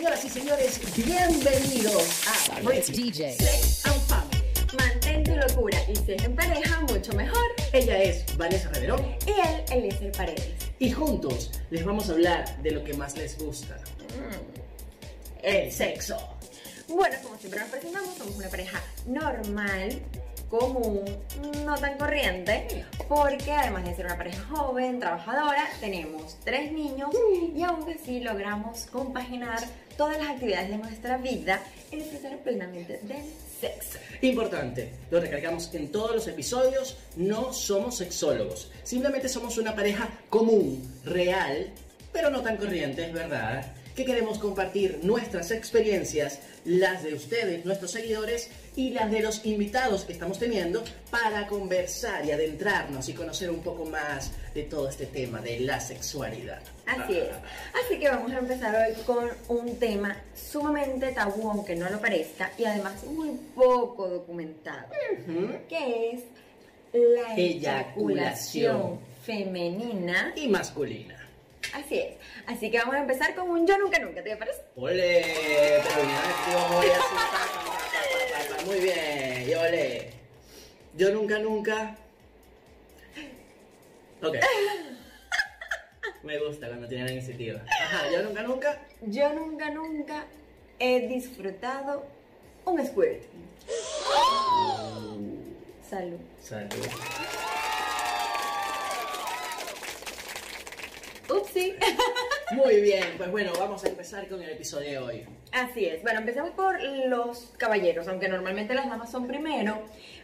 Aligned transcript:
señoras 0.00 0.24
y 0.24 0.28
señores, 0.30 0.80
bienvenidos 0.96 2.22
a 2.26 2.74
It's 2.74 2.90
DJ. 2.90 3.34
Sex 3.34 3.84
and 3.84 4.00
Family. 4.06 4.42
Mantén 4.78 5.24
tu 5.24 5.36
locura 5.36 5.78
y 5.90 5.94
si 5.94 6.12
es 6.12 6.24
en 6.24 6.34
pareja, 6.34 6.80
mucho 6.88 7.12
mejor. 7.12 7.44
Ella 7.74 8.02
es 8.02 8.24
Vanessa 8.38 8.70
Reverón 8.70 9.04
Y 9.26 9.30
él, 9.32 9.64
Eliezer 9.70 10.10
Paredes. 10.12 10.54
y 10.78 10.90
juntos 10.90 11.50
les 11.68 11.84
vamos 11.84 12.08
a 12.08 12.12
hablar 12.12 12.62
de 12.62 12.70
lo 12.70 12.82
que 12.82 12.94
más 12.94 13.14
les 13.18 13.36
gusta. 13.36 13.76
El 15.42 15.70
sexo. 15.70 16.16
Bueno, 16.88 17.16
como 17.22 17.36
siempre 17.36 17.60
nos 17.60 17.68
presentamos, 17.68 18.16
somos 18.16 18.36
una 18.36 18.48
pareja 18.48 18.82
normal, 19.06 20.00
común, 20.50 21.04
no 21.64 21.78
tan 21.78 21.96
corriente, 21.96 22.84
porque 23.08 23.52
además 23.52 23.84
de 23.84 23.94
ser 23.94 24.06
una 24.06 24.16
pareja 24.16 24.42
joven, 24.50 24.98
trabajadora, 24.98 25.64
tenemos 25.80 26.36
tres 26.44 26.72
niños 26.72 27.10
y 27.54 27.62
aún 27.62 27.86
así 27.88 28.20
logramos 28.20 28.86
compaginar 28.86 29.60
todas 29.96 30.18
las 30.18 30.30
actividades 30.30 30.70
de 30.70 30.78
nuestra 30.78 31.16
vida 31.18 31.62
y 31.92 31.96
disfrutar 31.96 32.38
plenamente 32.38 33.00
del 33.04 33.22
sexo. 33.60 33.98
Importante, 34.22 34.92
lo 35.10 35.20
recalcamos 35.20 35.72
en 35.74 35.92
todos 35.92 36.14
los 36.14 36.26
episodios, 36.26 36.98
no 37.16 37.52
somos 37.52 37.98
sexólogos, 37.98 38.72
simplemente 38.82 39.28
somos 39.28 39.56
una 39.56 39.74
pareja 39.74 40.08
común, 40.28 40.82
real, 41.04 41.70
pero 42.12 42.28
no 42.30 42.42
tan 42.42 42.56
corriente, 42.56 43.04
es 43.04 43.12
verdad, 43.12 43.72
que 44.00 44.06
queremos 44.06 44.38
compartir 44.38 45.00
nuestras 45.02 45.50
experiencias, 45.50 46.40
las 46.64 47.02
de 47.02 47.12
ustedes, 47.12 47.66
nuestros 47.66 47.90
seguidores, 47.90 48.50
y 48.74 48.90
las 48.90 49.10
de 49.10 49.20
los 49.20 49.44
invitados 49.44 50.04
que 50.04 50.14
estamos 50.14 50.38
teniendo 50.38 50.82
para 51.10 51.46
conversar 51.46 52.24
y 52.24 52.30
adentrarnos 52.30 53.10
y 53.10 53.12
conocer 53.12 53.50
un 53.50 53.60
poco 53.60 53.84
más 53.84 54.32
de 54.54 54.62
todo 54.62 54.88
este 54.88 55.04
tema 55.04 55.42
de 55.42 55.60
la 55.60 55.80
sexualidad. 55.80 56.62
Así 56.86 57.18
es. 57.18 57.28
Así 57.84 57.98
que 57.98 58.08
vamos 58.08 58.32
a 58.32 58.38
empezar 58.38 58.74
hoy 58.74 58.94
con 59.04 59.28
un 59.48 59.76
tema 59.78 60.16
sumamente 60.34 61.12
tabú, 61.12 61.50
aunque 61.50 61.76
no 61.76 61.90
lo 61.90 62.00
parezca, 62.00 62.52
y 62.56 62.64
además 62.64 63.04
muy 63.04 63.32
poco 63.54 64.08
documentado, 64.08 64.88
que 65.68 66.12
es 66.12 66.20
la 66.94 67.34
Eyaculación. 67.36 67.38
eyaculación 67.38 69.00
femenina. 69.26 70.32
Y 70.36 70.48
masculina. 70.48 71.19
Así 71.74 71.98
es. 71.98 72.16
Así 72.46 72.70
que 72.70 72.78
vamos 72.78 72.94
a 72.94 73.00
empezar 73.00 73.34
con 73.34 73.50
un 73.50 73.66
yo 73.66 73.78
nunca 73.78 73.98
nunca, 73.98 74.22
¿te 74.22 74.36
parece? 74.36 74.62
Ole, 74.76 75.82
pero 75.82 76.02
activo, 76.02 76.82
muy 78.66 78.80
bien, 78.80 79.48
y 79.48 79.54
ole. 79.54 80.10
Yo 80.96 81.10
nunca, 81.12 81.38
nunca. 81.38 81.96
Ok. 84.22 84.36
Me 86.22 86.38
gusta 86.38 86.68
cuando 86.68 86.86
tienen 86.88 87.06
la 87.06 87.12
iniciativa. 87.12 87.62
Ajá, 87.82 88.10
yo 88.12 88.22
nunca, 88.22 88.42
nunca. 88.42 88.78
Yo 89.02 89.32
nunca 89.32 89.70
nunca 89.70 90.26
he 90.78 91.08
disfrutado 91.08 92.06
un 92.64 92.84
squirt. 92.86 93.22
Salud. 95.88 96.18
Salud. 96.40 96.70
Upsi. 101.50 101.74
Muy 102.52 102.80
bien, 102.80 103.04
pues 103.16 103.30
bueno, 103.30 103.52
vamos 103.58 103.84
a 103.84 103.88
empezar 103.88 104.28
con 104.28 104.42
el 104.42 104.50
episodio 104.50 104.90
de 104.90 104.98
hoy. 104.98 105.24
Así 105.52 105.84
es. 105.84 106.02
Bueno, 106.02 106.20
empecemos 106.20 106.50
por 106.50 106.80
los 106.82 107.52
caballeros, 107.56 108.08
aunque 108.08 108.28
normalmente 108.28 108.74
las 108.74 108.88
damas 108.88 109.10
son 109.10 109.26
primero. 109.26 109.82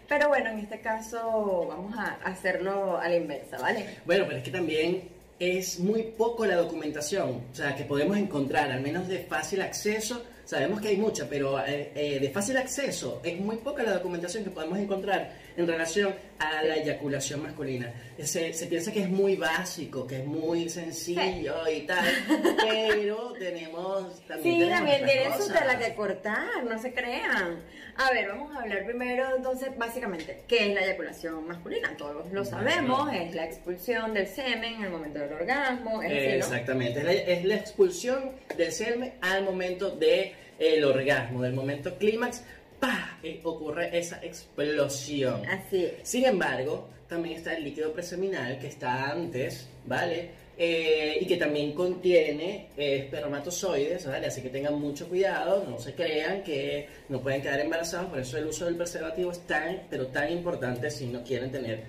Pero 0.08 0.28
bueno, 0.28 0.50
en 0.50 0.60
este 0.60 0.80
caso 0.80 1.66
vamos 1.68 1.96
a 1.98 2.18
hacerlo 2.24 2.98
a 2.98 3.08
la 3.08 3.16
inversa, 3.16 3.58
¿vale? 3.58 3.98
Bueno, 4.04 4.24
pero 4.26 4.38
es 4.38 4.44
que 4.44 4.50
también 4.50 5.08
es 5.38 5.80
muy 5.80 6.02
poco 6.02 6.46
la 6.46 6.56
documentación, 6.56 7.42
o 7.52 7.54
sea, 7.54 7.74
que 7.74 7.84
podemos 7.84 8.16
encontrar, 8.16 8.70
al 8.70 8.80
menos 8.80 9.08
de 9.08 9.18
fácil 9.20 9.60
acceso. 9.62 10.22
Sabemos 10.44 10.80
que 10.80 10.88
hay 10.88 10.96
mucha, 10.96 11.28
pero 11.28 11.58
eh, 11.60 11.90
eh, 11.94 12.20
de 12.20 12.30
fácil 12.30 12.56
acceso 12.56 13.20
es 13.24 13.38
muy 13.40 13.56
poca 13.56 13.82
la 13.82 13.94
documentación 13.94 14.44
que 14.44 14.50
podemos 14.50 14.78
encontrar 14.78 15.32
en 15.56 15.66
relación 15.66 16.14
a 16.38 16.62
la 16.62 16.76
eyaculación 16.76 17.42
masculina. 17.42 17.92
Se, 18.22 18.52
se 18.52 18.66
piensa 18.66 18.92
que 18.92 19.02
es 19.02 19.08
muy 19.08 19.36
básico, 19.36 20.06
que 20.06 20.18
es 20.18 20.26
muy 20.26 20.68
sencillo 20.68 21.54
y 21.68 21.80
tal, 21.86 22.04
pero 22.60 23.32
tenemos 23.32 24.20
también. 24.26 24.62
Sí, 24.62 24.68
también 24.68 25.04
tienen 25.04 25.32
su 25.38 25.52
tela 25.52 25.78
que 25.78 25.94
cortar, 25.94 26.64
no 26.64 26.78
se 26.78 26.92
crean. 26.92 27.62
A 27.96 28.10
ver, 28.10 28.28
vamos 28.28 28.54
a 28.54 28.60
hablar 28.60 28.84
primero, 28.84 29.36
entonces, 29.36 29.70
básicamente, 29.76 30.42
¿qué 30.46 30.68
es 30.68 30.74
la 30.74 30.84
eyaculación 30.84 31.46
masculina? 31.46 31.96
Todos 31.96 32.30
lo 32.30 32.44
sabemos, 32.44 33.10
es 33.14 33.34
la 33.34 33.46
expulsión 33.46 34.12
del 34.12 34.26
semen 34.26 34.74
en 34.74 34.84
el 34.84 34.90
momento 34.90 35.18
del 35.18 35.32
orgasmo, 35.32 36.02
es. 36.02 36.34
Exactamente, 36.34 36.98
es 36.98 37.04
la, 37.04 37.12
es 37.12 37.44
la 37.44 37.54
expulsión 37.54 38.32
del 38.56 38.72
semen 38.72 39.14
al 39.22 39.44
momento 39.44 39.90
del 39.90 40.84
orgasmo, 40.84 41.42
del 41.42 41.54
momento 41.54 41.96
clímax, 41.96 42.42
¡pah! 42.86 43.18
Eh, 43.22 43.40
ocurre 43.44 43.96
esa 43.96 44.20
explosión. 44.22 45.44
Así 45.46 45.84
es. 45.84 45.92
Sin 46.02 46.24
embargo, 46.24 46.88
también 47.08 47.36
está 47.36 47.54
el 47.56 47.64
líquido 47.64 47.92
preseminal 47.92 48.58
que 48.58 48.68
está 48.68 49.10
antes, 49.10 49.68
¿vale? 49.86 50.46
Eh, 50.58 51.18
y 51.20 51.26
que 51.26 51.36
también 51.36 51.72
contiene 51.72 52.68
eh, 52.76 53.00
espermatozoides, 53.04 54.06
¿vale? 54.06 54.26
Así 54.26 54.40
que 54.40 54.48
tengan 54.48 54.80
mucho 54.80 55.06
cuidado, 55.08 55.66
no 55.68 55.78
se 55.78 55.94
crean 55.94 56.42
que 56.42 56.88
no 57.10 57.20
pueden 57.20 57.42
quedar 57.42 57.60
embarazados, 57.60 58.08
por 58.08 58.18
eso 58.18 58.38
el 58.38 58.46
uso 58.46 58.64
del 58.64 58.76
preservativo 58.76 59.32
es 59.32 59.40
tan, 59.40 59.82
pero 59.90 60.06
tan 60.06 60.32
importante 60.32 60.90
si 60.90 61.06
no 61.08 61.22
quieren 61.22 61.52
tener 61.52 61.84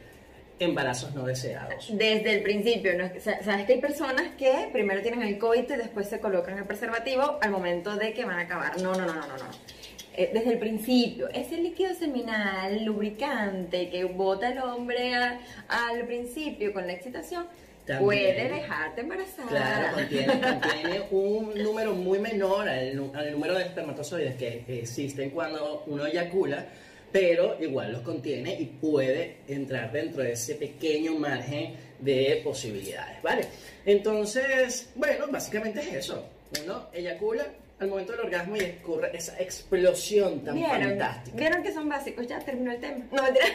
embarazos 0.60 1.14
no 1.14 1.24
deseados. 1.24 1.88
Desde 1.92 2.34
el 2.34 2.44
principio, 2.44 2.98
¿no? 2.98 3.10
Sabes 3.22 3.66
que 3.66 3.74
hay 3.74 3.80
personas 3.80 4.36
que 4.38 4.70
primero 4.74 5.02
tienen 5.02 5.22
el 5.22 5.38
coito 5.38 5.76
y 5.76 5.78
después 5.78 6.10
se 6.10 6.20
colocan 6.20 6.58
el 6.58 6.66
preservativo 6.66 7.38
al 7.42 7.52
momento 7.52 7.96
de 7.96 8.12
que 8.14 8.26
van 8.26 8.40
a 8.40 8.42
acabar. 8.42 8.82
No, 8.82 8.94
no, 8.94 9.06
no, 9.06 9.14
no, 9.14 9.28
no. 9.28 9.38
no. 9.38 9.77
Eh, 10.20 10.32
desde 10.34 10.54
el 10.54 10.58
principio, 10.58 11.30
ese 11.30 11.58
líquido 11.58 11.94
seminal, 11.94 12.84
lubricante 12.84 13.90
que 13.92 14.04
bota 14.04 14.50
el 14.52 14.58
hombre 14.58 15.14
a- 15.14 15.40
al 15.70 16.08
principio 16.08 16.74
con 16.74 16.88
la 16.88 16.94
excitación, 16.94 17.46
También. 17.86 18.04
puede 18.04 18.50
dejarte 18.50 19.02
embarazada. 19.02 19.48
Claro, 19.48 19.94
contiene, 19.98 20.34
contiene 20.42 21.02
un 21.12 21.54
número 21.64 21.94
muy 21.94 22.18
menor 22.18 22.68
al, 22.68 23.12
al 23.14 23.32
número 23.32 23.54
de 23.60 23.64
espermatozoides 23.66 24.36
que 24.36 24.64
existen 24.68 25.30
cuando 25.30 25.84
uno 25.86 26.08
eyacula, 26.08 26.66
pero 27.12 27.56
igual 27.62 27.92
los 27.92 28.02
contiene 28.02 28.60
y 28.60 28.66
puede 28.66 29.38
entrar 29.48 29.92
dentro 29.92 30.24
de 30.24 30.32
ese 30.32 30.56
pequeño 30.56 31.14
margen 31.14 31.76
de 32.00 32.42
posibilidades, 32.44 33.22
¿vale? 33.22 33.46
Entonces, 33.86 34.90
bueno, 34.96 35.26
básicamente 35.30 35.80
es 35.82 35.94
eso. 35.94 36.26
Uno 36.64 36.88
eyacula 36.92 37.46
al 37.80 37.88
momento 37.90 38.12
del 38.14 38.22
orgasmo 38.22 38.56
y 38.58 38.78
ocurre 38.82 39.16
esa 39.16 39.40
explosión 39.40 40.44
tan 40.44 40.56
¿Vieron? 40.56 40.82
fantástica. 40.82 41.38
¿Vieron 41.38 41.64
que 41.64 41.72
son 41.72 41.88
básicos? 41.90 42.26
Ya 42.28 42.40
terminó 42.40 42.72
el 42.72 42.80
tema. 42.80 43.06
No, 43.12 43.24
mentira. 43.24 43.46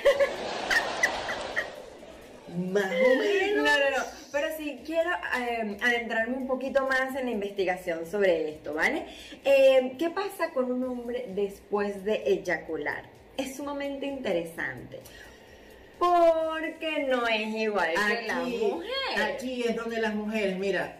Más 2.71 2.85
o 2.85 3.19
menos. 3.19 3.57
No, 3.57 3.63
no, 3.65 3.91
no. 3.99 4.05
Pero 4.31 4.49
sí 4.57 4.81
quiero 4.85 5.11
eh, 5.41 5.77
adentrarme 5.83 6.37
un 6.37 6.47
poquito 6.47 6.87
más 6.87 7.17
en 7.17 7.27
la 7.27 7.31
investigación 7.33 8.07
sobre 8.07 8.51
esto, 8.51 8.75
¿vale? 8.75 9.07
Eh, 9.45 9.95
¿Qué 9.99 10.11
pasa 10.11 10.51
con 10.55 10.71
un 10.71 10.85
hombre 10.85 11.27
después 11.35 12.05
de 12.05 12.23
eyacular? 12.27 13.05
Es 13.37 13.57
sumamente 13.57 14.07
interesante. 14.07 15.01
Porque 15.99 17.07
no 17.09 17.27
es 17.29 17.47
igual 17.55 17.91
que 17.95 18.27
la 18.27 18.41
Aquí, 18.41 18.59
mujer. 18.59 19.23
aquí 19.35 19.65
es 19.69 19.77
donde 19.77 20.01
las 20.01 20.15
mujeres, 20.15 20.59
mira, 20.59 20.97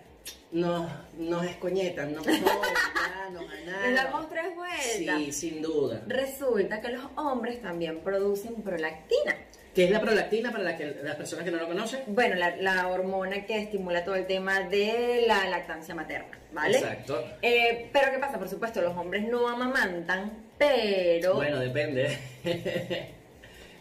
nos, 0.51 0.91
nos 1.19 1.45
escoñetan, 1.47 2.13
nos 2.13 2.25
joden, 2.25 2.45
ya, 2.45 3.31
nos 3.33 3.51
ganan. 3.67 3.83
Le 3.83 3.93
damos 3.95 4.29
tres 4.29 4.55
vueltas. 4.55 5.19
Sí, 5.19 5.33
sin 5.33 5.63
duda. 5.63 6.03
Resulta 6.07 6.81
que 6.81 6.89
los 6.89 7.05
hombres 7.17 7.61
también 7.63 8.01
producen 8.01 8.57
prolactina. 8.63 9.37
¿Qué 9.75 9.85
es 9.85 9.91
la 9.91 10.03
prolactina 10.03 10.53
para 10.53 10.65
la 10.65 10.77
que, 10.77 10.95
las 11.03 11.17
personas 11.17 11.47
que 11.47 11.51
no 11.51 11.57
lo 11.57 11.67
conocen? 11.67 12.03
Bueno, 12.09 12.37
la, 12.37 12.57
la 12.57 12.89
hormona 12.89 13.47
que 13.47 13.59
estimula 13.59 14.05
todo 14.05 14.17
el 14.17 14.27
tema 14.27 14.61
de 14.61 15.25
la 15.27 15.49
lactancia 15.49 15.95
materna, 15.95 16.39
¿vale? 16.53 16.77
Exacto. 16.77 17.25
Eh, 17.41 17.89
pero 17.91 18.13
¿qué 18.13 18.19
pasa? 18.19 18.39
Por 18.39 18.51
supuesto, 18.51 18.83
los 18.83 18.95
hombres 18.95 19.27
no 19.27 19.49
amamantan, 19.49 20.45
pero... 20.59 21.37
Bueno, 21.37 21.59
depende. 21.59 22.19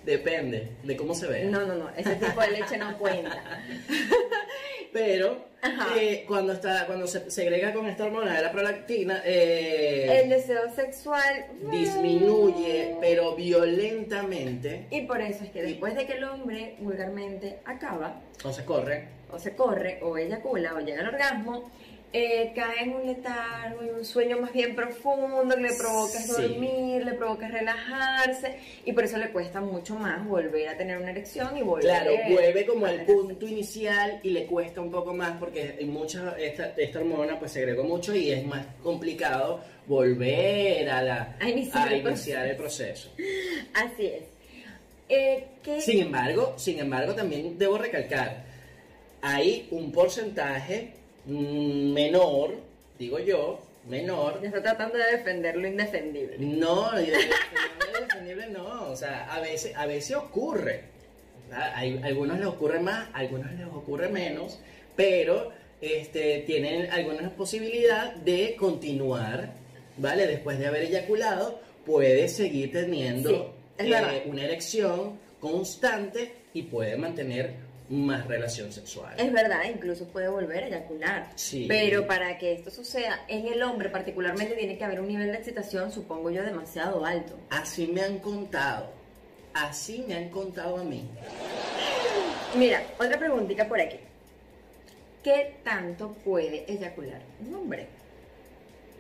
depende 0.06 0.72
de 0.84 0.96
cómo 0.96 1.14
se 1.14 1.28
ve. 1.28 1.44
No, 1.46 1.66
no, 1.66 1.76
no, 1.76 1.90
ese 1.90 2.16
tipo 2.16 2.40
de 2.40 2.52
leche 2.52 2.78
no 2.78 2.98
cuenta. 2.98 3.62
Pero. 4.94 5.51
Eh, 5.96 6.26
cuando 6.28 6.54
está 6.54 6.86
cuando 6.86 7.08
se 7.08 7.30
segrega 7.30 7.74
con 7.74 7.86
esta 7.88 8.06
hormona 8.06 8.36
de 8.36 8.42
la 8.42 8.52
prolactina, 8.52 9.22
eh, 9.26 10.22
El 10.24 10.30
deseo 10.30 10.74
sexual 10.74 11.48
disminuye, 11.72 12.96
pero 13.00 13.36
violentamente, 13.36 14.88
Y 14.90 15.02
por 15.02 15.22
eso 15.22 15.44
es 15.44 15.52
que 15.52 15.62
después 15.62 15.96
de 15.96 16.06
que 16.06 16.14
el 16.14 16.24
hombre 16.24 16.76
vulgarmente 16.80 17.60
acaba, 17.66 18.22
o 18.44 18.52
se 18.52 18.66
corre. 18.66 19.08
o 19.32 19.40
se 19.40 19.56
corre, 19.56 20.00
o 20.02 20.18
eyacula, 20.18 20.74
o 20.76 20.80
llega 20.80 21.02
al 21.02 21.08
orgasmo, 21.10 21.72
eh, 22.14 22.52
cae 22.54 22.84
en 22.84 22.94
un 22.94 23.08
letargo 23.08 23.84
y 23.86 23.90
un 23.90 24.04
sueño 24.04 24.38
más 24.40 24.52
bien 24.52 24.76
profundo 24.76 25.56
que 25.56 25.62
le 25.62 25.74
provoca 25.76 26.20
Sí. 26.20 26.32
dormir, 26.42 27.06
le 27.06 27.14
provoca 27.14 27.48
relajarse 27.48 28.58
y 28.86 28.92
por 28.92 29.06
eso 29.06 29.18
le 29.18 29.30
cuesta 29.32 29.62
mucho 29.62 29.96
más 29.96 30.26
volver 30.28 30.68
a 30.68 30.78
tener 30.78 30.98
una 30.98 31.12
erección 31.12 31.56
y 31.58 31.62
volver 31.62 31.86
Claro, 31.86 32.12
vuelve 32.30 32.66
como 32.66 32.86
al 32.86 33.06
punto 33.06 33.48
inicial 33.48 34.20
y 34.24 34.32
le 34.32 34.46
cuesta 34.46 34.82
un 34.82 34.92
poco 34.92 35.14
más 35.14 35.38
porque 35.40 35.78
mucha, 35.86 36.36
esta, 36.38 36.74
esta 36.76 37.00
hormona 37.00 37.40
pues 37.40 37.54
se 37.54 37.60
agregó 37.60 37.84
mucho 37.86 38.14
y 38.14 38.30
es 38.32 38.46
más 38.46 38.66
complicado 38.84 39.62
volver 39.88 40.90
a, 40.90 41.02
la, 41.02 41.36
A 41.40 41.50
iniciar 41.50 41.94
el 41.94 42.02
iniciar 42.06 42.48
el 42.48 42.58
proceso. 42.58 43.10
Así 43.74 44.08
es. 44.08 44.24
Eh, 45.08 45.46
¿qué- 45.64 45.80
Sin 45.82 46.00
embargo, 46.02 46.56
sin 46.58 46.80
embargo, 46.80 47.14
también 47.16 47.58
debo 47.58 47.78
recalcar, 47.78 48.44
hay 49.22 49.68
un 49.72 49.92
porcentaje 49.92 50.94
menor, 51.26 52.56
digo 52.98 53.20
yo, 53.20 53.60
menor, 53.88 54.40
está 54.44 54.62
tratando 54.62 54.98
de 54.98 55.18
defender 55.18 55.56
lo 55.56 55.68
indefendible. 55.68 56.36
no, 56.40 57.00
yo- 57.00 57.06
yo- 57.06 57.14
no, 57.14 58.00
indefendible 58.00 58.48
no, 58.48 58.92
o 58.92 58.96
sea, 58.96 59.34
a 59.34 59.40
veces, 59.40 59.76
a 59.76 59.86
veces 59.86 60.16
ocurre, 60.18 60.84
¿verdad? 61.50 61.72
Hay, 61.76 62.00
algunos 62.04 62.38
les 62.38 62.48
ocurre 62.48 62.80
más, 62.80 63.10
algunos 63.14 63.52
les 63.54 63.66
ocurre 63.68 64.10
menos, 64.10 64.60
pero 64.96 65.52
este, 65.82 66.40
tienen 66.46 66.92
alguna 66.92 67.30
posibilidad 67.32 68.14
de 68.16 68.56
continuar, 68.56 69.54
¿vale? 69.98 70.28
Después 70.28 70.60
de 70.60 70.68
haber 70.68 70.84
eyaculado, 70.84 71.60
puede 71.86 72.28
seguir 72.30 72.72
teniendo 72.72 73.54
Sí, 73.80 73.92
eh, 73.92 74.24
una 74.28 74.44
erección 74.44 75.18
constante 75.40 76.34
y 76.54 76.64
puede 76.64 76.96
mantener 76.98 77.54
más 77.92 78.26
relación 78.26 78.72
sexual. 78.72 79.14
Es 79.18 79.32
verdad, 79.32 79.64
incluso 79.70 80.08
puede 80.08 80.30
volver 80.30 80.64
a 80.64 80.68
eyacular. 80.68 81.30
Sí. 81.36 81.66
Pero 81.68 82.08
para 82.08 82.38
que 82.38 82.54
esto 82.54 82.72
suceda 82.72 83.26
en 83.28 83.48
el 83.48 83.62
hombre 83.62 83.90
particularmente 83.90 84.56
tiene 84.56 84.78
que 84.78 84.86
haber 84.86 85.02
un 85.02 85.10
nivel 85.10 85.32
de 85.32 85.38
excitación, 85.38 85.92
supongo 85.92 86.32
yo, 86.32 86.44
demasiado 86.44 87.06
alto. 87.06 87.38
Así 87.50 87.88
me 87.88 88.02
han 88.02 88.20
contado, 88.20 88.90
así 89.54 90.06
me 90.08 90.16
han 90.16 90.30
contado 90.30 90.78
a 90.78 90.84
mí. 90.84 91.04
Mira, 92.58 92.82
otra 92.98 93.20
preguntita 93.20 93.68
por 93.68 93.80
aquí. 93.80 93.98
¿Qué 95.24 95.58
tanto 95.64 96.14
puede 96.24 96.72
eyacular 96.72 97.22
un 97.46 97.54
hombre? 97.56 97.88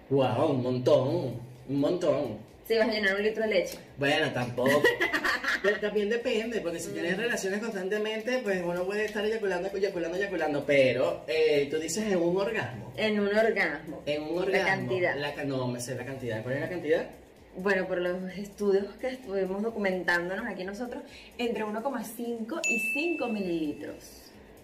Wow, 0.09 0.51
un 0.51 0.61
montón, 0.61 1.39
un 1.69 1.79
montón. 1.79 2.50
Si 2.67 2.77
vas 2.77 2.87
a 2.87 2.91
llenar 2.91 3.15
un 3.15 3.23
litro 3.23 3.43
de 3.43 3.49
leche. 3.49 3.77
Bueno, 3.97 4.31
tampoco. 4.31 4.81
Pero 5.63 5.79
también 5.79 6.09
depende, 6.09 6.61
porque 6.61 6.79
si 6.79 6.91
tienes 6.91 7.17
relaciones 7.17 7.59
constantemente, 7.59 8.39
pues 8.43 8.61
uno 8.63 8.83
puede 8.85 9.05
estar 9.05 9.23
eyaculando, 9.23 9.69
eyaculando, 9.75 10.17
eyaculando. 10.17 10.65
Pero 10.65 11.23
eh, 11.27 11.67
tú 11.69 11.77
dices 11.77 12.05
en 12.05 12.17
un 12.17 12.37
orgasmo. 12.37 12.93
En 12.97 13.19
un 13.19 13.27
orgasmo. 13.27 14.01
En 14.05 14.23
un 14.23 14.37
orgasmo. 14.39 14.51
La 14.51 14.65
cantidad. 14.65 15.15
La 15.15 15.43
no, 15.43 15.67
me 15.67 15.79
sé 15.79 15.95
la 15.95 16.05
cantidad. 16.05 16.41
¿Cuál 16.41 16.55
es 16.55 16.61
la 16.61 16.69
cantidad? 16.69 17.09
Bueno, 17.57 17.85
por 17.85 17.99
los 17.99 18.31
estudios 18.33 18.85
que 18.95 19.09
estuvimos 19.09 19.61
documentándonos 19.61 20.47
aquí 20.47 20.63
nosotros, 20.63 21.03
entre 21.37 21.65
1,5 21.65 22.61
y 22.63 22.79
5 22.93 23.27
mililitros. 23.27 23.95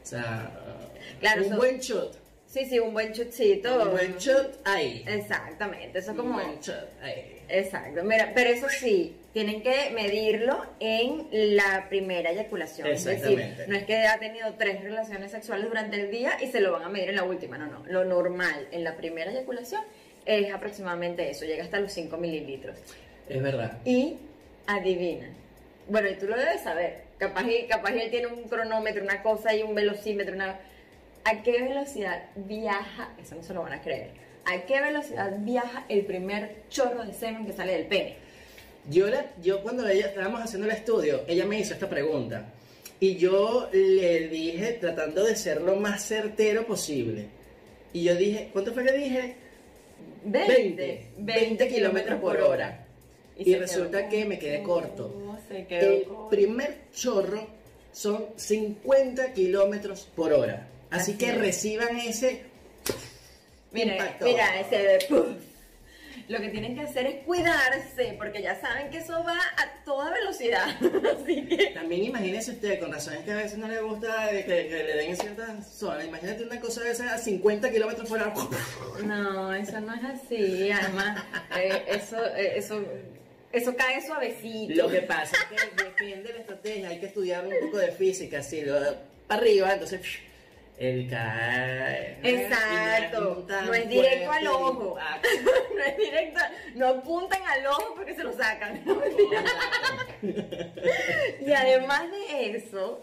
O 0.04 0.06
sea, 0.06 0.52
Claro, 1.20 1.46
un 1.48 1.58
buen 1.58 1.80
shot. 1.80 2.27
Sí, 2.48 2.66
sí, 2.66 2.80
un 2.80 2.94
buen 2.94 3.12
chutcito. 3.12 3.84
Un 3.84 3.92
buen 3.92 4.18
shot 4.18 4.62
ahí. 4.64 5.04
Exactamente, 5.06 6.00
eso 6.00 6.12
es 6.12 6.18
Un 6.18 6.24
como... 6.26 6.34
buen 6.36 6.60
shot 6.62 6.90
ahí. 7.02 7.42
Exacto, 7.50 8.04
mira, 8.04 8.32
pero 8.34 8.50
eso 8.50 8.68
sí, 8.70 9.16
tienen 9.34 9.62
que 9.62 9.90
medirlo 9.92 10.66
en 10.80 11.28
la 11.32 11.88
primera 11.90 12.32
eyaculación. 12.32 12.88
Es 12.88 13.04
decir, 13.04 13.40
Exactamente. 13.40 13.68
no 13.68 13.76
es 13.76 13.84
que 13.86 13.98
ha 14.06 14.18
tenido 14.18 14.54
tres 14.58 14.82
relaciones 14.82 15.32
sexuales 15.32 15.68
durante 15.68 16.00
el 16.00 16.10
día 16.10 16.38
y 16.42 16.48
se 16.48 16.62
lo 16.62 16.72
van 16.72 16.84
a 16.84 16.90
medir 16.90 17.10
en 17.10 17.16
la 17.16 17.24
última, 17.24 17.58
no, 17.58 17.68
no. 17.68 17.86
Lo 17.86 18.06
normal 18.06 18.68
en 18.72 18.84
la 18.84 18.96
primera 18.96 19.32
eyaculación 19.32 19.82
es 20.26 20.54
aproximadamente 20.54 21.30
eso, 21.30 21.46
llega 21.46 21.64
hasta 21.64 21.80
los 21.80 21.92
5 21.92 22.16
mililitros. 22.18 22.78
Es 23.28 23.42
verdad. 23.42 23.78
Y 23.86 24.18
adivina. 24.68 25.30
Bueno, 25.88 26.10
y 26.10 26.16
tú 26.16 26.28
lo 26.28 26.38
debes 26.38 26.62
saber. 26.62 27.04
Capaz, 27.18 27.44
y, 27.44 27.66
capaz 27.68 27.94
y 27.96 28.00
él 28.02 28.10
tiene 28.10 28.28
un 28.28 28.44
cronómetro, 28.44 29.04
una 29.04 29.22
cosa 29.22 29.54
y 29.54 29.64
un 29.64 29.76
velocímetro, 29.76 30.34
una... 30.36 30.60
¿A 31.30 31.44
qué 31.44 31.62
velocidad 31.62 32.24
viaja? 32.36 33.14
Eso 33.22 33.36
no 33.36 33.44
se 33.44 33.54
lo 33.54 33.62
van 33.64 33.74
a 33.74 33.82
creer. 33.82 34.12
¿A 34.46 34.62
qué 34.66 34.80
velocidad 34.80 35.34
viaja 35.40 35.86
el 35.90 36.06
primer 36.06 36.64
chorro 36.70 37.04
de 37.04 37.14
semen 37.14 37.46
que 37.46 37.54
sale 37.54 37.74
del 37.74 37.88
pene? 37.88 38.16
Yo, 38.90 39.08
la- 39.08 39.26
yo 39.42 39.62
cuando 39.62 39.88
ella, 39.88 40.08
estábamos 40.08 40.42
haciendo 40.42 40.68
el 40.68 40.74
estudio, 40.74 41.22
ella 41.28 41.46
me 41.46 41.60
hizo 41.60 41.74
esta 41.74 41.90
pregunta. 41.90 42.46
Y 43.00 43.16
yo 43.18 43.70
le 43.74 44.28
dije, 44.30 44.74
tratando 44.80 45.26
de 45.26 45.36
ser 45.36 45.62
lo 45.62 45.76
más 45.76 46.04
certero 46.06 46.66
posible. 46.66 47.28
Y 47.94 48.04
yo 48.04 48.16
dije, 48.16 48.50
¿cuánto 48.54 48.74
fue 48.74 48.86
que 48.86 48.94
dije? 48.94 49.36
20, 50.24 51.08
20 51.18 51.68
kilómetros 51.68 52.20
por 52.22 52.38
hora. 52.38 52.86
Y 53.38 53.52
se 53.52 53.60
resulta 53.60 54.00
quedó 54.00 54.10
que 54.10 54.26
me 54.26 54.40
quedé 54.40 54.64
corto. 54.64 55.38
Se 55.48 55.66
quedó 55.68 55.92
El 55.94 56.04
corto. 56.04 56.30
primer 56.30 56.78
chorro 56.94 57.48
son 57.92 58.26
50 58.36 59.34
kilómetros 59.34 60.08
por 60.16 60.34
hora. 60.34 60.68
Así, 60.90 61.12
Así 61.12 61.18
que 61.18 61.30
es. 61.32 61.38
reciban 61.38 61.98
ese 62.00 62.44
Mira, 63.72 63.94
impacto. 63.94 64.26
mira, 64.26 64.60
ese. 64.60 65.00
Lo 66.30 66.40
que 66.42 66.50
tienen 66.50 66.76
que 66.76 66.82
hacer 66.82 67.06
es 67.08 67.24
cuidarse, 67.24 68.16
porque 68.18 68.42
ya 68.42 68.60
saben 68.60 68.90
que 68.90 68.98
eso 68.98 69.24
va 69.24 69.38
a 69.38 69.84
toda 69.86 70.12
velocidad. 70.12 70.68
Así 71.22 71.46
que. 71.46 71.68
También 71.68 72.04
imagínese 72.06 72.52
usted, 72.52 72.80
con 72.82 72.92
razones 72.92 73.24
que 73.24 73.32
a 73.32 73.38
veces 73.38 73.58
no 73.58 73.68
le 73.70 73.80
gusta 73.82 74.30
que, 74.32 74.44
que 74.46 74.84
le 74.84 74.96
den 74.98 75.10
en 75.12 75.18
ciertas 75.18 75.68
zonas, 75.74 76.06
imagínate 76.06 76.44
una 76.44 76.60
cosa 76.60 76.82
de 76.84 76.92
esas 76.92 77.14
a 77.14 77.18
50 77.18 77.72
kilómetros 77.72 78.10
por 78.10 78.20
hora. 78.22 78.34
No, 79.06 79.54
eso 79.54 79.80
no 79.80 79.94
es 79.94 80.04
así. 80.04 80.70
Además, 80.72 81.24
eh, 81.56 81.84
eso, 81.88 82.18
eh, 82.36 82.54
eso, 82.58 82.84
eso 83.54 83.76
cae 83.78 84.06
suavecito. 84.06 84.74
Lo 84.74 84.90
que 84.90 85.02
pasa 85.04 85.38
es 85.54 85.62
que 85.62 85.84
depende 85.84 86.28
de 86.30 86.34
la 86.34 86.40
estrategia, 86.42 86.90
hay 86.90 87.00
que 87.00 87.06
estudiar 87.06 87.46
un 87.46 87.54
poco 87.68 87.78
de 87.78 87.92
física, 87.92 88.40
así, 88.40 88.62
lo 88.64 88.80
para 89.28 89.42
arriba, 89.42 89.72
entonces 89.74 90.02
el 90.78 91.10
cae. 91.10 92.20
Exacto. 92.24 93.46
No 93.66 93.74
es 93.74 93.90
directo 93.90 94.32
al 94.32 94.48
ojo. 94.48 94.98
no 95.76 95.84
es 95.84 95.98
directo. 95.98 96.40
No 96.76 96.88
apuntan 96.90 97.42
al 97.48 97.66
ojo 97.68 97.94
porque 97.96 98.14
se 98.16 98.24
lo 98.24 98.32
sacan. 98.34 98.84
y 101.40 101.52
además 101.52 102.04
de 102.12 102.56
eso, 102.58 103.02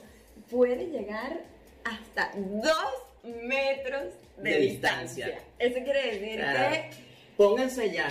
puede 0.51 0.87
llegar 0.87 1.41
hasta 1.85 2.31
dos 2.35 2.95
metros 3.23 4.05
de, 4.37 4.51
De 4.51 4.59
distancia. 4.59 5.27
distancia. 5.27 5.39
Eso 5.59 5.85
quiere 5.85 6.13
decir 6.19 6.39
Claro. 6.41 6.71
que 6.71 6.91
Pónganse 7.37 7.91
ya. 7.91 8.07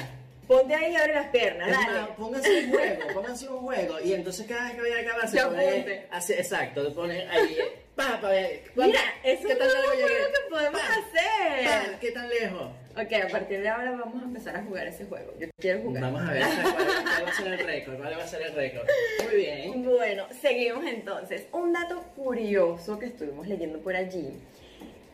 ponte 0.47 0.75
ahí 0.75 0.91
y 0.91 0.95
abre 0.95 1.13
las 1.13 1.27
piernas. 1.27 1.69
Es 1.69 1.77
Dale. 1.77 1.99
más, 2.01 2.09
pónganse 2.17 2.63
un 2.65 2.71
juego, 2.71 3.01
pónganse 3.13 3.49
un 3.49 3.59
juego. 3.59 3.99
Y 4.01 4.13
entonces 4.13 4.45
cada 4.47 4.65
vez 4.65 4.75
que 4.75 4.81
vaya 4.81 4.97
a 4.97 5.01
acabar 5.01 5.27
se 5.29 5.41
pone. 5.41 6.07
Hace, 6.11 6.39
exacto, 6.39 6.83
se 6.85 6.91
pone 6.91 7.27
ahí. 7.29 7.57
Pa, 7.95 8.19
pa, 8.19 8.29
ver. 8.29 8.61
¿cuánto- 8.73 8.91
Mira, 8.97 9.01
eso 9.23 9.45
¿Qué 9.47 9.53
es 9.53 9.59
tan 9.59 9.67
llegué? 9.67 10.07
que 10.07 10.49
podemos 10.49 10.81
Pa, 10.81 10.87
hacer. 10.87 11.91
pa, 11.93 11.99
¿Qué 11.99 12.11
tan 12.11 12.27
lejos? 12.29 12.71
Ok, 12.95 13.13
a 13.23 13.27
partir 13.29 13.61
de 13.61 13.69
ahora 13.69 13.91
vamos 13.91 14.21
a 14.21 14.25
empezar 14.25 14.55
a 14.55 14.63
jugar 14.63 14.87
ese 14.87 15.05
juego. 15.05 15.31
Yo 15.39 15.47
quiero 15.59 15.81
jugar. 15.81 16.01
Vamos 16.03 16.21
a 16.27 16.31
ver 16.31 16.43
cuál, 16.43 16.75
cuál 16.75 17.25
va 17.25 17.29
a 17.29 17.33
ser 17.33 17.47
el 17.47 17.59
récord. 17.59 17.97
¿Cuál 17.97 18.17
va 18.19 18.23
a 18.23 18.27
ser 18.27 18.41
el 18.41 18.53
récord? 18.53 18.87
Muy 19.25 19.35
bien. 19.35 19.83
Bueno, 19.83 20.25
seguimos 20.41 20.85
entonces. 20.85 21.45
Un 21.51 21.73
dato 21.73 22.01
curioso 22.15 22.97
que 22.99 23.07
estuvimos 23.07 23.47
leyendo 23.47 23.79
por 23.79 23.95
allí. 23.95 24.39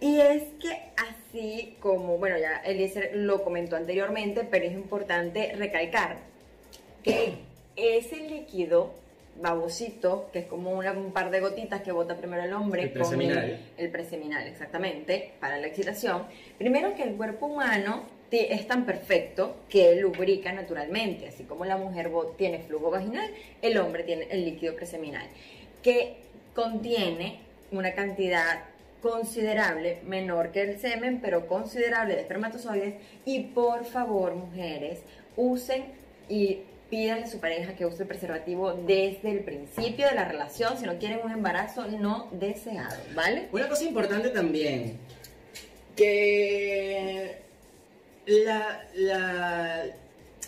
Y 0.01 0.21
es 0.21 0.43
que 0.62 0.81
así 0.95 1.75
como, 1.81 2.17
bueno, 2.17 2.38
ya 2.38 2.57
Eliezer 2.65 3.12
lo 3.15 3.43
comentó 3.43 3.75
anteriormente, 3.75 4.45
pero 4.50 4.65
es 4.65 4.71
importante 4.74 5.53
recalcar 5.57 6.17
que 7.03 7.33
ese 7.75 8.17
líquido 8.17 8.93
babosito, 9.41 10.29
que 10.34 10.39
es 10.39 10.46
como 10.46 10.72
una- 10.72 10.91
un 10.91 11.12
par 11.12 11.31
de 11.31 11.39
gotitas 11.39 11.81
que 11.81 11.91
bota 11.91 12.15
primero 12.17 12.43
el 12.43 12.53
hombre, 12.53 12.84
El 12.84 12.89
con 12.89 13.00
preseminal. 13.01 13.60
el 13.77 13.89
preseminal, 13.89 14.48
exactamente, 14.48 15.31
para 15.39 15.58
la 15.58 15.67
excitación. 15.67 16.24
Primero 16.58 16.96
que 16.96 17.03
el 17.03 17.15
cuerpo 17.15 17.46
humano 17.48 18.03
es 18.31 18.67
tan 18.67 18.86
perfecto 18.86 19.55
que 19.69 19.96
lubrica 19.96 20.51
naturalmente, 20.51 21.27
así 21.27 21.43
como 21.46 21.65
la 21.65 21.77
mujer 21.77 22.12
tiene 22.38 22.60
flujo 22.60 22.91
vaginal, 22.91 23.29
el 23.62 23.77
hombre 23.79 24.03
tiene 24.03 24.27
el 24.29 24.46
líquido 24.46 24.75
preseminal, 24.75 25.25
que 25.81 26.17
contiene 26.53 27.39
una 27.72 27.93
cantidad 27.93 28.63
considerable, 29.01 30.00
menor 30.05 30.51
que 30.51 30.62
el 30.62 30.77
semen, 30.79 31.19
pero 31.22 31.48
considerable 31.48 32.15
de 32.15 32.22
espermatozoides. 32.22 32.96
Y 33.25 33.39
por 33.46 33.86
favor, 33.86 34.36
mujeres, 34.36 35.00
usen 35.38 35.86
y 36.27 36.60
pídanle 36.89 37.25
a 37.25 37.27
su 37.27 37.39
pareja 37.39 37.75
que 37.75 37.86
use 37.86 38.01
el 38.03 38.08
preservativo 38.08 38.74
desde 38.74 39.31
el 39.31 39.39
principio 39.43 40.08
de 40.08 40.15
la 40.15 40.25
relación 40.25 40.77
si 40.77 40.86
no 40.86 40.98
quieren 40.98 41.19
un 41.24 41.31
embarazo 41.31 41.86
no 41.88 42.27
deseado, 42.31 42.96
¿vale? 43.13 43.48
Una 43.51 43.67
cosa 43.69 43.84
importante 43.84 44.29
también, 44.29 44.98
que 45.96 47.36
la, 48.25 48.84
la- 48.96 49.84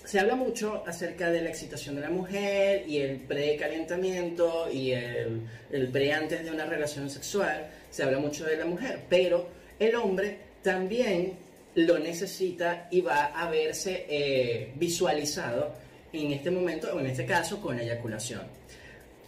se 0.05 0.19
habla 0.19 0.35
mucho 0.35 0.83
acerca 0.87 1.29
de 1.31 1.41
la 1.41 1.49
excitación 1.49 1.95
de 1.95 2.01
la 2.01 2.09
mujer 2.09 2.83
y 2.87 2.97
el 2.97 3.17
precalentamiento 3.17 4.69
y 4.71 4.91
el, 4.91 5.41
el 5.71 5.87
pre 5.89 6.11
antes 6.11 6.43
de 6.43 6.51
una 6.51 6.65
relación 6.65 7.09
sexual, 7.09 7.67
se 7.89 8.03
habla 8.03 8.17
mucho 8.19 8.43
de 8.45 8.57
la 8.57 8.65
mujer, 8.65 9.01
pero 9.09 9.47
el 9.79 9.95
hombre 9.95 10.37
también 10.63 11.33
lo 11.75 11.99
necesita 11.99 12.87
y 12.91 13.01
va 13.01 13.25
a 13.27 13.49
verse 13.49 14.05
eh, 14.09 14.71
visualizado 14.75 15.73
en 16.13 16.31
este 16.31 16.51
momento, 16.51 16.89
o 16.93 16.99
en 16.99 17.07
este 17.07 17.25
caso, 17.25 17.61
con 17.61 17.77
la 17.77 17.83
eyaculación. 17.83 18.41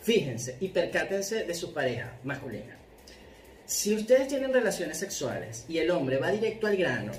Fíjense 0.02 0.58
y 0.60 0.68
percátense 0.68 1.46
de 1.46 1.54
su 1.54 1.74
pareja 1.74 2.18
masculina. 2.24 2.78
Si 3.66 3.96
ustedes 3.96 4.28
tienen 4.28 4.54
relaciones 4.54 4.98
sexuales 4.98 5.66
y 5.70 5.78
el 5.78 5.90
hombre 5.92 6.18
va 6.18 6.32
directo 6.32 6.68
al 6.68 6.76
grano, 6.76 7.14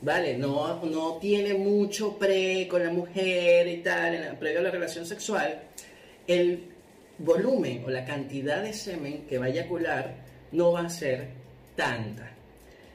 ¿vale? 0.00 0.38
No, 0.38 0.84
no 0.84 1.18
tiene 1.18 1.54
mucho 1.54 2.16
pre 2.16 2.68
con 2.68 2.84
la 2.84 2.92
mujer 2.92 3.66
y 3.66 3.78
tal, 3.78 4.14
en 4.14 4.24
la, 4.24 4.38
previo 4.38 4.60
a 4.60 4.62
la 4.62 4.70
relación 4.70 5.04
sexual, 5.04 5.60
el 6.26 6.62
volumen 7.18 7.82
o 7.84 7.90
la 7.90 8.04
cantidad 8.04 8.62
de 8.62 8.72
semen 8.72 9.26
que 9.26 9.38
va 9.38 9.46
a 9.46 9.48
eyacular 9.48 10.14
no 10.52 10.72
va 10.72 10.82
a 10.82 10.90
ser 10.90 11.28
tanta. 11.74 12.30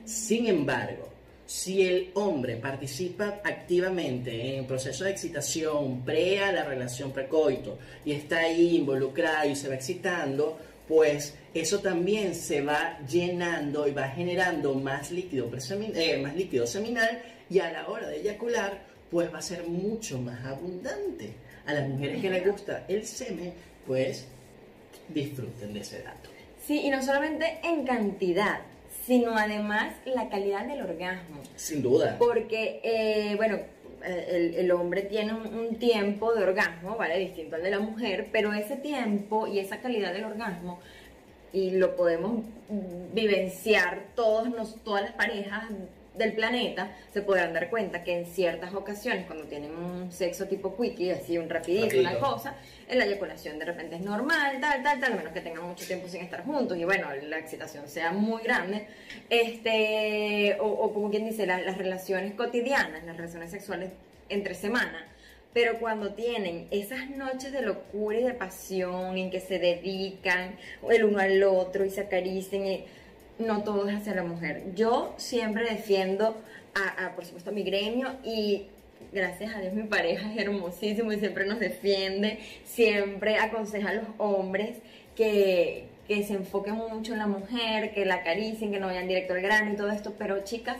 Sin 0.05 0.47
embargo, 0.47 1.12
si 1.53 1.85
el 1.85 2.09
hombre 2.15 2.55
participa 2.55 3.39
activamente 3.43 4.55
en 4.55 4.61
el 4.61 4.65
proceso 4.65 5.03
de 5.03 5.11
excitación 5.11 6.01
pre 6.01 6.39
a 6.39 6.51
la 6.51 6.63
relación 6.63 7.11
precoito 7.11 7.77
y 8.03 8.13
está 8.13 8.39
ahí 8.39 8.77
involucrado 8.77 9.47
y 9.47 9.55
se 9.55 9.69
va 9.69 9.75
excitando, 9.75 10.57
pues 10.87 11.35
eso 11.53 11.77
también 11.79 12.33
se 12.33 12.61
va 12.61 12.97
llenando 13.07 13.87
y 13.87 13.91
va 13.91 14.07
generando 14.07 14.73
más 14.73 15.11
líquido, 15.11 15.51
eh, 15.93 16.17
más 16.23 16.35
líquido 16.35 16.65
seminal 16.65 17.21
y 17.47 17.59
a 17.59 17.71
la 17.71 17.87
hora 17.87 18.07
de 18.07 18.21
eyacular, 18.21 18.81
pues 19.11 19.31
va 19.31 19.37
a 19.37 19.43
ser 19.43 19.67
mucho 19.67 20.19
más 20.19 20.43
abundante. 20.43 21.35
A 21.67 21.73
las 21.75 21.87
mujeres 21.87 22.19
que 22.19 22.31
les 22.31 22.47
gusta 22.47 22.83
el 22.87 23.05
semen, 23.05 23.53
pues 23.85 24.25
disfruten 25.07 25.71
de 25.71 25.81
ese 25.81 26.01
dato. 26.01 26.31
Sí, 26.65 26.81
y 26.83 26.89
no 26.89 27.03
solamente 27.03 27.59
en 27.63 27.85
cantidad, 27.85 28.61
sino 29.05 29.37
además 29.37 29.93
la 30.05 30.29
calidad 30.29 30.65
del 30.65 30.81
orgasmo. 30.81 31.41
Sin 31.55 31.81
duda. 31.81 32.15
Porque, 32.19 32.79
eh, 32.83 33.35
bueno, 33.35 33.59
eh, 34.05 34.55
el, 34.57 34.71
hombre 34.71 35.01
tiene 35.03 35.33
un, 35.33 35.75
tiempo 35.75 36.33
de 36.33 36.43
orgasmo, 36.43 36.97
¿vale? 36.97 37.17
Distinto 37.19 37.55
al 37.55 37.63
de 37.63 37.71
la 37.71 37.79
mujer, 37.79 38.29
pero 38.31 38.53
ese 38.53 38.75
tiempo 38.75 39.47
y 39.47 39.59
esa 39.59 39.79
calidad 39.79 40.13
del 40.13 40.25
orgasmo, 40.25 40.79
y 41.51 41.71
lo 41.71 41.95
podemos 41.95 42.43
vivenciar 43.13 44.07
todos 44.15 44.81
todas 44.83 45.03
las 45.03 45.11
parejas 45.13 45.65
del 46.15 46.33
planeta 46.33 46.91
se 47.11 47.21
podrán 47.21 47.53
dar 47.53 47.69
cuenta 47.69 48.03
que 48.03 48.17
en 48.17 48.25
ciertas 48.25 48.73
ocasiones, 48.73 49.25
cuando 49.25 49.45
tienen 49.45 49.75
un 49.75 50.11
sexo 50.11 50.45
tipo 50.47 50.75
quickie, 50.75 51.11
así 51.11 51.37
un 51.37 51.49
rapidito, 51.49 51.99
una 51.99 52.17
cosa, 52.19 52.55
la 52.89 53.05
eyaculación 53.05 53.57
de 53.57 53.65
repente 53.65 53.95
es 53.95 54.01
normal, 54.01 54.57
tal, 54.61 54.83
tal, 54.83 54.99
tal, 54.99 55.13
a 55.13 55.15
menos 55.15 55.33
que 55.33 55.41
tengan 55.41 55.67
mucho 55.67 55.85
tiempo 55.85 56.07
sin 56.07 56.21
estar 56.21 56.43
juntos 56.43 56.77
y 56.77 56.85
bueno, 56.85 57.07
la 57.23 57.39
excitación 57.39 57.87
sea 57.87 58.11
muy 58.11 58.43
grande, 58.43 58.87
este, 59.29 60.57
o, 60.59 60.93
como 60.93 61.09
quien 61.09 61.25
dice, 61.25 61.45
las 61.47 61.77
relaciones 61.77 62.33
cotidianas, 62.35 63.03
las 63.03 63.17
relaciones 63.17 63.51
sexuales 63.51 63.91
entre 64.29 64.53
semana, 64.53 65.07
pero 65.53 65.79
cuando 65.79 66.13
tienen 66.13 66.67
esas 66.71 67.09
noches 67.09 67.51
de 67.51 67.61
locura 67.61 68.19
y 68.19 68.23
de 68.23 68.33
pasión 68.33 69.17
en 69.17 69.29
que 69.29 69.39
se 69.39 69.59
dedican 69.59 70.57
el 70.89 71.05
uno 71.05 71.19
al 71.19 71.43
otro 71.43 71.85
y 71.85 71.91
se 71.91 72.01
acaricien 72.01 72.65
y 72.65 72.85
no 73.39 73.63
todo 73.63 73.87
es 73.87 73.95
hacia 73.95 74.15
la 74.15 74.23
mujer. 74.23 74.63
Yo 74.75 75.13
siempre 75.17 75.63
defiendo 75.63 76.35
a, 76.75 77.13
por 77.15 77.25
supuesto, 77.25 77.49
a 77.49 77.53
mi 77.53 77.63
gremio 77.63 78.09
y 78.23 78.67
gracias 79.11 79.53
a 79.55 79.59
Dios 79.59 79.73
mi 79.73 79.83
pareja 79.83 80.31
es 80.31 80.39
hermosísimo 80.39 81.11
y 81.11 81.19
siempre 81.19 81.45
nos 81.45 81.59
defiende, 81.59 82.39
siempre 82.65 83.37
aconseja 83.37 83.89
a 83.89 83.93
los 83.93 84.05
hombres 84.17 84.77
que, 85.15 85.85
que 86.07 86.23
se 86.23 86.33
enfoquen 86.33 86.75
mucho 86.75 87.13
en 87.13 87.19
la 87.19 87.27
mujer, 87.27 87.93
que 87.93 88.05
la 88.05 88.15
acaricien, 88.15 88.71
que 88.71 88.79
no 88.79 88.87
vayan 88.87 89.07
directo 89.07 89.33
al 89.33 89.41
grano 89.41 89.73
y 89.73 89.75
todo 89.75 89.91
esto, 89.91 90.13
pero 90.17 90.43
chicas, 90.43 90.77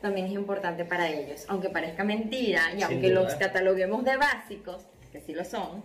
también 0.00 0.26
es 0.26 0.32
importante 0.32 0.84
para 0.84 1.08
ellos, 1.08 1.44
aunque 1.48 1.70
parezca 1.70 2.04
mentira 2.04 2.72
y 2.78 2.82
aunque 2.82 3.08
los 3.08 3.34
cataloguemos 3.36 4.04
de 4.04 4.16
básicos, 4.16 4.82
que 5.12 5.20
sí 5.20 5.32
lo 5.32 5.44
son, 5.44 5.82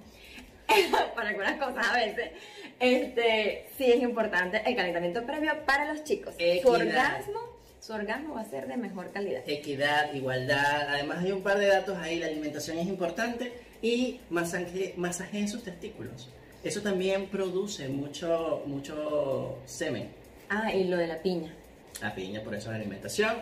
para 1.16 1.30
algunas 1.30 1.58
cosas 1.58 1.88
a 1.88 1.94
veces, 1.94 2.32
este, 2.80 3.68
sí 3.78 3.92
es 3.92 4.02
importante 4.02 4.62
el 4.66 4.76
calentamiento 4.76 5.26
previo 5.26 5.54
para 5.66 5.92
los 5.92 6.04
chicos. 6.04 6.36
Su 6.62 6.70
orgasmo, 6.70 7.40
su 7.80 7.94
orgasmo 7.94 8.36
va 8.36 8.42
a 8.42 8.46
ser 8.46 8.68
de 8.68 8.78
mejor 8.78 9.12
calidad. 9.12 9.42
Equidad, 9.48 10.14
igualdad, 10.14 10.90
además 10.90 11.20
hay 11.20 11.32
un 11.32 11.42
par 11.42 11.58
de 11.58 11.68
datos 11.68 11.98
ahí, 11.98 12.20
la 12.20 12.28
alimentación 12.28 12.78
es 12.78 12.88
importante 12.88 13.54
y 13.82 14.20
masaje, 14.30 14.94
masaje 14.98 15.40
en 15.40 15.48
sus 15.48 15.64
testículos. 15.64 16.30
Eso 16.64 16.82
también 16.82 17.28
produce 17.28 17.88
mucho, 17.88 18.64
mucho 18.66 19.60
semen. 19.66 20.10
Ah, 20.50 20.74
y 20.74 20.86
lo 20.86 20.98
de 20.98 21.08
la 21.08 21.22
piña. 21.22 21.54
La 22.02 22.14
piña, 22.14 22.42
por 22.42 22.54
eso 22.54 22.70
la 22.70 22.78
alimentación. 22.78 23.38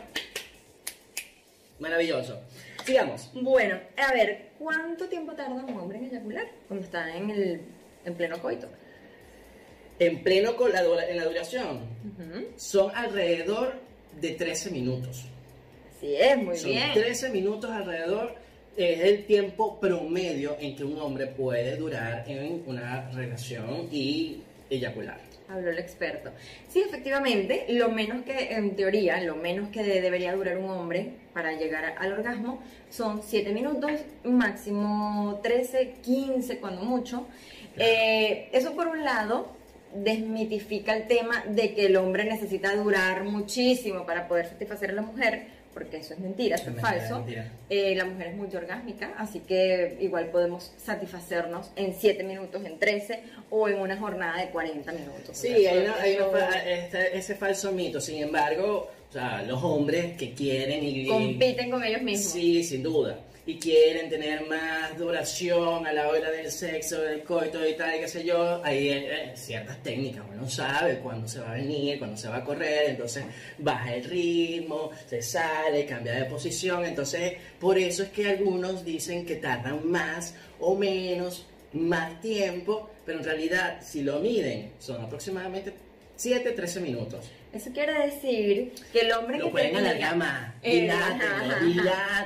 Maravilloso. 1.80 2.40
Sigamos. 2.88 3.30
Bueno, 3.34 3.80
a 3.98 4.14
ver, 4.14 4.52
¿cuánto 4.58 5.08
tiempo 5.08 5.34
tarda 5.34 5.64
un 5.64 5.78
hombre 5.78 6.00
en 6.00 6.06
eyacular 6.06 6.48
cuando 6.68 6.86
está 6.86 7.16
en 7.16 7.30
el 7.30 7.62
en 8.06 8.16
pleno 8.16 8.42
coito? 8.42 8.68
en 10.00 10.24
pleno 10.24 10.56
con 10.56 10.72
la, 10.72 10.82
en 11.10 11.18
la 11.18 11.26
duración, 11.26 11.82
son 12.56 12.92
alrededor 12.96 13.74
de 14.20 14.32
13 14.32 14.72
minutos. 14.72 15.26
Sí, 16.00 16.16
es 16.16 16.38
muy 16.38 16.56
son 16.58 16.72
bien. 16.72 16.94
13 16.94 17.30
minutos 17.30 17.72
alrededor 17.72 18.36
es 18.76 19.00
el 19.00 19.26
tiempo 19.26 19.80
promedio 19.80 20.56
en 20.60 20.76
que 20.76 20.84
un 20.84 21.00
hombre 21.00 21.28
puede 21.28 21.76
durar 21.78 22.24
en 22.28 22.64
una 22.68 23.10
relación 23.10 23.90
y 23.92 24.42
eyacular. 24.70 25.20
Habló 25.50 25.72
el 25.72 25.80
experto. 25.80 26.32
Sí, 26.68 26.82
efectivamente, 26.82 27.66
lo 27.70 27.90
menos 27.90 28.24
que, 28.24 28.54
en 28.54 28.76
teoría, 28.76 29.22
lo 29.22 29.36
menos 29.36 29.70
que 29.70 29.82
debería 29.82 30.36
durar 30.36 30.58
un 30.58 30.70
hombre 30.70 31.14
para 31.34 31.54
llegar 31.54 31.96
al 31.98 32.12
orgasmo 32.12 32.62
son 32.90 33.22
7 33.24 33.54
minutos, 33.54 33.92
máximo 34.26 35.40
13, 35.42 35.96
15 36.04 36.60
cuando 36.60 36.84
mucho. 36.84 37.28
Eh, 37.78 38.50
eso 38.52 38.74
por 38.76 38.88
un 38.88 39.06
lado, 39.06 39.56
desmitifica 39.94 40.96
el 40.96 41.08
tema 41.08 41.44
de 41.48 41.74
que 41.74 41.86
el 41.86 41.96
hombre 41.96 42.26
necesita 42.26 42.76
durar 42.76 43.24
muchísimo 43.24 44.06
para 44.06 44.28
poder 44.28 44.48
satisfacer 44.48 44.92
a 44.92 44.94
la 44.94 45.02
mujer, 45.02 45.48
porque 45.78 45.98
eso 45.98 46.16
es 46.16 46.20
mentira, 46.20 46.56
eso 46.56 46.72
es, 46.72 46.82
falso. 46.82 47.24
Eh, 47.70 47.94
la 47.96 48.06
mujer 48.06 48.30
es 48.30 48.36
muy 48.36 48.48
orgásmica, 48.56 49.14
así 49.16 49.42
que 49.42 49.96
igual 50.00 50.32
podemos 50.32 50.74
satisfacernos 50.76 51.70
en 51.76 51.94
7 51.94 52.24
minutos, 52.24 52.66
en 52.66 52.80
13 52.80 53.22
o 53.52 53.70
en 53.70 53.80
una 53.80 53.96
jornada 53.96 54.42
de 54.42 54.50
40 54.50 54.92
minutos. 54.92 55.38
Sí, 55.38 55.68
hay, 55.68 56.18
este, 56.66 57.16
ese 57.16 57.36
falso 57.36 57.72
mito, 57.74 58.02
sin 58.02 58.24
embargo, 58.24 58.90
o 59.08 59.14
sea, 59.14 59.44
los 59.44 59.62
hombres 59.62 60.18
que 60.18 60.34
quieren 60.34 60.84
y... 60.84 61.06
Compiten 61.06 61.70
con 61.70 61.84
ellos 61.84 62.02
mismos. 62.02 62.32
Sí, 62.32 62.64
sin 62.64 62.82
duda 62.82 63.20
y 63.48 63.58
quieren 63.58 64.10
tener 64.10 64.46
más 64.46 64.98
duración 64.98 65.88
a 65.88 65.94
la 65.94 66.10
hora 66.10 66.30
del 66.30 66.52
sexo, 66.52 67.00
del 67.00 67.24
coito 67.24 67.66
y 67.66 67.76
tal, 67.76 67.96
y 67.96 68.00
qué 68.02 68.08
sé 68.10 68.26
yo, 68.26 68.62
hay 68.62 68.90
eh, 68.90 69.32
ciertas 69.36 69.82
técnicas, 69.82 70.26
uno 70.30 70.50
sabe 70.50 71.00
cuándo 71.00 71.30
se 71.30 71.40
va 71.40 71.52
a 71.52 71.54
venir, 71.54 71.98
cuándo 71.98 72.18
se 72.18 72.28
va 72.28 72.38
a 72.38 72.44
correr, 72.44 72.90
entonces 72.90 73.24
baja 73.58 73.96
el 73.96 74.04
ritmo, 74.04 74.92
se 75.10 75.22
sale, 75.22 75.86
cambia 75.86 76.16
de 76.16 76.26
posición, 76.26 76.84
entonces 76.84 77.36
por 77.58 77.78
eso 77.78 78.04
es 78.04 78.10
que 78.10 78.28
algunos 78.28 78.84
dicen 78.84 79.26
que 79.26 79.38
tardan 79.38 79.90
más 79.90 80.36
o 80.60 80.76
menos, 80.76 81.46
más 81.72 82.20
tiempo, 82.20 82.90
pero 83.06 83.20
en 83.20 83.24
realidad 83.24 83.80
si 83.82 84.04
lo 84.04 84.20
miden 84.20 84.74
son 84.78 85.02
aproximadamente 85.02 85.74
7, 86.18 86.52
13 86.52 86.82
minutos. 86.82 87.32
Eso 87.54 87.72
quiere 87.72 87.94
decir 88.06 88.74
que 88.92 89.02
el 89.02 89.12
hombre 89.14 89.40
lo 89.40 89.52
que 89.52 89.62
te 89.62 89.68
diga, 89.70 89.80
alargar 89.80 90.54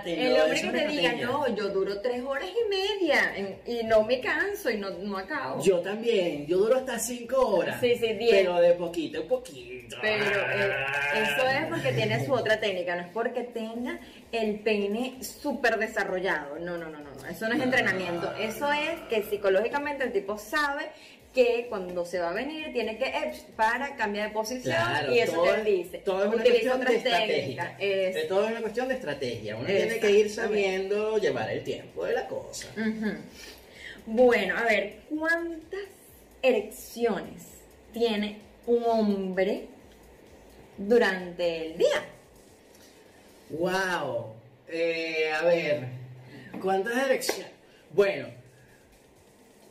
El 0.06 0.42
hombre 0.42 0.62
que 0.62 0.70
te 0.72 0.88
diga, 0.88 1.14
no, 1.14 1.56
yo 1.56 1.70
duro 1.70 2.02
tres 2.02 2.24
horas 2.24 2.50
y 2.50 2.70
media 2.70 3.34
y 3.66 3.84
no 3.86 4.04
me 4.04 4.20
canso 4.20 4.70
y 4.70 4.78
no, 4.78 4.90
no 4.90 5.18
acabo. 5.18 5.64
Yo 5.64 5.80
también, 5.80 6.48
yo 6.48 6.58
duro 6.58 6.78
hasta 6.78 6.98
cinco 6.98 7.38
horas. 7.48 7.80
Sí, 7.80 7.96
sí, 7.96 8.14
diez. 8.14 8.32
Pero 8.32 8.60
de 8.60 8.74
poquito 8.74 9.22
en 9.22 9.28
poquito. 9.28 9.98
Pero 10.02 10.26
eh, 10.26 10.72
eso 11.14 11.48
es 11.48 11.66
porque 11.70 11.94
tiene 11.94 12.26
su 12.26 12.34
otra 12.34 12.60
técnica, 12.60 12.96
no 12.96 13.02
es 13.02 13.10
porque 13.10 13.44
tenga 13.44 14.00
el 14.32 14.60
peine 14.60 15.24
súper 15.24 15.78
desarrollado. 15.78 16.58
No, 16.60 16.78
no, 16.78 16.90
no, 16.90 17.00
no, 17.00 17.12
eso 17.30 17.48
no 17.48 17.56
es 17.56 17.62
entrenamiento. 17.62 18.34
Eso 18.38 18.72
es 18.72 19.00
que 19.10 19.24
psicológicamente 19.24 20.04
el 20.04 20.12
tipo 20.12 20.38
sabe 20.38 20.90
que 21.34 21.68
cuando 21.70 22.06
se 22.06 22.20
va 22.20 22.32
a 22.32 22.34
venir 22.34 22.74
tiene 22.74 22.98
que 22.98 23.12
para 23.56 23.96
cambiar 23.96 24.30
de 24.30 24.34
posición 24.34 24.76
y 25.12 25.20
eso 25.20 25.44
te 25.44 25.64
dice. 25.64 25.98
Todo 26.00 26.24
es 26.24 26.34
una 26.34 26.44
cuestión 26.44 26.80
de 26.80 26.96
estrategia. 26.96 27.76
Es... 27.80 28.28
Todo 28.28 28.44
es 28.46 28.52
una 28.52 28.62
cuestión 28.62 28.88
de 28.90 28.94
estrategia. 28.96 29.56
Uno 29.56 29.66
tiene 29.66 30.00
que 30.00 30.12
ir 30.12 30.30
sabiendo 30.30 31.18
llevar 31.18 31.50
el 31.50 31.64
tiempo 31.64 32.06
de 32.06 32.14
la 32.14 32.28
cosa. 32.28 32.68
Bueno, 34.06 34.58
a 34.58 34.64
ver, 34.64 35.00
¿cuántas 35.10 35.80
erecciones 36.42 37.44
tiene 37.94 38.40
un 38.66 38.84
hombre 38.84 39.68
durante 40.78 41.68
el 41.68 41.78
día? 41.78 42.04
Wow. 43.52 44.34
Eh, 44.68 45.32
a 45.32 45.44
ver, 45.44 45.88
¿cuántas 46.62 46.98
erecciones? 47.06 47.52
Bueno, 47.92 48.41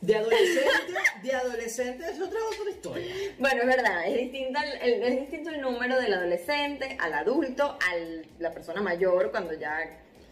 De 0.01 0.15
adolescente, 0.17 0.93
de 1.23 1.33
adolescente 1.35 2.05
es 2.11 2.21
otra 2.21 2.39
otra 2.59 2.71
historia. 2.71 3.15
Bueno, 3.39 3.61
es 3.63 3.67
verdad, 3.67 4.07
es 4.07 4.17
distinto 4.19 4.59
el, 4.83 4.93
el- 4.95 5.03
es 5.13 5.21
distinto 5.21 5.51
el 5.51 5.61
número 5.61 6.01
del 6.01 6.15
adolescente 6.15 6.97
al 6.99 7.13
adulto, 7.13 7.65
a 7.79 7.97
la 8.39 8.51
persona 8.53 8.81
mayor 8.81 9.31
cuando 9.31 9.53
ya 9.53 9.79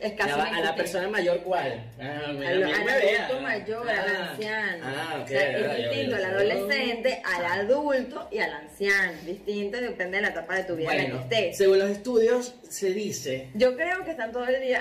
es 0.01 0.13
casi 0.13 0.31
Ya 0.31 0.37
va, 0.37 0.45
a 0.45 0.61
la 0.61 0.75
persona 0.75 1.09
mayor 1.09 1.41
cuál? 1.43 1.85
Ah, 2.01 2.33
mira, 2.33 2.49
Al, 2.51 2.57
mira, 2.65 2.77
al 2.79 2.85
me 2.85 2.93
adulto 2.93 3.35
vea. 3.35 3.41
mayor, 3.43 3.91
al 3.91 3.99
Ah, 3.99 4.31
anciano. 4.31 4.85
Ah, 4.87 5.15
ok. 5.19 5.25
O 5.25 5.29
sea, 5.29 5.41
ya, 5.41 5.59
es 5.59 5.61
ya, 5.67 5.75
distinto 5.91 6.17
al 6.17 6.23
ya. 6.23 6.29
adolescente, 6.29 7.23
al 7.25 7.45
adulto 7.45 8.29
y 8.31 8.39
al 8.39 8.53
anciano. 8.55 9.13
Distinto, 9.27 9.81
depende 9.81 10.17
de 10.17 10.23
la 10.23 10.29
etapa 10.29 10.55
de 10.57 10.65
tu 10.65 10.77
vida 10.77 10.93
en 10.93 10.97
la 10.97 11.03
Bueno, 11.05 11.29
que 11.29 11.35
estés. 11.37 11.59
según 11.59 11.79
los 11.81 11.91
estudios 11.91 12.55
se 12.71 12.91
dice, 12.95 13.51
Yo 13.55 13.77
creo 13.77 14.03
que 14.05 14.13
están 14.13 14.33
todo 14.33 14.47
el 14.47 14.63
día. 14.63 14.81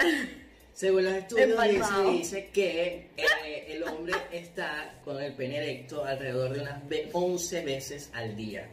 Según 0.78 1.06
los 1.06 1.14
estudios 1.16 1.48
dice, 1.48 1.64
Empalmado. 1.74 2.12
dice 2.12 2.50
que 2.54 3.08
eh, 3.18 3.66
el 3.70 3.82
hombre 3.82 4.14
está 4.32 4.94
con 5.04 5.20
el 5.20 5.34
pene 5.34 5.58
erecto 5.58 6.06
alrededor 6.06 6.54
de 6.54 6.62
unas 6.62 6.88
ve- 6.88 7.10
11 7.14 7.66
veces 7.66 8.12
al 8.14 8.36
día. 8.36 8.68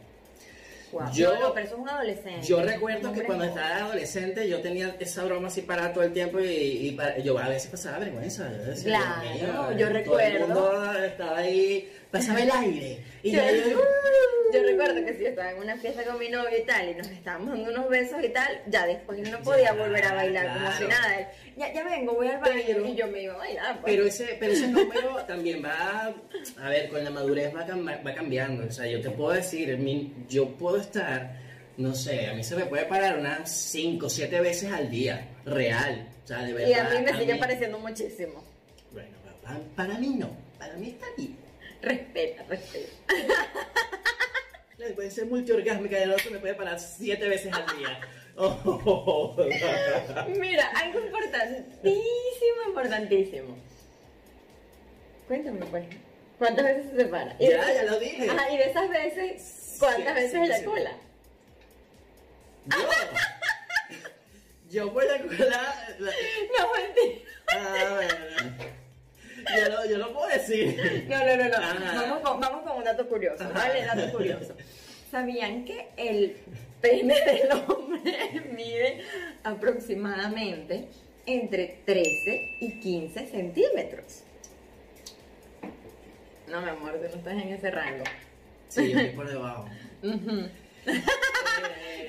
Yo- 1.13 1.33
No, 1.33 1.39
no, 1.47 1.53
pero 1.53 1.65
eso 1.65 1.75
es 1.75 1.81
un 1.81 1.89
adolescente. 1.89 2.45
Yo 2.47 2.57
Un 2.59 2.67
recuerdo 2.67 3.11
que 3.11 3.23
cuando 3.23 3.43
estaba 3.45 3.77
adolescente 3.77 4.47
yo 4.47 4.61
tenía 4.61 4.95
esa 4.99 5.25
broma 5.25 5.47
así 5.47 5.61
parada 5.63 5.91
todo 5.91 6.03
el 6.03 6.13
tiempo 6.13 6.39
y, 6.39 6.45
y 6.45 6.91
para- 6.91 7.17
yo 7.17 7.37
a 7.39 7.49
veces 7.49 7.69
pasaba 7.71 7.97
vergüenza. 7.99 8.49
yo 8.55 8.63
decía, 8.65 8.83
Claro, 8.99 9.21
"Dios 9.21 9.33
mío, 9.41 9.47
yo 9.47 9.77
todo 9.77 9.87
el 9.87 9.93
recuerdo. 9.93 10.47
mundo 10.47 10.93
estaba 11.03 11.37
ahí, 11.39 11.91
pasaba 12.19 12.41
el 12.41 12.51
aire. 12.51 12.99
Y 13.23 13.31
Yo, 13.31 13.41
yo, 13.41 13.69
yo- 13.71 13.81
yo 14.53 14.63
recuerdo 14.63 15.03
que 15.05 15.13
si 15.15 15.23
yo 15.23 15.29
estaba 15.29 15.51
en 15.51 15.57
una 15.57 15.75
fiesta 15.77 16.03
con 16.03 16.19
mi 16.19 16.29
novio 16.29 16.57
y 16.57 16.65
tal, 16.65 16.89
y 16.89 16.93
nos 16.95 17.07
estábamos 17.07 17.49
dando 17.49 17.71
unos 17.71 17.89
besos 17.89 18.23
y 18.23 18.29
tal, 18.29 18.61
ya 18.67 18.85
después 18.85 19.19
no 19.29 19.39
podía 19.41 19.73
volver 19.73 20.05
a 20.05 20.13
bailar 20.13 20.53
como 20.53 20.71
si 20.73 20.83
claro. 20.85 21.01
nada. 21.01 21.31
Ya, 21.57 21.73
ya 21.73 21.83
vengo, 21.83 22.13
voy 22.13 22.27
al 22.27 22.39
baño 22.39 22.61
Pero- 22.65 22.85
y 22.87 22.95
yo 22.95 23.07
me 23.07 23.21
iba 23.23 23.33
a 23.33 23.37
bailar. 23.37 23.81
pues. 23.81 23.93
Pero 23.95 24.05
ese, 24.07 24.37
pero 24.39 24.53
ese 24.53 24.67
número 24.67 25.15
también 25.25 25.63
va, 25.63 26.13
a 26.61 26.69
ver, 26.69 26.89
con 26.89 27.03
la 27.03 27.09
madurez 27.09 27.53
va, 27.55 27.65
cam- 27.65 28.05
va 28.07 28.13
cambiando. 28.13 28.65
O 28.67 28.71
sea, 28.71 28.85
yo 28.87 29.01
te 29.01 29.09
puedo 29.09 29.31
decir, 29.33 29.75
mi- 29.77 30.13
yo 30.29 30.47
puedo 30.49 30.77
estar, 30.77 31.35
no 31.77 31.93
sé, 31.95 32.27
a 32.27 32.33
mí 32.33 32.43
se 32.43 32.55
me 32.55 32.65
puede 32.65 32.85
parar 32.85 33.17
unas 33.17 33.49
5 33.51 34.05
o 34.05 34.09
7 34.09 34.39
veces 34.41 34.71
al 34.71 34.89
día, 34.89 35.27
real. 35.45 36.07
O 36.23 36.27
sea, 36.27 36.43
de 36.43 36.53
verdad. 36.53 36.67
y 36.69 36.73
a 36.73 36.83
mí 36.99 37.05
me 37.05 37.19
sigue 37.19 37.33
mí- 37.33 37.39
pareciendo 37.39 37.79
muchísimo. 37.79 38.43
Bueno, 38.91 39.09
para, 39.43 39.59
para 39.75 39.99
mí 39.99 40.15
no, 40.17 40.29
para 40.59 40.73
mí 40.75 40.89
está 40.89 41.05
bien. 41.17 41.35
Respeta, 41.85 42.43
respeta. 42.49 42.93
Puede 44.95 45.09
ser 45.11 45.25
multiorgásmica, 45.25 45.97
el 45.97 46.11
otro 46.11 46.29
me 46.31 46.39
puede 46.39 46.53
parar 46.53 46.79
7 46.79 47.27
veces 47.29 47.53
al 47.53 47.65
día. 47.77 47.99
Oh. 48.37 49.33
Mira, 50.37 50.67
algo 50.75 50.99
importantísimo, 50.99 52.03
importantísimo. 52.67 53.57
Cuéntame, 55.29 55.65
pues. 55.67 55.85
¿Cuántas 56.37 56.65
veces 56.65 56.91
se 56.91 56.97
separa? 56.97 57.33
Y 57.39 57.47
Ya, 57.47 57.65
de- 57.65 57.73
ya 57.75 57.83
lo 57.83 57.97
dije. 57.97 58.29
Ajá, 58.29 58.51
y 58.51 58.57
de 58.57 58.63
esas 58.65 58.89
veces, 58.89 59.77
¿cuántas 59.79 60.07
Sí, 60.17 60.21
veces 60.21 60.31
sí, 60.31 60.37
en 60.37 60.49
la 60.49 60.57
sí. 60.59 60.65
cola? 60.65 60.91
Yo, 62.65 62.89
yo 64.69 64.93
por 64.93 65.05
la 65.05 65.17
cola. 65.21 65.95
la- 65.99 66.11
No, 66.59 66.73
mentira. 66.73 67.21
Ah, 67.55 67.91
bueno. 67.95 68.74
Yo 69.53 69.69
no, 69.69 69.85
yo 69.85 69.97
no 69.97 70.13
puedo 70.13 70.27
decir. 70.27 71.05
No, 71.07 71.17
no, 71.19 71.37
no, 71.37 71.49
no. 71.49 71.55
Ah. 71.57 71.93
Vamos, 71.95 72.19
con, 72.21 72.39
vamos 72.39 72.63
con 72.63 72.77
un 72.77 72.83
dato 72.83 73.07
curioso. 73.07 73.43
¿vale? 73.53 73.85
Dato 73.85 74.11
curioso. 74.11 74.55
¿Sabían 75.11 75.65
que 75.65 75.89
el 75.97 76.37
pene 76.81 77.15
del 77.21 77.51
hombre 77.67 78.41
mide 78.55 79.03
aproximadamente 79.43 80.87
entre 81.25 81.81
13 81.85 82.57
y 82.59 82.79
15 82.79 83.27
centímetros? 83.27 84.23
No, 86.47 86.61
mi 86.61 86.69
amor, 86.69 86.93
tú 86.93 86.99
no 87.01 87.07
estás 87.07 87.33
en 87.33 87.53
ese 87.53 87.71
rango. 87.71 88.03
Sí, 88.67 88.91
yo 88.91 88.99
estoy 88.99 89.15
por 89.15 89.27
debajo. 89.27 89.67
Eh, 90.03 90.49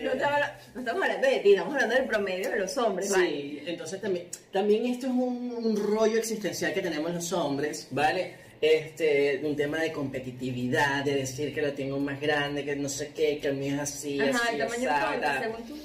No, 0.03 0.12
estamos, 0.12 1.03
hablando 1.03 1.29
de 1.29 1.38
ti, 1.38 1.50
estamos 1.50 1.75
hablando 1.75 1.95
del 1.95 2.05
promedio 2.05 2.50
de 2.50 2.59
los 2.59 2.76
hombres, 2.79 3.11
¿vale? 3.11 3.29
Sí, 3.29 3.62
entonces 3.67 4.00
también, 4.00 4.26
también 4.53 4.87
esto 4.87 5.07
es 5.07 5.12
un, 5.12 5.55
un 5.57 5.76
rollo 5.76 6.19
existencial 6.19 6.73
que 6.73 6.83
tenemos 6.83 7.12
los 7.12 7.33
hombres, 7.33 7.88
¿vale? 7.91 8.35
Este, 8.61 9.41
un 9.45 9.55
tema 9.55 9.79
de 9.79 9.93
competitividad, 9.93 11.05
de 11.05 11.15
decir 11.17 11.55
que 11.55 11.61
lo 11.61 11.73
tengo 11.73 11.99
más 11.99 12.21
grande, 12.21 12.65
que 12.65 12.75
no 12.75 12.88
sé 12.88 13.12
qué, 13.15 13.38
que 13.38 13.49
el 13.49 13.56
mío 13.56 13.75
es 13.75 13.80
así, 13.80 14.21
Ajá, 14.21 14.41
así, 14.45 14.54
el 14.54 14.59
tamaño 14.59 15.21
tal. 15.21 15.43
según 15.43 15.67
tú. 15.67 15.76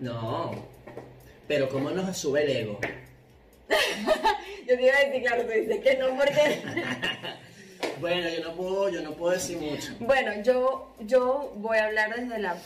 No, 0.00 0.66
pero 1.46 1.68
cómo 1.68 1.90
nos 1.90 2.16
sube 2.16 2.42
el 2.42 2.50
ego. 2.50 2.80
Yo 4.68 4.76
te 4.76 4.82
iba 4.82 4.96
a 4.96 5.04
decir, 5.04 5.22
claro, 5.22 5.44
tú 5.44 5.52
dices 5.52 5.80
que 5.80 5.96
no, 5.96 6.16
porque... 6.16 6.62
Bueno, 8.00 8.28
yo 8.28 8.44
no 8.44 8.54
puedo, 8.54 8.88
yo 8.90 9.02
no 9.02 9.12
puedo 9.12 9.32
decir 9.32 9.58
mucho. 9.58 9.92
Bueno, 10.00 10.32
yo, 10.42 10.94
yo 11.00 11.52
voy 11.56 11.78
a 11.78 11.86
hablar 11.86 12.14
desde 12.14 12.38
la 12.38 12.56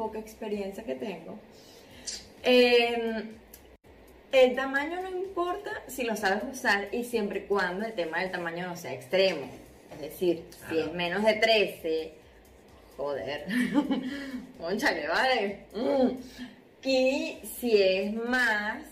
poca 0.00 0.18
experiencia 0.18 0.82
que 0.82 0.94
tengo. 0.94 1.38
Eh, 2.42 3.22
el 4.32 4.56
tamaño 4.56 5.02
no 5.02 5.10
importa 5.10 5.70
si 5.88 6.04
lo 6.04 6.16
sabes 6.16 6.42
usar 6.50 6.88
y 6.90 7.04
siempre 7.04 7.40
y 7.40 7.42
cuando 7.42 7.84
el 7.84 7.92
tema 7.92 8.20
del 8.20 8.30
tamaño 8.30 8.66
no 8.66 8.78
sea 8.78 8.94
extremo. 8.94 9.46
Es 9.92 10.00
decir, 10.00 10.44
si 10.70 10.78
es 10.78 10.90
menos 10.94 11.22
de 11.22 11.34
13, 11.34 12.14
joder, 12.96 13.44
conchale, 14.58 15.06
vale. 15.06 15.66
Mm. 15.74 16.08
Y 16.82 17.40
si 17.60 17.82
es 17.82 18.14
más, 18.14 18.82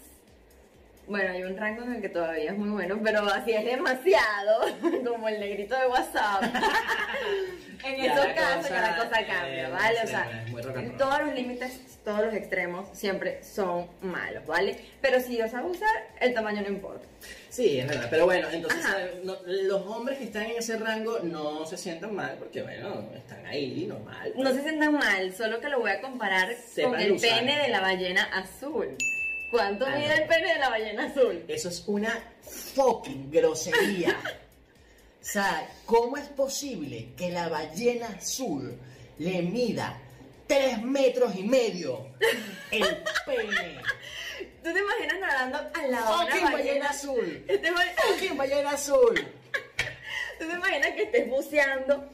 bueno, 1.08 1.32
hay 1.32 1.42
un 1.42 1.56
rango 1.56 1.82
en 1.84 1.94
el 1.96 2.00
que 2.02 2.08
todavía 2.08 2.50
es 2.52 2.56
muy 2.58 2.68
bueno, 2.70 2.98
pero 3.02 3.22
si 3.44 3.52
es 3.52 3.64
demasiado, 3.64 4.60
como 5.04 5.28
el 5.28 5.40
negrito 5.40 5.76
de 5.78 5.86
WhatsApp, 5.86 6.42
en 7.84 7.96
Ya 8.02 8.12
esos 8.12 8.26
casos 8.34 8.68
ya 8.70 8.80
la 8.80 8.96
cosa, 8.96 9.08
cosa 9.08 9.26
cambia, 9.26 9.68
eh, 9.68 9.70
¿vale? 9.70 9.96
O 9.98 10.00
sí, 10.02 10.06
sea, 10.08 10.22
and 10.44 10.64
roll. 10.64 10.96
todos 10.96 11.18
los 11.24 11.34
límites, 11.34 11.80
todos 12.04 12.24
los 12.26 12.34
extremos 12.34 12.88
siempre 12.92 13.42
son 13.42 13.86
malos, 14.02 14.44
¿vale? 14.46 14.78
Pero 15.00 15.20
si 15.20 15.38
lo 15.38 15.48
sabes 15.48 15.76
usar, 15.76 16.08
el 16.20 16.34
tamaño 16.34 16.62
no 16.62 16.68
importa. 16.68 17.06
Sí, 17.50 17.78
es 17.80 17.88
verdad, 17.88 18.06
pero 18.10 18.24
bueno, 18.26 18.48
entonces. 18.52 18.84
No- 19.24 19.36
los 19.46 19.86
hombres 19.86 20.18
que 20.18 20.24
están 20.24 20.44
en 20.44 20.58
ese 20.58 20.76
rango 20.78 21.18
no 21.20 21.64
se 21.66 21.76
sientan 21.76 22.14
mal 22.14 22.36
porque, 22.38 22.62
bueno, 22.62 23.08
están 23.16 23.44
ahí, 23.46 23.86
normal. 23.86 24.32
No 24.36 24.52
se 24.52 24.62
sientan 24.62 24.92
mal, 24.94 25.32
solo 25.34 25.60
que 25.60 25.68
lo 25.68 25.80
voy 25.80 25.90
a 25.90 26.00
comparar 26.00 26.54
Sepan 26.54 26.92
con 26.92 27.00
el 27.00 27.12
usar. 27.12 27.30
pene 27.40 27.58
de 27.62 27.68
la 27.68 27.80
ballena 27.80 28.24
azul. 28.34 28.96
¿Cuánto 29.50 29.86
Ah, 29.86 29.90
mide 29.96 30.14
el 30.14 30.26
pene 30.28 30.52
de 30.54 30.58
la 30.58 30.68
ballena 30.68 31.04
azul? 31.06 31.44
Eso 31.48 31.68
es 31.68 31.84
una 31.86 32.22
fucking 32.74 33.30
grosería. 33.30 34.16
O 35.20 35.24
sea, 35.30 35.68
¿cómo 35.86 36.16
es 36.16 36.28
posible 36.28 37.08
que 37.16 37.30
la 37.30 37.48
ballena 37.48 38.08
azul 38.08 38.78
le 39.18 39.42
mida 39.42 39.98
tres 40.46 40.80
metros 40.82 41.34
y 41.36 41.42
medio 41.44 42.06
el 42.70 42.84
pene? 43.26 43.80
¿Tú 44.62 44.72
te 44.72 44.78
imaginas 44.80 45.20
nadando 45.20 45.58
al 45.74 45.90
lado 45.90 46.18
de 46.18 46.24
¡Fucking 46.26 46.40
una 46.42 46.50
ballena 46.50 46.58
ballena 46.58 46.90
azul! 46.90 47.44
¿Te 47.46 47.54
imaginas- 47.68 48.04
¡Fucking 48.06 48.36
ballena 48.36 48.70
azul! 48.70 49.14
¿Tú 50.38 50.46
te 50.48 50.52
imaginas 50.54 50.90
que 50.92 51.02
estés 51.04 51.28
buceando? 51.28 52.08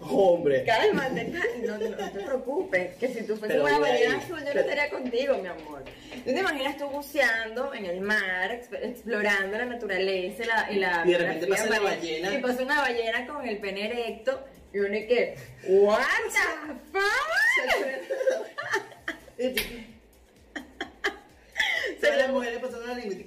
Hombre. 0.00 0.64
Cálmate, 0.64 1.24
no, 1.64 1.78
no, 1.78 1.88
no 1.90 2.10
te 2.10 2.20
preocupes, 2.20 2.96
que 2.96 3.08
si 3.08 3.22
tú 3.24 3.36
fueses 3.36 3.60
una 3.60 3.78
ballena 3.78 4.16
azul, 4.18 4.38
yo 4.44 4.52
no 4.54 4.60
estaría 4.60 4.90
contigo, 4.90 5.38
mi 5.38 5.46
amor. 5.48 5.84
¿Tú 5.84 6.24
te 6.24 6.38
imaginas 6.40 6.76
tú 6.76 6.86
buceando 6.88 7.72
en 7.74 7.86
el 7.86 8.00
mar, 8.00 8.50
exp- 8.50 8.78
explorando 8.82 9.56
la 9.58 9.64
naturaleza 9.66 10.42
y 10.42 10.46
la, 10.46 10.68
y 10.72 10.76
la 10.76 11.02
Y 11.06 11.12
de 11.12 11.18
repente 11.18 11.46
pasa 11.46 11.66
marina, 11.66 11.82
ballena. 11.90 12.34
Y 12.34 12.38
pasa 12.38 12.62
una 12.62 12.80
ballena 12.80 13.26
con 13.26 13.46
el 13.46 13.58
pene 13.58 13.86
erecto 13.86 14.44
y 14.74 14.78
uno 14.78 14.96
y 14.96 15.06
que, 15.06 15.36
¿What 15.68 15.98
the 16.00 16.74
fuck? 16.92 18.42
Se 22.00 22.16
le 22.16 22.28
muere 22.28 22.58
pasando 22.58 22.86
la 22.86 22.94
límite. 22.94 23.26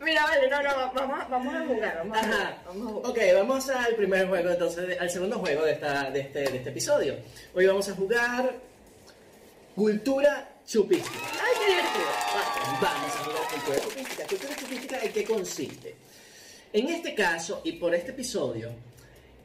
Mira, 0.00 0.22
vale, 0.24 0.48
no, 0.48 0.62
no, 0.62 0.92
vamos, 0.94 1.20
a- 1.20 1.28
vamos 1.28 1.54
a 1.54 1.66
jugar, 1.66 1.96
vamos 1.98 2.16
a 2.18 2.22
jugar. 2.24 2.40
Ajá. 2.42 2.62
Vamos 2.66 2.86
a 2.86 2.90
jugar. 2.92 3.10
Ok, 3.10 3.18
vamos 3.34 3.68
al 3.70 3.94
primer 3.96 4.28
juego, 4.28 4.50
entonces, 4.50 4.98
al 5.00 5.10
segundo 5.10 5.38
juego 5.38 5.64
de, 5.64 5.72
esta, 5.72 6.10
de, 6.10 6.20
este, 6.20 6.38
de 6.50 6.56
este 6.56 6.70
episodio. 6.70 7.16
Hoy 7.54 7.66
vamos 7.66 7.88
a 7.88 7.94
jugar 7.94 8.54
Cultura 9.74 10.48
Chupística. 10.66 11.18
Ay, 11.34 11.52
qué 11.58 11.66
divertido. 11.66 12.04
Va. 12.34 12.80
Vamos 12.80 13.14
a 13.14 13.24
jugar 13.24 13.42
Cultura 13.52 13.80
Chupística. 13.80 14.26
Cultura 14.26 14.56
Chupística, 14.56 15.00
¿en 15.02 15.12
qué 15.12 15.24
consiste? 15.24 15.94
En 16.72 16.88
este 16.88 17.14
caso, 17.14 17.60
y 17.64 17.72
por 17.72 17.94
este 17.94 18.12
episodio, 18.12 18.70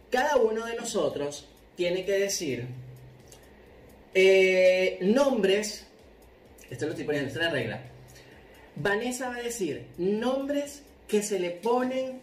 cada 0.09 0.37
uno 0.37 0.65
de 0.65 0.75
nosotros 0.75 1.47
tiene 1.75 2.05
que 2.05 2.13
decir 2.13 2.65
eh, 4.13 4.99
nombres. 5.01 5.85
Esto 6.69 6.85
lo 6.85 6.91
estoy 6.91 7.05
poniendo, 7.05 7.27
esta 7.27 7.39
es 7.41 7.45
la 7.45 7.51
regla. 7.51 7.81
Vanessa 8.75 9.29
va 9.29 9.37
a 9.37 9.41
decir 9.41 9.87
nombres 9.97 10.83
que 11.07 11.21
se 11.21 11.39
le 11.39 11.51
ponen 11.51 12.19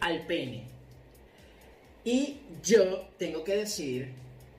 al 0.00 0.26
pene. 0.26 0.64
Y 2.04 2.38
yo 2.62 3.08
tengo 3.18 3.42
que 3.44 3.56
decir 3.56 4.12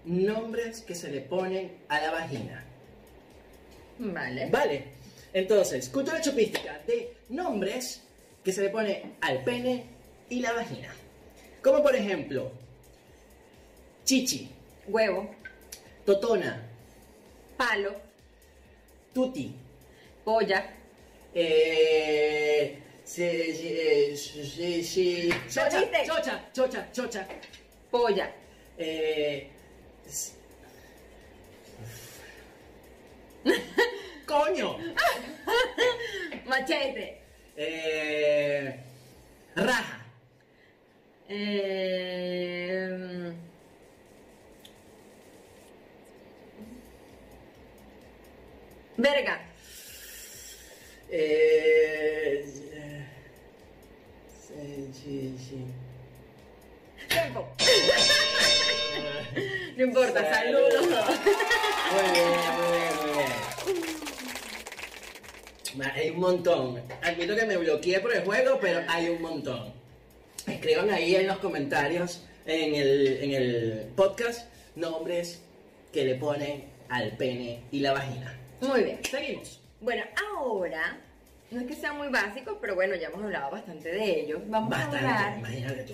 nombres 0.06 0.82
que 0.82 0.96
se 0.96 1.12
le 1.12 1.22
ponen 1.22 1.72
a 1.90 2.02
la 2.02 2.12
vagina. 2.12 2.64
Vale. 4.00 4.50
Vale. 4.50 4.84
Entonces, 5.34 5.90
cultura 5.90 6.22
chupística 6.22 6.82
de 6.88 7.14
nombres 7.30 8.02
que 8.44 8.52
se 8.52 8.64
le 8.64 8.70
pone 8.70 9.16
al 9.22 9.44
pene 9.44 9.86
y 10.30 10.40
la 10.40 10.54
vagina. 10.54 10.94
Como 11.62 11.84
por 11.84 11.96
ejemplo, 11.96 12.52
chichi, 14.06 14.50
Huevo, 14.88 15.32
totona, 16.06 16.62
palo, 17.58 17.96
tuti, 19.14 19.54
polla, 20.26 20.64
eh, 21.34 22.78
se- 23.04 23.54
se- 23.54 24.84
se- 24.84 25.30
chocha, 25.48 26.06
chocha, 26.06 26.42
chocha, 26.54 26.88
chocha, 26.92 27.28
polla, 27.92 28.28
eh, 28.78 29.48
coño, 34.26 34.78
machete, 36.48 37.22
eh, 37.56 38.80
raja, 39.56 40.02
eh, 41.30 43.34
verga, 48.98 49.40
eh, 51.18 52.46
sí, 54.48 54.90
sí, 54.94 55.36
sí. 55.38 55.66
tiempo. 57.08 57.48
No 59.78 59.84
importa, 59.84 60.34
Salud. 60.34 60.60
saludos. 60.72 61.06
Muy 61.92 62.12
bien, 62.14 62.28
muy 62.58 62.70
bien, 62.78 62.94
muy 63.02 63.12
bien. 65.78 65.92
Hay 65.94 66.10
un 66.10 66.20
montón. 66.20 66.82
Admito 67.02 67.36
que 67.36 67.46
me 67.46 67.58
bloqueé 67.58 68.00
por 68.00 68.14
el 68.16 68.24
juego, 68.24 68.58
pero 68.62 68.82
hay 68.88 69.10
un 69.10 69.22
montón. 69.22 69.74
Escriban 70.48 70.90
ahí 70.92 71.16
en 71.16 71.28
los 71.28 71.38
comentarios, 71.40 72.24
en 72.46 72.76
el, 72.76 73.24
en 73.24 73.32
el 73.32 73.92
podcast, 73.96 74.48
nombres 74.76 75.42
que 75.92 76.06
le 76.06 76.16
ponen 76.16 76.66
al 76.90 77.12
pene 77.18 77.64
y 77.72 77.80
la 77.80 77.94
vagina. 77.94 78.38
Muy 78.62 78.84
bien. 78.84 79.00
Seguimos. 79.04 79.60
Bueno, 79.82 80.04
ahora, 80.34 80.98
no 81.52 81.62
es 81.62 81.68
que 81.68 81.74
sea 81.76 81.94
muy 81.94 82.08
básico, 82.10 82.58
pero 82.60 82.76
bueno, 82.76 82.96
ya 82.96 83.08
hemos 83.08 83.24
hablado 83.24 83.52
bastante 83.52 83.90
de 83.90 84.22
ellos. 84.22 84.42
Vamos 84.48 84.74
a 84.74 84.78
Bastante, 84.78 84.98
hablar. 84.98 85.38
imagínate 85.40 85.84
tú. 85.84 85.94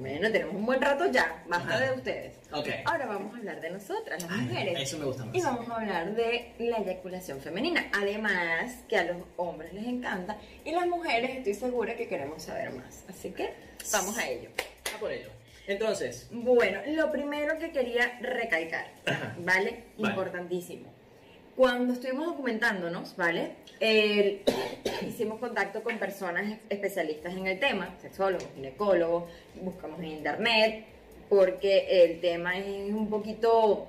Bueno, 0.00 0.30
tenemos 0.32 0.54
un 0.54 0.66
buen 0.66 0.80
rato 0.80 1.06
ya, 1.10 1.42
basta 1.48 1.78
de 1.80 1.92
ustedes. 1.92 2.36
Ok. 2.52 2.68
Ahora 2.84 3.06
vamos 3.06 3.34
a 3.34 3.38
hablar 3.38 3.60
de 3.60 3.70
nosotras, 3.70 4.22
las 4.22 4.30
Ay, 4.32 4.40
mujeres. 4.46 4.80
eso 4.80 4.98
me 4.98 5.04
gusta 5.06 5.24
más. 5.24 5.34
Y 5.34 5.40
vamos 5.42 5.68
a 5.70 5.76
hablar 5.76 6.14
de 6.14 6.52
la 6.58 6.78
eyaculación 6.78 7.40
femenina. 7.40 7.88
Además, 7.92 8.82
que 8.88 8.96
a 8.96 9.04
los 9.04 9.16
hombres 9.36 9.72
les 9.72 9.86
encanta 9.86 10.36
y 10.64 10.72
las 10.72 10.86
mujeres 10.86 11.30
estoy 11.36 11.54
segura 11.54 11.94
que 11.96 12.08
queremos 12.08 12.42
saber 12.42 12.72
más. 12.72 13.04
Así 13.08 13.30
que 13.30 13.52
vamos 13.92 14.16
a 14.18 14.28
ello. 14.28 14.50
A 14.94 14.98
por 14.98 15.12
ello. 15.12 15.30
Entonces, 15.66 16.28
Bueno, 16.30 16.80
lo 16.86 17.10
primero 17.10 17.58
que 17.58 17.72
quería 17.72 18.18
recalcar. 18.20 18.86
Vale. 19.38 19.84
Importantísimo. 19.98 20.94
Cuando 21.56 21.94
estuvimos 21.94 22.26
documentándonos, 22.26 23.16
¿vale? 23.16 23.52
Hicimos 25.08 25.40
contacto 25.40 25.82
con 25.82 25.98
personas 25.98 26.58
especialistas 26.68 27.34
en 27.34 27.46
el 27.46 27.58
tema, 27.58 27.94
sexólogos, 28.02 28.46
ginecólogos, 28.54 29.24
buscamos 29.62 29.98
en 30.00 30.06
internet, 30.06 30.84
porque 31.30 32.04
el 32.04 32.20
tema 32.20 32.58
es 32.58 32.92
un 32.92 33.08
poquito 33.08 33.86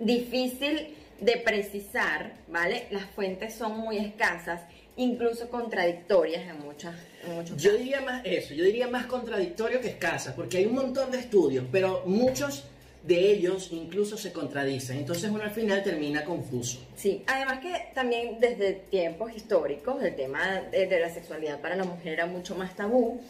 difícil 0.00 0.96
de 1.20 1.36
precisar, 1.36 2.32
¿vale? 2.48 2.86
Las 2.90 3.04
fuentes 3.06 3.54
son 3.54 3.78
muy 3.78 3.98
escasas, 3.98 4.62
incluso 4.96 5.48
contradictorias 5.50 6.48
en, 6.48 6.60
muchas, 6.60 6.96
en 7.24 7.36
muchos 7.36 7.56
yo 7.56 7.70
casos. 7.70 7.78
diría 7.78 8.00
más 8.00 8.22
eso, 8.24 8.54
yo 8.54 8.64
diría 8.64 8.88
más 8.88 9.06
contradictorio 9.06 9.80
que 9.80 9.88
escasa, 9.88 10.34
porque 10.34 10.58
hay 10.58 10.66
un 10.66 10.74
montón 10.74 11.12
de 11.12 11.18
estudios, 11.18 11.64
pero 11.70 12.02
muchos 12.06 12.64
de 13.02 13.30
ellos 13.32 13.68
incluso 13.72 14.16
se 14.18 14.32
contradicen. 14.32 14.98
Entonces 14.98 15.30
uno 15.30 15.42
al 15.42 15.50
final 15.52 15.82
termina 15.82 16.24
confuso. 16.24 16.78
Sí, 16.96 17.22
además 17.26 17.60
que 17.60 17.86
también 17.94 18.38
desde 18.40 18.72
tiempos 18.72 19.34
históricos 19.34 20.02
el 20.02 20.14
tema 20.16 20.60
de, 20.70 20.86
de 20.86 21.00
la 21.00 21.08
sexualidad 21.08 21.60
para 21.60 21.76
la 21.76 21.84
mujer 21.84 22.14
era 22.14 22.26
mucho 22.26 22.54
más 22.54 22.74
tabú 22.76 23.20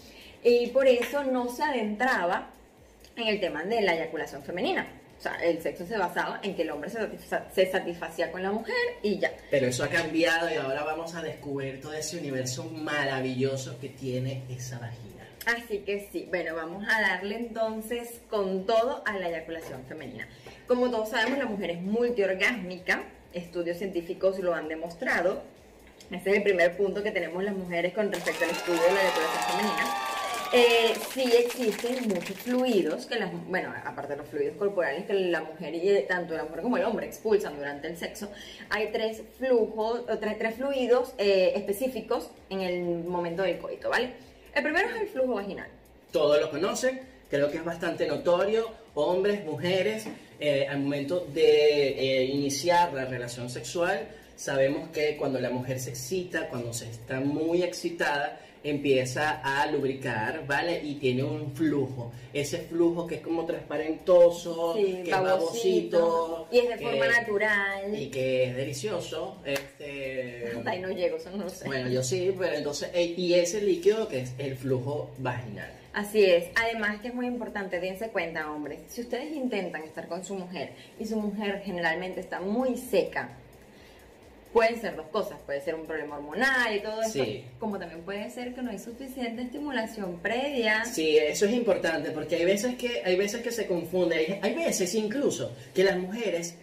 y 0.43 0.69
por 0.69 0.87
eso 0.87 1.25
no 1.25 1.49
se 1.55 1.63
adentraba 1.63 2.51
en 3.17 3.29
el 3.29 3.41
tema 3.41 3.65
de 3.65 3.81
la 3.83 3.95
eyaculación 3.95 4.43
femenina. 4.43 4.87
O 5.19 5.21
sea, 5.21 5.35
el 5.45 5.61
sexo 5.61 5.85
se 5.85 5.99
basaba 5.99 6.39
en 6.45 6.55
que 6.55 6.63
el 6.63 6.71
hombre 6.71 6.89
se, 6.91 6.99
satisfa- 7.01 7.43
se 7.53 7.69
satisfacía 7.71 8.31
con 8.31 8.41
la 8.41 8.53
mujer 8.53 8.77
y 9.03 9.19
ya. 9.19 9.33
Pero 9.51 9.67
eso 9.67 9.83
ha 9.83 9.89
cambiado 9.89 10.49
y 10.49 10.55
ahora 10.55 10.85
vamos 10.85 11.13
a 11.17 11.23
descubrir 11.23 11.81
todo 11.81 11.93
ese 11.93 12.19
universo 12.19 12.65
maravilloso 12.67 13.79
que 13.81 13.89
tiene 13.89 14.45
esa 14.49 14.79
vagina. 14.79 15.18
Así 15.49 15.79
que 15.79 16.07
sí, 16.13 16.27
bueno, 16.29 16.55
vamos 16.55 16.85
a 16.87 17.01
darle 17.01 17.37
entonces 17.37 18.21
con 18.29 18.67
todo 18.67 19.03
a 19.07 19.17
la 19.17 19.31
eyaculación 19.31 19.83
femenina. 19.89 20.29
Como 20.67 20.91
todos 20.91 21.09
sabemos, 21.09 21.39
la 21.39 21.47
mujer 21.47 21.71
es 21.71 21.81
multiorgásmica, 21.81 23.05
estudios 23.33 23.79
científicos 23.79 24.39
lo 24.41 24.55
han 24.55 24.69
demostrado. 24.69 25.43
Ese 26.11 26.31
es 26.31 26.37
el 26.37 26.43
primer 26.43 26.77
punto 26.77 27.03
que 27.03 27.13
tenemos 27.13 27.43
las 27.43 27.55
mujeres 27.55 27.95
con 27.95 28.13
respecto 28.13 28.45
al 28.45 28.51
estudio 28.51 28.83
de 28.83 28.93
la 28.93 29.01
eyaculación 29.01 29.43
femenina. 29.51 29.85
Eh, 30.53 30.95
sí 31.15 31.33
existen 31.35 32.09
muchos 32.09 32.37
fluidos 32.37 33.07
que 33.07 33.19
las, 33.19 33.31
bueno, 33.49 33.73
aparte 33.87 34.15
de 34.15 34.19
los 34.19 34.29
fluidos 34.29 34.57
corporales 34.57 35.07
que 35.07 35.15
la 35.15 35.43
mujer 35.43 35.75
y 35.75 35.89
eh, 35.89 36.07
tanto 36.07 36.35
la 36.35 36.45
mujer 36.45 36.61
como 36.61 36.77
el 36.77 36.85
hombre 36.85 37.07
expulsan 37.07 37.57
durante 37.57 37.89
el 37.89 37.97
sexo, 37.97 38.31
hay 38.69 38.89
tres 38.93 39.23
flujos, 39.39 40.05
tres, 40.21 40.39
tres 40.39 40.57
fluidos 40.57 41.15
eh, 41.17 41.53
específicos 41.55 42.31
en 42.51 42.61
el 42.61 43.05
momento 43.05 43.43
del 43.43 43.59
coito, 43.59 43.89
¿vale? 43.89 44.28
El 44.59 44.65
primero 44.65 44.89
es 44.89 45.03
el 45.03 45.07
flujo 45.07 45.35
vaginal. 45.35 45.69
Todos 46.11 46.41
lo 46.41 46.51
conocen, 46.51 47.01
creo 47.31 47.49
que 47.49 47.59
es 47.59 47.65
bastante 47.65 48.09
notorio, 48.09 48.69
hombres, 48.95 49.45
mujeres, 49.45 50.07
eh, 50.41 50.67
al 50.69 50.81
momento 50.81 51.29
de 51.33 51.91
eh, 51.91 52.25
iniciar 52.25 52.93
la 52.93 53.05
relación 53.05 53.49
sexual, 53.49 54.09
sabemos 54.35 54.89
que 54.89 55.17
cuando 55.17 55.39
la 55.39 55.51
mujer 55.51 55.79
se 55.79 55.91
excita, 55.91 56.49
cuando 56.49 56.73
se 56.73 56.91
está 56.91 57.21
muy 57.21 57.63
excitada, 57.63 58.41
empieza 58.65 59.41
a 59.43 59.67
lubricar, 59.71 60.47
¿vale? 60.47 60.81
Y 60.83 60.95
tiene 60.97 61.23
un 61.25 61.55
flujo. 61.55 62.13
Ese 62.33 62.59
flujo 62.59 63.07
que 63.07 63.17
es 63.17 63.21
como 63.21 63.45
transparentoso, 63.47 64.75
Sí, 64.77 65.03
que 65.05 65.11
es 65.11 65.11
babosito, 65.11 65.99
babosito. 66.01 66.49
y 66.53 66.59
es 66.59 66.69
de 66.69 66.79
forma 66.79 67.07
natural. 67.09 68.01
Y 68.01 68.07
que 68.11 68.45
es 68.45 68.57
delicioso. 68.57 69.37
Este, 69.45 70.53
ahí 70.67 70.81
no 70.81 70.91
llego, 70.91 71.17
eso 71.17 71.31
no 71.31 71.45
lo 71.45 71.51
sé. 71.51 71.67
bueno, 71.67 71.89
yo 71.89 72.03
sí, 72.03 72.35
pero 72.39 72.55
entonces, 72.55 72.91
eh, 72.95 73.15
y 73.17 73.35
ese 73.35 73.61
líquido 73.63 74.09
que 74.09 74.21
es 74.21 74.33
el 74.39 74.57
flujo 74.57 75.11
vaginal. 75.19 75.71
Así 75.93 76.25
es. 76.25 76.45
Además 76.55 77.01
que 77.01 77.09
es 77.09 77.15
muy 77.15 77.27
importante, 77.27 77.81
dense 77.81 78.11
cuenta, 78.11 78.53
hombres, 78.53 78.81
si 78.89 79.01
ustedes 79.01 79.33
intentan 79.35 79.83
estar 79.83 80.07
con 80.07 80.25
su 80.25 80.35
mujer 80.35 80.73
y 81.01 81.07
su 81.07 81.17
mujer 81.17 81.63
generalmente 81.65 82.21
está 82.21 82.41
muy 82.41 82.77
seca, 82.77 83.31
pueden 84.53 84.81
ser 84.81 84.97
dos 84.97 85.07
cosas. 85.09 85.39
Puede 85.45 85.61
ser 85.61 85.75
un 85.75 85.87
problema 85.87 86.17
hormonal 86.17 86.77
y 86.77 86.81
todo 86.81 87.03
eso. 87.03 87.25
Sí. 87.25 87.45
Como 87.59 87.79
también 87.79 88.03
puede 88.03 88.31
ser 88.31 88.55
que 88.55 88.63
no 88.63 88.71
hay 88.71 88.79
suficiente 88.79 89.43
estimulación 89.43 90.19
previa. 90.21 90.85
Sí, 90.85 91.17
eso 91.17 91.47
es 91.47 91.53
importante 91.53 92.11
porque 92.11 92.37
hay 92.37 92.45
veces 92.45 92.77
que 92.77 93.03
hay 93.05 93.17
veces 93.17 93.43
que 93.43 93.51
se 93.51 93.67
confunde, 93.67 94.17
hay, 94.17 94.39
hay 94.43 94.55
veces 94.55 94.95
incluso 94.95 95.53
que 95.75 95.85
las 95.85 95.97
mujeres 95.97 96.57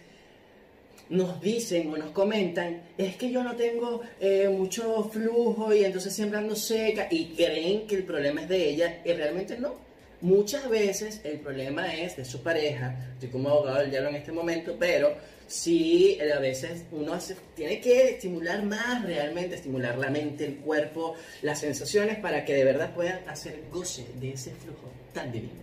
nos 1.08 1.40
dicen 1.40 1.92
o 1.92 1.96
nos 1.96 2.10
comentan, 2.10 2.82
es 2.98 3.16
que 3.16 3.30
yo 3.30 3.42
no 3.42 3.54
tengo 3.54 4.02
eh, 4.20 4.48
mucho 4.48 5.04
flujo 5.04 5.72
y 5.72 5.84
entonces 5.84 6.12
siempre 6.12 6.38
ando 6.38 6.56
seca 6.56 7.06
y 7.10 7.26
creen 7.26 7.86
que 7.86 7.96
el 7.96 8.04
problema 8.04 8.42
es 8.42 8.48
de 8.48 8.70
ella 8.70 9.00
y 9.04 9.12
realmente 9.12 9.58
no. 9.58 9.74
Muchas 10.20 10.68
veces 10.68 11.20
el 11.24 11.38
problema 11.40 11.94
es 11.94 12.16
de 12.16 12.24
su 12.24 12.42
pareja, 12.42 12.96
estoy 13.12 13.28
como 13.28 13.50
abogado 13.50 13.80
del 13.80 13.90
diablo 13.90 14.08
en 14.08 14.16
este 14.16 14.32
momento, 14.32 14.74
pero 14.78 15.14
sí, 15.46 16.18
eh, 16.20 16.32
a 16.32 16.38
veces 16.40 16.84
uno 16.92 17.12
hace- 17.14 17.36
tiene 17.54 17.80
que 17.80 18.10
estimular 18.10 18.62
más 18.64 19.04
realmente, 19.04 19.54
estimular 19.56 19.96
la 19.98 20.10
mente, 20.10 20.44
el 20.44 20.56
cuerpo, 20.56 21.14
las 21.42 21.60
sensaciones 21.60 22.18
para 22.18 22.44
que 22.44 22.54
de 22.54 22.64
verdad 22.64 22.94
puedan 22.94 23.28
hacer 23.28 23.62
goce 23.70 24.06
de 24.20 24.30
ese 24.32 24.50
flujo 24.52 24.90
tan 25.12 25.30
divino. 25.32 25.54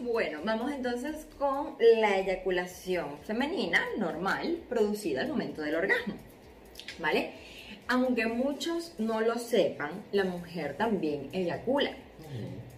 Bueno, 0.00 0.40
vamos 0.44 0.72
entonces 0.72 1.26
con 1.38 1.76
la 2.00 2.18
eyaculación 2.18 3.18
femenina 3.24 3.82
normal 3.98 4.58
producida 4.68 5.22
al 5.22 5.28
momento 5.28 5.62
del 5.62 5.74
orgasmo. 5.74 6.14
¿Vale? 6.98 7.32
Aunque 7.88 8.26
muchos 8.26 8.92
no 8.98 9.20
lo 9.20 9.38
sepan, 9.38 9.90
la 10.12 10.24
mujer 10.24 10.76
también 10.76 11.28
eyacula. 11.32 11.92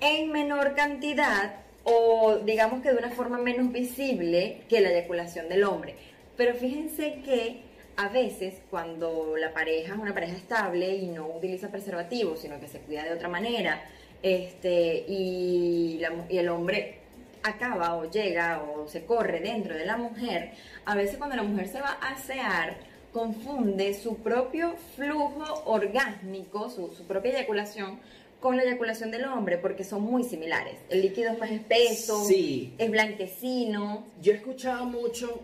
En 0.01 0.33
menor 0.33 0.75
cantidad 0.75 1.57
o 1.85 2.39
digamos 2.45 2.83
que 2.83 2.93
de 2.93 2.99
una 2.99 3.11
forma 3.11 3.39
menos 3.39 3.73
visible 3.73 4.63
que 4.69 4.81
la 4.81 4.91
eyaculación 4.91 5.49
del 5.49 5.65
hombre. 5.65 5.97
Pero 6.43 6.57
fíjense 6.57 7.21
que 7.25 7.61
a 7.97 8.09
veces 8.09 8.55
cuando 8.69 9.37
la 9.37 9.55
pareja 9.55 9.95
es 9.95 10.01
una 10.01 10.13
pareja 10.13 10.33
estable 10.37 10.93
y 10.97 11.07
no 11.07 11.29
utiliza 11.29 11.69
preservativos, 11.69 12.41
sino 12.41 12.59
que 12.59 12.67
se 12.67 12.81
cuida 12.81 13.05
de 13.05 13.13
otra 13.13 13.29
manera, 13.29 13.81
este, 14.25 15.05
y, 15.07 15.99
la 16.01 16.11
y 16.29 16.39
el 16.39 16.49
hombre 16.49 16.99
acaba 17.45 17.95
o 17.95 18.11
llega 18.11 18.61
o 18.61 18.89
se 18.89 19.05
corre 19.05 19.39
dentro 19.39 19.77
de 19.77 19.87
la 19.87 19.97
mujer, 19.97 20.51
a 20.85 20.97
veces 20.97 21.17
cuando 21.17 21.37
la 21.37 21.45
mujer 21.45 21.69
se 21.69 21.81
va 21.81 21.97
a 22.01 22.09
asear, 22.15 22.77
confunde 23.13 23.95
su 23.95 24.17
propio 24.17 24.75
flujo 24.97 25.63
orgásmico, 25.67 26.71
su, 26.71 26.93
su 26.93 27.05
propia 27.05 27.31
eyaculación, 27.39 28.01
con 28.41 28.57
la 28.57 28.65
eyaculación 28.65 29.13
del 29.13 29.27
hombre 29.27 29.59
porque 29.59 29.85
son 29.85 30.03
muy 30.03 30.25
similares. 30.25 30.75
El 30.91 31.03
líquido 31.03 31.31
es 31.31 31.39
más 31.39 31.53
espeso, 31.53 32.25
Sí. 32.25 32.75
es 32.79 32.91
blanquecino. 32.91 34.05
Yo 34.21 34.33
he 34.33 34.35
escuchado 34.35 34.85
mucho, 34.87 35.41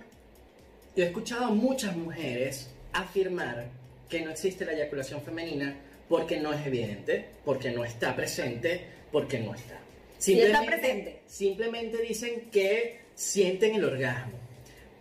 yo 0.98 1.04
he 1.04 1.06
escuchado 1.06 1.44
a 1.44 1.50
muchas 1.50 1.96
mujeres 1.96 2.70
afirmar 2.92 3.68
que 4.08 4.20
no 4.20 4.32
existe 4.32 4.64
la 4.64 4.72
eyaculación 4.72 5.22
femenina 5.22 5.76
porque 6.08 6.40
no 6.40 6.52
es 6.52 6.66
evidente, 6.66 7.24
porque 7.44 7.70
no 7.70 7.84
está 7.84 8.16
presente, 8.16 8.84
porque 9.12 9.38
no 9.38 9.54
está. 9.54 9.78
Sí 10.18 10.40
está 10.40 10.64
presente. 10.64 11.20
Simplemente 11.24 11.98
dicen 11.98 12.50
que 12.50 13.02
sienten 13.14 13.76
el 13.76 13.84
orgasmo. 13.84 14.32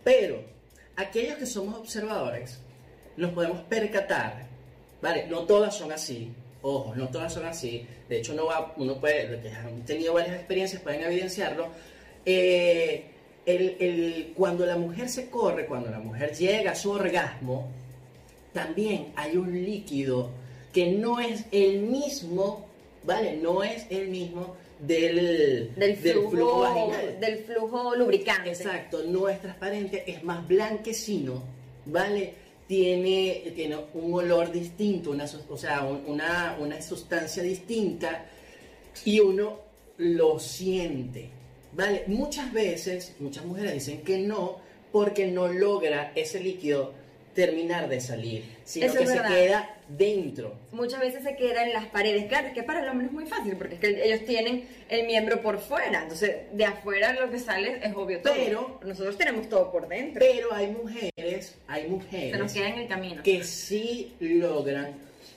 Pero 0.04 0.44
aquellos 0.94 1.36
que 1.36 1.46
somos 1.46 1.76
observadores 1.76 2.60
nos 3.16 3.32
podemos 3.32 3.62
percatar, 3.62 4.46
¿vale? 5.02 5.26
No 5.26 5.46
todas 5.46 5.76
son 5.76 5.90
así. 5.90 6.30
Ojo, 6.62 6.94
no 6.94 7.08
todas 7.08 7.34
son 7.34 7.44
así. 7.44 7.84
De 8.08 8.18
hecho, 8.18 8.36
va, 8.46 8.72
uno 8.76 9.00
puede, 9.00 9.30
los 9.30 9.40
que 9.40 9.50
han 9.50 9.84
tenido 9.84 10.14
varias 10.14 10.36
experiencias 10.36 10.80
pueden 10.80 11.02
evidenciarlo. 11.02 11.70
Eh, 12.24 13.17
el- 13.48 13.76
el- 13.80 14.32
cuando 14.36 14.64
la 14.66 14.76
mujer 14.76 15.08
se 15.08 15.28
corre, 15.30 15.66
cuando 15.66 15.90
la 15.90 15.98
mujer 15.98 16.32
llega 16.34 16.72
a 16.72 16.74
su 16.74 16.90
orgasmo, 16.90 17.68
también 18.52 19.12
hay 19.16 19.36
un 19.36 19.52
líquido 19.64 20.30
que 20.72 20.92
no 20.92 21.20
es 21.20 21.44
el 21.52 21.80
mismo, 21.80 22.66
¿vale? 23.04 23.36
No 23.36 23.62
es 23.62 23.86
el 23.90 24.08
mismo 24.08 24.54
del, 24.80 25.72
Del 25.76 25.96
flujo, 25.96 26.60
vaginal. 26.60 27.20
del 27.20 27.38
flujo 27.38 27.94
lubricante. 27.96 28.50
Exacto, 28.50 29.02
no 29.08 29.28
es 29.28 29.40
transparente, 29.40 30.04
es 30.06 30.22
más 30.22 30.46
blanquecino, 30.46 31.42
¿vale? 31.86 32.34
Tiene, 32.68 33.50
tiene 33.56 33.76
un 33.94 34.12
olor 34.12 34.52
distinto, 34.52 35.10
una, 35.10 35.24
o 35.48 35.56
sea, 35.56 35.84
un- 35.84 36.02
una, 36.06 36.56
una 36.60 36.80
sustancia 36.82 37.42
distinta 37.42 38.26
y 39.04 39.20
uno 39.20 39.58
lo 39.96 40.38
siente, 40.38 41.30
¿vale? 41.72 42.04
Muchas 42.06 42.52
veces, 42.52 43.14
muchas 43.18 43.44
mujeres 43.44 43.72
dicen 43.74 44.02
que 44.02 44.18
no 44.18 44.58
porque 44.92 45.26
no 45.26 45.48
logra 45.48 46.12
ese 46.14 46.40
líquido 46.40 46.92
terminar 47.34 47.88
de 47.88 48.00
salir, 48.00 48.42
sino 48.64 48.86
Eso 48.86 48.98
que 48.98 49.06
se 49.06 49.20
queda 49.22 49.76
dentro. 49.88 50.54
Muchas 50.72 50.98
veces 50.98 51.22
se 51.22 51.36
queda 51.36 51.62
en 51.64 51.72
las 51.72 51.86
paredes. 51.86 52.24
Claro, 52.26 52.48
es 52.48 52.52
que 52.54 52.64
para 52.64 52.82
el 52.82 52.88
hombre 52.88 53.06
es 53.06 53.12
muy 53.12 53.26
fácil 53.26 53.54
porque 53.56 53.74
es 53.76 53.80
que 53.80 54.04
ellos 54.04 54.24
tienen 54.26 54.64
el 54.88 55.06
miembro 55.06 55.40
por 55.40 55.60
fuera. 55.60 56.02
Entonces, 56.02 56.36
de 56.52 56.64
afuera 56.64 57.12
lo 57.12 57.30
que 57.30 57.38
sale 57.38 57.78
es 57.80 57.94
obvio 57.94 58.20
todo. 58.22 58.34
Pero- 58.34 58.80
nosotros 58.84 59.16
tenemos 59.16 59.48
todo 59.48 59.70
por 59.70 59.86
dentro. 59.86 60.18
Pero 60.18 60.52
hay 60.52 60.68
mujeres, 60.68 61.54
hay 61.68 61.82
Se 61.82 61.88
mujeres 61.88 62.38
nos 62.40 62.52
queda 62.52 62.68
en 62.70 62.78
el 62.80 62.88
camino. 62.88 63.22
que 63.22 63.44
sí 63.44 64.14
logran 64.18 64.94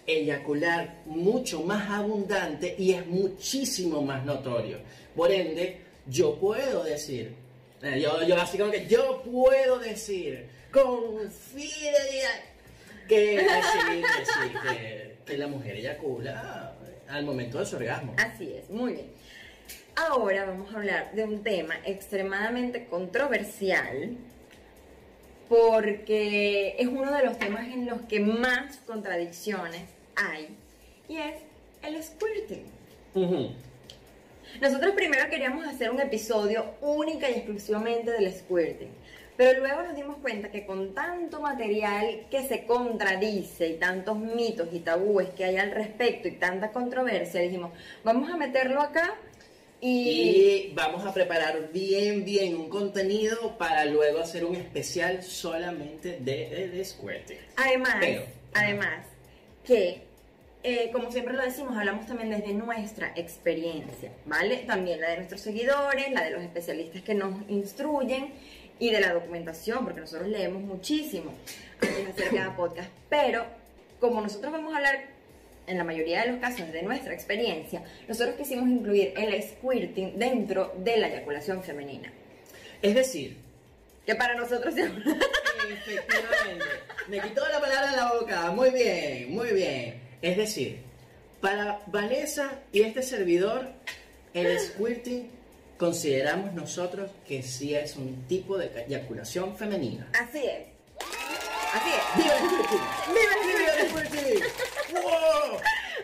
eyacular 0.07 0.95
mucho 1.05 1.61
más 1.61 1.87
abundante 1.91 2.73
y 2.79 2.93
es 2.93 3.05
muchísimo 3.05 4.01
más 4.01 4.25
notorio. 4.25 4.79
Por 5.15 5.31
ende, 5.31 5.77
yo 6.07 6.35
puedo 6.39 6.83
decir, 6.83 7.35
eh, 7.81 7.99
yo, 8.01 8.23
yo 8.23 8.39
así 8.39 8.57
como 8.57 8.71
que 8.71 8.87
yo 8.87 9.21
puedo 9.23 9.79
decir 9.79 10.47
con 10.71 11.31
fidelidad 11.31 12.41
que, 13.07 13.39
sí, 13.39 14.01
que 14.01 14.25
sí, 14.25 14.53
que, 14.67 15.15
que 15.25 15.37
la 15.37 15.47
mujer 15.47 15.75
eyacula 15.75 16.75
al 17.07 17.25
momento 17.25 17.59
de 17.59 17.65
su 17.65 17.75
orgasmo. 17.75 18.15
Así 18.17 18.53
es, 18.53 18.69
muy 18.69 18.93
bien. 18.93 19.07
Ahora 19.95 20.45
vamos 20.45 20.73
a 20.73 20.77
hablar 20.77 21.13
de 21.13 21.23
un 21.23 21.43
tema 21.43 21.75
extremadamente 21.85 22.85
controversial 22.85 24.17
porque 25.49 26.77
es 26.79 26.87
uno 26.87 27.13
de 27.13 27.25
los 27.25 27.37
temas 27.37 27.67
en 27.67 27.85
los 27.85 28.01
que 28.03 28.21
más 28.21 28.77
contradicciones 28.87 29.83
hay 30.15 30.55
y 31.09 31.17
es 31.17 31.35
el 31.83 32.01
squirting. 32.01 32.63
Ujú. 33.13 33.51
Nosotros 34.59 34.93
primero 34.95 35.29
queríamos 35.29 35.65
hacer 35.65 35.89
un 35.91 36.01
episodio 36.01 36.65
única 36.81 37.29
y 37.29 37.33
exclusivamente 37.35 38.11
del 38.11 38.31
squirting, 38.33 38.89
pero 39.37 39.59
luego 39.59 39.81
nos 39.83 39.95
dimos 39.95 40.17
cuenta 40.17 40.51
que 40.51 40.65
con 40.65 40.93
tanto 40.93 41.39
material 41.41 42.25
que 42.29 42.43
se 42.47 42.65
contradice 42.65 43.69
y 43.69 43.73
tantos 43.75 44.17
mitos 44.17 44.67
y 44.73 44.79
tabúes 44.79 45.29
que 45.29 45.45
hay 45.45 45.57
al 45.57 45.71
respecto 45.71 46.27
y 46.27 46.31
tanta 46.31 46.71
controversia, 46.71 47.41
dijimos, 47.41 47.71
vamos 48.03 48.29
a 48.31 48.37
meterlo 48.37 48.81
acá 48.81 49.15
y... 49.79 50.09
Y 50.69 50.73
vamos 50.75 51.03
a 51.07 51.13
preparar 51.13 51.71
bien, 51.71 52.23
bien 52.23 52.55
un 52.55 52.69
contenido 52.69 53.57
para 53.57 53.85
luego 53.85 54.19
hacer 54.19 54.45
un 54.45 54.55
especial 54.55 55.23
solamente 55.23 56.19
de, 56.19 56.67
de 56.71 56.85
squirting. 56.85 57.37
Además, 57.55 57.95
Pero- 57.99 58.23
además 58.53 59.05
que, 59.65 60.03
eh, 60.63 60.91
como 60.91 61.11
siempre 61.11 61.33
lo 61.33 61.43
decimos, 61.43 61.75
hablamos 61.75 62.05
también 62.05 62.29
desde 62.29 62.53
nuestra 62.53 63.13
experiencia, 63.15 64.11
¿vale? 64.25 64.57
También 64.57 65.01
la 65.01 65.09
de 65.09 65.17
nuestros 65.17 65.41
seguidores, 65.41 66.11
la 66.11 66.23
de 66.23 66.29
los 66.29 66.43
especialistas 66.43 67.01
que 67.01 67.15
nos 67.15 67.33
instruyen 67.49 68.31
y 68.77 68.91
de 68.91 68.99
la 68.99 69.13
documentación, 69.13 69.83
porque 69.83 70.01
nosotros 70.01 70.27
leemos 70.27 70.61
muchísimo 70.61 71.33
antes 71.81 71.97
de 71.97 72.11
hacer 72.11 72.37
cada 72.37 72.55
podcast. 72.57 72.89
Pero, 73.09 73.45
como 73.99 74.21
nosotros 74.21 74.51
vamos 74.51 74.73
a 74.73 74.77
hablar 74.77 75.05
en 75.65 75.77
la 75.79 75.83
mayoría 75.83 76.21
de 76.21 76.31
los 76.31 76.39
casos 76.39 76.71
de 76.71 76.83
nuestra 76.83 77.13
experiencia, 77.13 77.83
nosotros 78.07 78.35
quisimos 78.35 78.69
incluir 78.69 79.13
el 79.17 79.41
squirting 79.41 80.19
dentro 80.19 80.73
de 80.77 80.97
la 80.97 81.07
eyaculación 81.07 81.63
femenina. 81.63 82.11
Es 82.81 82.93
decir, 82.93 83.37
Que 84.05 84.15
para 84.15 84.35
nosotros 84.35 84.73
efectivamente, 84.77 86.65
me 87.07 87.19
quitó 87.19 87.47
la 87.49 87.59
palabra 87.59 87.91
de 87.91 87.97
la 87.97 88.13
boca. 88.13 88.51
Muy 88.51 88.71
bien, 88.71 89.31
muy 89.31 89.51
bien. 89.53 90.10
Es 90.21 90.37
decir, 90.37 90.81
para 91.41 91.81
Vanessa 91.87 92.59
y 92.71 92.81
este 92.81 93.01
servidor, 93.01 93.69
el 94.33 94.59
squirting 94.59 95.29
consideramos 95.77 96.53
nosotros 96.53 97.09
que 97.27 97.41
sí 97.41 97.73
es 97.73 97.95
un 97.95 98.27
tipo 98.27 98.57
de 98.57 98.85
eyaculación 98.85 99.55
femenina. 99.57 100.07
Así 100.13 100.45
es. 100.45 100.67
Así 101.73 101.89
es. 101.89 102.23
¡Viva 102.23 102.35
el 102.35 102.49
squirting! 102.49 102.79
¡Viva 103.15 103.31
el 103.33 103.57
¡Viva 103.57 103.71
el 103.79 103.89
squirting! 103.89 104.43
¡Wow! 105.01 105.55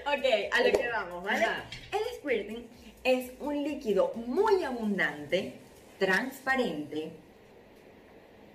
Ok, 0.08 0.54
a 0.54 0.62
lo 0.62 0.80
que 0.80 0.88
vamos, 0.90 1.24
¿vale? 1.24 1.46
Ajá. 1.46 1.66
El 1.92 2.18
squirting 2.18 2.68
es 3.04 3.32
un 3.40 3.64
líquido 3.64 4.14
muy 4.16 4.64
abundante, 4.64 5.54
transparente, 6.00 7.12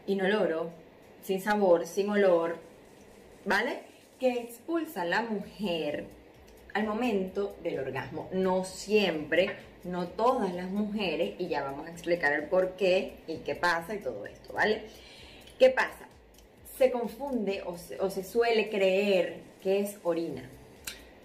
inoloro, 0.07 0.71
sin 1.23 1.41
sabor, 1.41 1.87
sin 1.87 2.11
olor, 2.11 2.57
¿vale? 3.45 3.92
Que 4.23 4.35
expulsa 4.35 5.05
la 5.05 5.23
mujer 5.23 6.05
al 6.75 6.85
momento 6.85 7.57
del 7.65 7.81
orgasmo. 7.81 8.29
No 8.31 8.65
siempre, 8.65 9.51
no 9.83 10.07
todas 10.07 10.55
las 10.55 10.71
mujeres, 10.71 11.35
y 11.41 11.49
ya 11.49 11.65
vamos 11.65 11.89
a 11.89 11.91
explicar 11.91 12.33
el 12.33 12.45
por 12.45 12.77
qué 12.77 13.15
y 13.27 13.39
qué 13.39 13.57
pasa 13.57 13.97
y 13.97 13.99
todo 13.99 14.25
esto, 14.27 14.53
¿vale? 14.53 14.83
¿Qué 15.59 15.71
pasa? 15.71 16.07
Se 16.79 16.93
confunde 16.93 17.65
o 17.67 17.77
se, 17.77 17.99
o 17.99 18.11
se 18.11 18.23
suele 18.23 18.71
creer 18.71 19.39
que 19.61 19.81
es 19.81 19.99
orina. 20.05 20.49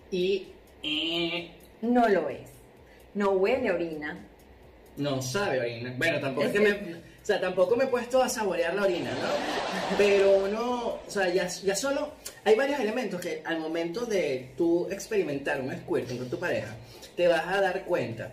Y 0.10 0.47
eh, 0.81 1.51
No 1.83 2.10
lo 2.10 2.29
es. 2.29 2.49
No 3.13 3.29
huele 3.29 3.69
a 3.69 3.75
orina. 3.75 4.25
no 4.95 5.21
sabe 5.21 5.60
orina. 5.60 5.93
Bueno, 5.95 6.19
tampoco 6.19 6.47
es 6.47 6.51
que 6.51 6.60
me, 6.62 6.79
o 7.27 7.29
sea, 7.29 7.41
tampoco 7.41 7.75
me 7.75 7.83
he 7.83 7.87
puesto 7.87 8.23
a 8.23 8.29
saborear 8.29 8.73
la 8.73 8.83
orina, 8.83 9.11
¿no? 9.11 9.97
Pero 9.97 10.45
uno, 10.45 10.99
o 11.05 11.11
sea, 11.11 11.27
ya, 11.27 11.45
ya 11.45 11.75
solo 11.75 12.13
hay 12.45 12.55
varios 12.55 12.79
elementos 12.79 13.19
que 13.19 13.41
al 13.43 13.59
momento 13.59 14.05
de 14.05 14.51
tú 14.55 14.87
experimentar 14.89 15.59
un 15.59 15.75
squirting 15.75 16.19
con 16.19 16.29
tu 16.29 16.39
pareja, 16.39 16.73
te 17.17 17.27
vas 17.27 17.45
a 17.45 17.59
dar 17.59 17.83
cuenta. 17.83 18.31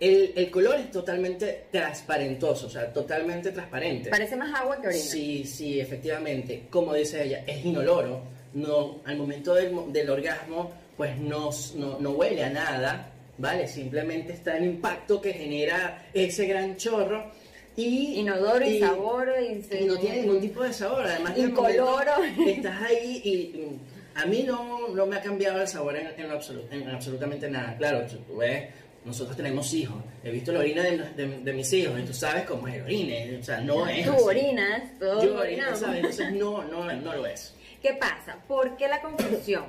El, 0.00 0.32
el 0.34 0.50
color 0.50 0.76
es 0.76 0.90
totalmente 0.90 1.66
transparentoso, 1.70 2.68
o 2.68 2.70
sea, 2.70 2.90
totalmente 2.90 3.52
transparente. 3.52 4.08
Parece 4.08 4.34
más 4.34 4.58
agua 4.58 4.80
que 4.80 4.88
orina. 4.88 5.02
Sí, 5.02 5.44
sí, 5.44 5.78
efectivamente. 5.78 6.68
Como 6.70 6.94
dice 6.94 7.22
ella, 7.22 7.44
es 7.46 7.66
inoloro. 7.66 8.22
No, 8.54 9.00
al 9.04 9.18
momento 9.18 9.52
del, 9.52 9.92
del 9.92 10.08
orgasmo, 10.08 10.72
pues 10.96 11.18
no, 11.18 11.50
no, 11.74 11.98
no 11.98 12.10
huele 12.12 12.44
a 12.44 12.48
nada, 12.48 13.10
¿vale? 13.36 13.68
Simplemente 13.68 14.32
está 14.32 14.56
el 14.56 14.64
impacto 14.64 15.20
que 15.20 15.34
genera 15.34 16.06
ese 16.14 16.46
gran 16.46 16.78
chorro. 16.78 17.38
Y, 17.80 18.20
Inodoro 18.20 18.64
y, 18.66 18.78
sabor 18.80 19.32
y, 19.40 19.76
y 19.76 19.84
no 19.84 19.96
tiene 19.98 20.22
ningún 20.22 20.40
tipo 20.40 20.62
de 20.62 20.72
sabor. 20.72 21.06
Además, 21.06 21.36
Incoloro. 21.38 22.12
Estás 22.46 22.82
ahí 22.82 23.20
y 23.24 23.58
mm, 23.58 24.18
a 24.18 24.26
mí 24.26 24.42
no, 24.42 24.88
no 24.88 25.06
me 25.06 25.16
ha 25.16 25.20
cambiado 25.22 25.60
el 25.62 25.68
sabor 25.68 25.96
en, 25.96 26.08
en, 26.16 26.28
lo 26.28 26.38
absolu- 26.38 26.66
en 26.70 26.88
absolutamente 26.88 27.48
nada. 27.48 27.76
Claro, 27.76 28.06
tú 28.06 28.36
ves, 28.36 28.68
nosotros 29.04 29.36
tenemos 29.36 29.72
hijos. 29.72 29.96
He 30.22 30.30
visto 30.30 30.52
la 30.52 30.58
orina 30.60 30.82
de, 30.82 30.98
de- 30.98 31.38
de 31.38 31.52
mis 31.52 31.72
hijos 31.72 31.98
y 31.98 32.02
tú 32.02 32.12
sabes 32.12 32.44
cómo 32.44 32.68
es 32.68 32.74
el 32.76 32.82
orine. 32.82 33.38
O 33.40 33.42
sea, 33.42 33.60
no 33.60 33.86
es. 33.88 34.04
Tú 34.04 34.12
así. 34.12 34.22
orinas, 34.24 34.98
todos 34.98 35.24
Yo 35.24 35.30
orino, 35.30 35.40
orinamos. 35.40 35.78
¿sabes? 35.80 35.96
Entonces 35.96 36.32
no, 36.32 36.62
no, 36.64 36.92
no 36.92 37.14
lo 37.14 37.26
es. 37.26 37.54
¿Qué 37.82 37.94
pasa? 37.94 38.36
¿Por 38.46 38.76
qué 38.76 38.88
la 38.88 39.00
confusión? 39.00 39.64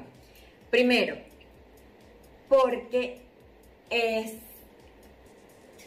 Primero, 0.69 1.15
porque 2.49 3.19
es 3.89 4.33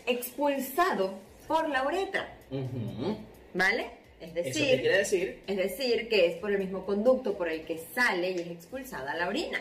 expulsado 0.06 1.14
por 1.46 1.68
la 1.68 1.86
uretra. 1.86 2.34
¿vale? 3.52 3.86
Es 4.20 4.28
¿Eso 4.30 4.34
qué 4.34 4.42
decir, 4.42 4.80
quiere 4.80 4.98
decir? 4.98 5.42
es 5.46 5.56
decir, 5.56 6.08
que 6.08 6.26
es 6.26 6.36
por 6.36 6.50
el 6.50 6.58
mismo 6.58 6.86
conducto 6.86 7.34
por 7.36 7.48
el 7.48 7.62
que 7.64 7.78
sale 7.94 8.30
y 8.30 8.34
es 8.40 8.46
expulsada 8.48 9.14
la 9.14 9.28
orina. 9.28 9.60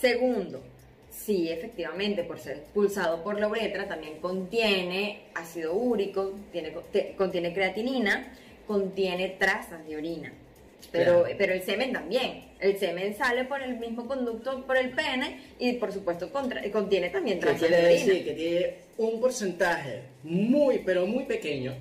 Segundo, 0.00 0.62
Sí, 1.10 1.50
efectivamente, 1.50 2.22
por 2.22 2.38
ser 2.38 2.58
expulsado 2.58 3.24
por 3.24 3.40
la 3.40 3.48
uretra, 3.48 3.88
también 3.88 4.18
contiene 4.20 5.22
ácido 5.34 5.74
úrico, 5.74 6.32
tiene, 6.52 6.72
te- 6.92 7.14
contiene 7.16 7.52
creatinina, 7.52 8.32
contiene 8.68 9.30
trazas 9.30 9.86
de 9.86 9.96
orina. 9.96 10.32
Pero, 10.90 11.20
Claro. 11.22 11.34
pero 11.36 11.52
el 11.52 11.62
semen 11.62 11.92
también. 11.92 12.44
El 12.60 12.78
semen 12.78 13.14
sale 13.16 13.44
por 13.44 13.62
el 13.62 13.76
mismo 13.78 14.06
conducto 14.06 14.64
por 14.64 14.76
el 14.76 14.90
pene 14.90 15.40
y 15.58 15.74
por 15.74 15.92
supuesto 15.92 16.32
contra- 16.32 16.62
contiene 16.70 17.10
también 17.10 17.38
trazas 17.40 17.60
quiere 17.60 17.82
decir 17.82 18.24
que 18.24 18.32
tiene 18.32 18.74
un 18.96 19.20
porcentaje 19.20 20.02
muy, 20.22 20.78
pero 20.78 21.06
muy 21.06 21.24
pequeño 21.24 21.74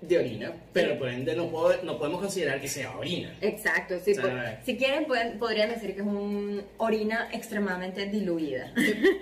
de 0.00 0.18
orina, 0.18 0.52
pero 0.74 0.98
por 0.98 1.08
ende 1.08 1.34
no, 1.34 1.48
puedo- 1.48 1.82
no 1.82 1.98
podemos 1.98 2.20
considerar 2.20 2.60
que 2.60 2.68
sea 2.68 2.94
orina. 2.96 3.34
Exacto, 3.40 3.98
sí. 4.04 4.10
O 4.12 4.14
sea, 4.16 4.22
por- 4.22 4.66
si 4.66 4.76
quieren, 4.76 5.06
pueden- 5.06 5.38
podrían 5.38 5.70
decir 5.70 5.94
que 5.94 6.02
es 6.02 6.06
una 6.06 6.62
orina 6.76 7.30
extremadamente 7.32 8.04
diluida, 8.06 8.70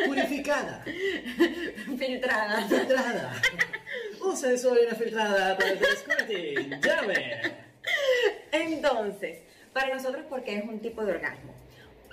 Purificada, 0.06 0.84
filtrada. 1.98 2.66
filtrada. 2.68 3.32
Usa 4.20 4.56
su 4.58 4.68
orina 4.70 4.94
filtrada 4.96 5.56
para 5.56 5.70
el. 5.70 6.80
Llame. 6.80 7.62
Entonces, 8.52 9.38
para 9.72 9.94
nosotros, 9.94 10.24
¿por 10.26 10.44
qué 10.44 10.56
es 10.58 10.64
un 10.64 10.78
tipo 10.80 11.04
de 11.04 11.12
orgasmo? 11.12 11.52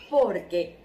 Porque 0.10 0.76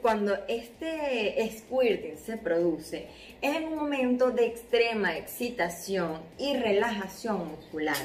cuando 0.00 0.36
este 0.48 1.50
squirting 1.56 2.16
se 2.16 2.36
produce, 2.36 3.06
es 3.40 3.56
en 3.56 3.64
un 3.64 3.76
momento 3.76 4.30
de 4.30 4.46
extrema 4.46 5.16
excitación 5.16 6.20
y 6.38 6.56
relajación 6.56 7.48
muscular. 7.48 7.96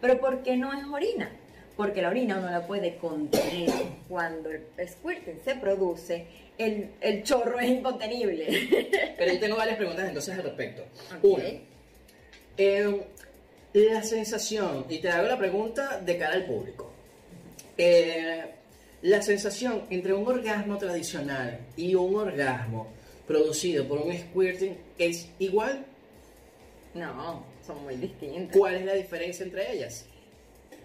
Pero 0.00 0.18
¿por 0.18 0.42
qué 0.42 0.56
no 0.56 0.72
es 0.72 0.84
orina? 0.86 1.30
Porque 1.76 2.00
la 2.00 2.08
orina 2.08 2.38
uno 2.38 2.50
la 2.50 2.66
puede 2.66 2.96
contener. 2.96 3.70
Cuando 4.08 4.50
el 4.50 4.88
squirting 4.88 5.40
se 5.44 5.54
produce, 5.56 6.26
el, 6.58 6.90
el 7.00 7.22
chorro 7.22 7.60
es 7.60 7.68
incontenible. 7.68 9.14
Pero 9.18 9.32
yo 9.32 9.40
tengo 9.40 9.56
varias 9.56 9.76
preguntas 9.76 10.08
entonces 10.08 10.34
al 10.38 10.44
respecto. 10.44 10.82
Ok. 11.18 11.22
Uno, 11.22 11.44
eh, 12.58 13.06
la 13.84 14.02
sensación, 14.02 14.86
y 14.88 14.98
te 14.98 15.10
hago 15.10 15.28
la 15.28 15.38
pregunta 15.38 16.00
de 16.00 16.16
cara 16.16 16.34
al 16.34 16.46
público. 16.46 16.90
Eh, 17.76 18.44
la 19.02 19.20
sensación 19.20 19.82
entre 19.90 20.14
un 20.14 20.26
orgasmo 20.26 20.78
tradicional 20.78 21.60
y 21.76 21.94
un 21.94 22.14
orgasmo 22.16 22.88
producido 23.26 23.86
por 23.86 23.98
un 23.98 24.16
squirting 24.16 24.76
es 24.98 25.28
igual. 25.38 25.84
No, 26.94 27.44
son 27.66 27.82
muy 27.84 27.96
distintas. 27.96 28.56
¿Cuál 28.56 28.76
es 28.76 28.86
la 28.86 28.94
diferencia 28.94 29.44
entre 29.44 29.72
ellas? 29.72 30.06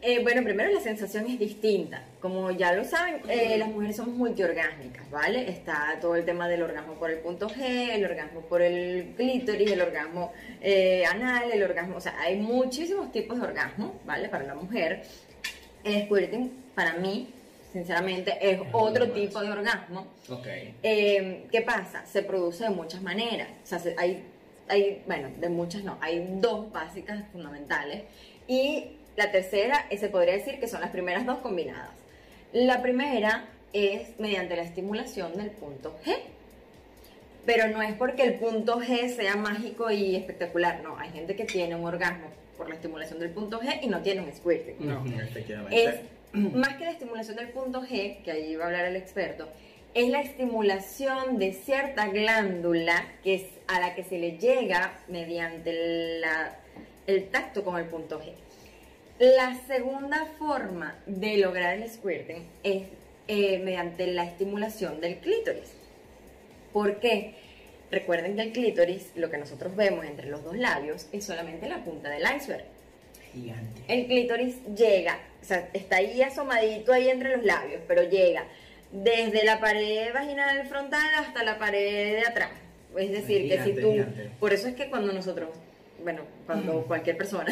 Eh, 0.04 0.20
bueno, 0.24 0.44
primero 0.44 0.72
la 0.72 0.80
sensación 0.80 1.28
es 1.28 1.38
distinta. 1.38 2.04
Como 2.20 2.50
ya 2.50 2.74
lo 2.74 2.84
saben, 2.84 3.22
eh, 3.30 3.56
las 3.60 3.70
mujeres 3.70 3.96
somos 3.98 4.16
multiorgásmicas, 4.16 5.10
¿vale? 5.12 5.48
Está 5.48 5.98
todo 6.02 6.16
el 6.16 6.26
tema 6.26 6.48
del 6.50 6.64
orgasmo 6.64 6.96
por 6.96 7.12
el 7.12 7.20
punto 7.20 7.48
G, 7.48 7.90
el 7.94 8.04
orgasmo 8.06 8.42
por 8.42 8.64
el 8.64 9.14
clítoris, 9.16 9.72
el 9.72 9.82
orgasmo 9.82 10.34
eh, 10.60 11.04
anal, 11.06 11.52
el 11.52 11.62
orgasmo, 11.62 11.98
o 11.98 12.02
sea, 12.02 12.20
hay 12.20 12.38
muchísimos 12.38 13.12
tipos 13.12 13.40
de 13.40 13.46
orgasmo, 13.46 14.00
¿vale? 14.06 14.28
Para 14.30 14.46
la 14.46 14.56
mujer. 14.56 15.04
El 15.84 16.06
squirting, 16.06 16.52
para 16.74 16.94
mí, 16.94 17.30
sinceramente, 17.72 18.38
es 18.42 18.60
otro 18.72 19.06
más. 19.06 19.14
tipo 19.16 19.40
de 19.42 19.52
orgasmo. 19.52 20.08
Ok. 20.30 20.48
Eh, 20.82 21.46
¿Qué 21.52 21.62
pasa? 21.62 22.06
Se 22.08 22.24
produce 22.24 22.64
de 22.64 22.70
muchas 22.72 23.04
maneras. 23.04 23.50
O 23.64 23.68
sea, 23.68 23.78
se- 23.78 23.96
hay, 24.00 24.24
hay, 24.68 25.04
bueno, 25.06 25.30
de 25.40 25.50
muchas 25.50 25.84
no, 25.84 25.98
hay 26.02 26.28
dos 26.40 26.72
básicas 26.72 27.24
fundamentales. 27.32 28.04
Y 28.48 28.98
la 29.26 29.32
tercera, 29.32 29.86
eh, 29.90 29.98
se 29.98 30.10
podría 30.10 30.34
decir 30.34 30.60
que 30.60 30.68
son 30.68 30.82
las 30.82 30.90
primeras 30.90 31.26
dos 31.26 31.40
combinadas. 31.40 31.92
La 32.54 32.82
primera 32.82 33.46
es 33.74 34.20
mediante 34.20 34.56
la 34.56 34.64
estimulación 34.64 35.38
del 35.38 35.52
punto 35.52 35.98
G. 36.06 36.16
Pero 37.46 37.68
no 37.70 37.82
es 37.82 37.94
porque 37.94 38.24
el 38.24 38.36
punto 38.36 38.80
G 38.80 39.16
sea 39.16 39.36
mágico 39.36 39.90
y 39.92 40.16
espectacular, 40.16 40.82
no. 40.84 40.98
Hay 41.00 41.10
gente 41.12 41.36
que 41.36 41.46
tiene 41.46 41.76
un 41.76 41.86
orgasmo 41.86 42.28
por 42.58 42.70
la 42.70 42.76
estimulación 42.76 43.20
del 43.20 43.32
punto 43.32 43.60
G 43.62 43.80
y 43.82 43.88
no 43.88 44.02
tiene 44.02 44.22
un 44.22 44.32
squirting, 44.34 44.76
no. 44.80 45.04
Efectivamente. 45.20 45.84
Es 45.84 45.96
más 46.34 46.76
que 46.78 46.86
la 46.86 46.92
estimulación 46.92 47.36
del 47.38 47.50
punto 47.50 47.82
G, 47.82 48.22
que 48.24 48.32
ahí 48.32 48.56
va 48.56 48.66
a 48.66 48.68
hablar 48.68 48.86
el 48.86 48.96
experto, 48.96 49.50
es 49.94 50.08
la 50.10 50.22
estimulación 50.22 51.38
de 51.40 51.54
cierta 51.54 52.08
glándula 52.08 53.06
que 53.24 53.36
es 53.36 53.44
a 53.68 53.80
la 53.80 53.96
que 53.96 54.04
se 54.04 54.18
le 54.20 54.38
llega 54.38 55.00
mediante 55.08 56.20
la- 56.20 56.56
el 57.08 57.28
tacto 57.30 57.64
con 57.64 57.78
el 57.78 57.86
punto 57.86 58.22
G. 58.22 58.34
La 59.22 59.56
segunda 59.68 60.26
forma 60.40 60.96
de 61.06 61.38
lograr 61.38 61.76
el 61.76 61.88
squirting 61.88 62.44
es 62.64 62.88
eh, 63.28 63.60
mediante 63.60 64.08
la 64.08 64.24
estimulación 64.24 65.00
del 65.00 65.18
clítoris. 65.18 65.74
¿Por 66.74 67.00
qué? 67.00 67.36
Recuerden 67.92 68.36
que 68.36 68.42
el 68.42 68.52
clítoris, 68.52 69.12
lo 69.14 69.30
que 69.30 69.38
nosotros 69.38 69.76
vemos 69.76 70.06
entre 70.06 70.28
los 70.28 70.44
dos 70.44 70.58
labios, 70.58 71.08
es 71.12 71.24
solamente 71.24 71.70
la 71.70 71.84
punta 71.84 72.10
del 72.10 72.24
iceberg. 72.36 72.66
Gigante. 73.32 73.82
El 73.88 74.08
clítoris 74.08 74.56
llega, 74.76 75.20
o 75.40 75.46
sea, 75.46 75.70
está 75.72 75.98
ahí 75.98 76.24
asomadito 76.24 76.92
ahí 76.92 77.10
entre 77.10 77.38
los 77.38 77.46
labios, 77.46 77.84
pero 77.88 78.02
llega 78.02 78.46
desde 78.92 79.46
la 79.46 79.60
pared 79.60 80.12
vaginal 80.16 80.66
frontal 80.66 81.14
hasta 81.20 81.44
la 81.44 81.60
pared 81.60 82.16
de 82.16 82.26
atrás. 82.28 82.50
Es 82.98 83.12
decir, 83.12 83.48
que 83.48 83.64
si 83.66 83.74
tú... 83.74 83.92
gigante. 83.92 84.32
Por 84.40 84.52
eso 84.52 84.68
es 84.68 84.74
que 84.74 84.90
cuando 84.90 85.14
nosotros, 85.14 85.50
bueno, 86.04 86.22
cuando 86.46 86.84
cualquier 86.86 87.18
persona, 87.18 87.52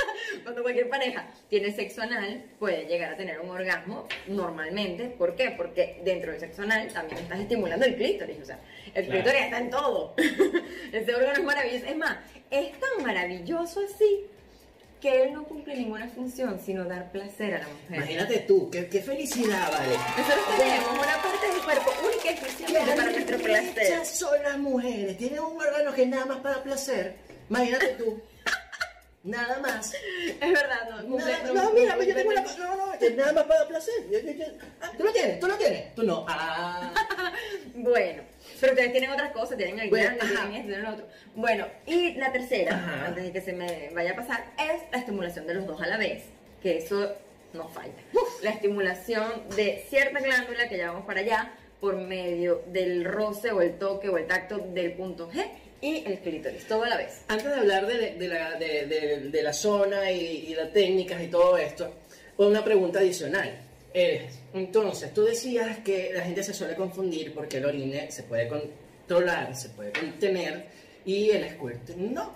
cuando 0.44 0.62
cualquier 0.62 0.88
pareja 0.88 1.26
tiene 1.48 1.72
sexo 1.72 2.02
anal, 2.02 2.42
puede 2.58 2.86
llegar 2.86 3.12
a 3.12 3.16
tener 3.16 3.40
un 3.40 3.50
orgasmo 3.50 4.06
normalmente. 4.28 5.04
¿Por 5.06 5.34
qué? 5.36 5.52
Porque 5.56 6.00
dentro 6.04 6.30
del 6.32 6.40
sexo 6.40 6.62
anal 6.62 6.88
también 6.92 7.18
estás 7.22 7.40
estimulando 7.40 7.84
el 7.86 7.96
clítoris. 7.96 8.38
O 8.40 8.44
sea, 8.44 8.58
el 8.94 9.06
Claro. 9.06 9.22
clítoris 9.22 9.42
está 9.44 9.58
en 9.58 9.70
todo. 9.70 10.14
Ese 10.92 11.14
órgano 11.14 11.32
es 11.38 11.44
maravilloso. 11.44 11.86
Es 11.86 11.96
más, 11.96 12.16
es 12.50 12.72
tan 12.80 13.04
maravilloso 13.04 13.80
así 13.84 14.26
que 15.00 15.22
él 15.22 15.32
no 15.32 15.44
cumple 15.44 15.74
ninguna 15.76 16.06
función 16.08 16.60
sino 16.62 16.84
dar 16.84 17.10
placer 17.10 17.54
a 17.54 17.58
la 17.60 17.68
mujer. 17.68 17.96
Imagínate 17.96 18.38
tú, 18.40 18.68
qué, 18.70 18.86
qué 18.86 19.00
felicidad, 19.00 19.72
vale. 19.72 19.94
Nosotros 20.18 20.58
tenemos 20.58 20.90
una 20.92 21.22
parte 21.22 21.46
del 21.50 21.62
cuerpo 21.64 21.90
única 22.06 22.26
y 22.26 22.28
exclusivamente 22.34 22.96
para 22.96 23.10
nuestro 23.10 23.38
placer. 23.38 24.04
Son 24.04 24.42
las 24.42 24.58
mujeres. 24.58 25.16
Tienen 25.16 25.40
un 25.40 25.56
órgano 25.58 25.94
que 25.94 26.06
nada 26.06 26.26
más 26.26 26.38
para 26.40 26.62
placer. 26.62 27.14
Imagínate 27.50 27.88
tú. 27.98 28.20
Nada 29.22 29.58
más. 29.58 29.92
Es 29.92 30.40
verdad, 30.52 30.88
no. 30.90 31.02
cumple- 31.06 31.26
Nada- 31.30 31.42
no- 31.52 31.54
no, 31.64 31.70
mira, 31.72 31.90
cumple 31.94 32.08
yo 32.08 32.14
tengo 32.14 32.30
una. 32.30 32.40
No, 32.42 32.76
no, 32.92 32.98
que 32.98 33.10
nada 33.10 33.32
más 33.34 33.44
para 33.44 33.68
placer. 33.68 33.94
Yo- 34.10 34.18
yo- 34.20 34.32
yo- 34.32 34.44
ah, 34.80 34.90
¿Tú 34.96 35.04
lo 35.04 35.12
tienes? 35.12 35.40
¿Tú 35.40 35.46
lo 35.46 35.56
tienes? 35.56 35.94
Tú 35.94 36.02
no. 36.04 36.24
Ah. 36.28 36.90
Bueno, 37.74 38.22
pero 38.60 38.72
ustedes 38.72 38.92
tienen 38.92 39.10
otras 39.10 39.32
cosas, 39.32 39.56
tienen 39.56 39.78
el 39.78 39.88
Bueno, 39.90 40.10
tienen 40.20 40.66
tienen 40.66 40.84
otro. 40.86 41.06
Bueno, 41.34 41.66
y 41.86 42.12
la 42.14 42.30
tercera, 42.32 42.74
Ajá. 42.76 43.06
antes 43.06 43.24
de 43.24 43.32
que 43.32 43.40
se 43.40 43.52
me 43.54 43.88
vaya 43.94 44.12
a 44.12 44.16
pasar, 44.16 44.44
es 44.58 44.82
la 44.92 44.98
estimulación 44.98 45.46
de 45.46 45.54
los 45.54 45.66
dos 45.66 45.80
a 45.80 45.86
la 45.86 45.96
vez, 45.96 46.24
que 46.62 46.76
eso 46.78 47.14
no 47.54 47.68
falla. 47.68 47.92
La 48.42 48.50
estimulación 48.50 49.48
de 49.56 49.84
cierta 49.88 50.20
glándula, 50.20 50.68
que 50.68 50.76
ya 50.76 50.88
vamos 50.90 51.06
para 51.06 51.20
allá, 51.20 51.54
por 51.80 51.96
medio 51.96 52.62
del 52.66 53.04
roce 53.04 53.50
o 53.50 53.62
el 53.62 53.78
toque 53.78 54.08
o 54.10 54.18
el 54.18 54.26
tacto 54.26 54.58
del 54.58 54.92
punto 54.92 55.30
G 55.30 55.46
y 55.82 56.04
el 56.06 56.18
clítoris, 56.20 56.66
todo 56.66 56.82
a 56.84 56.88
la 56.88 56.96
vez. 56.98 57.22
Antes 57.28 57.46
de 57.46 57.54
hablar 57.54 57.86
de, 57.86 58.14
de 58.16 58.28
la, 58.28 58.54
de, 58.58 59.30
de- 59.30 59.42
la 59.42 59.52
zona 59.52 60.10
y, 60.12 60.46
y 60.48 60.54
las 60.54 60.72
técnicas 60.72 61.22
y 61.22 61.28
todo 61.28 61.56
esto, 61.56 61.94
una 62.38 62.62
pregunta 62.64 62.98
adicional. 62.98 63.50
Es, 63.92 64.38
entonces, 64.54 65.12
tú 65.14 65.24
decías 65.24 65.78
que 65.78 66.10
la 66.14 66.22
gente 66.22 66.42
se 66.42 66.54
suele 66.54 66.74
confundir 66.76 67.32
porque 67.34 67.56
el 67.56 67.64
orine 67.64 68.10
se 68.10 68.22
puede 68.24 68.46
controlar, 68.48 69.56
se 69.56 69.70
puede 69.70 69.92
contener 69.92 70.66
y 71.04 71.30
el 71.30 71.48
squirting 71.50 72.12
no. 72.14 72.32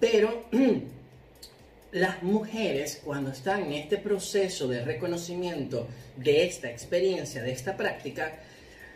Pero 0.00 0.46
las 1.92 2.22
mujeres, 2.22 3.00
cuando 3.04 3.30
están 3.30 3.64
en 3.66 3.72
este 3.74 3.98
proceso 3.98 4.66
de 4.68 4.84
reconocimiento 4.84 5.86
de 6.16 6.44
esta 6.44 6.70
experiencia, 6.70 7.42
de 7.42 7.52
esta 7.52 7.76
práctica, 7.76 8.40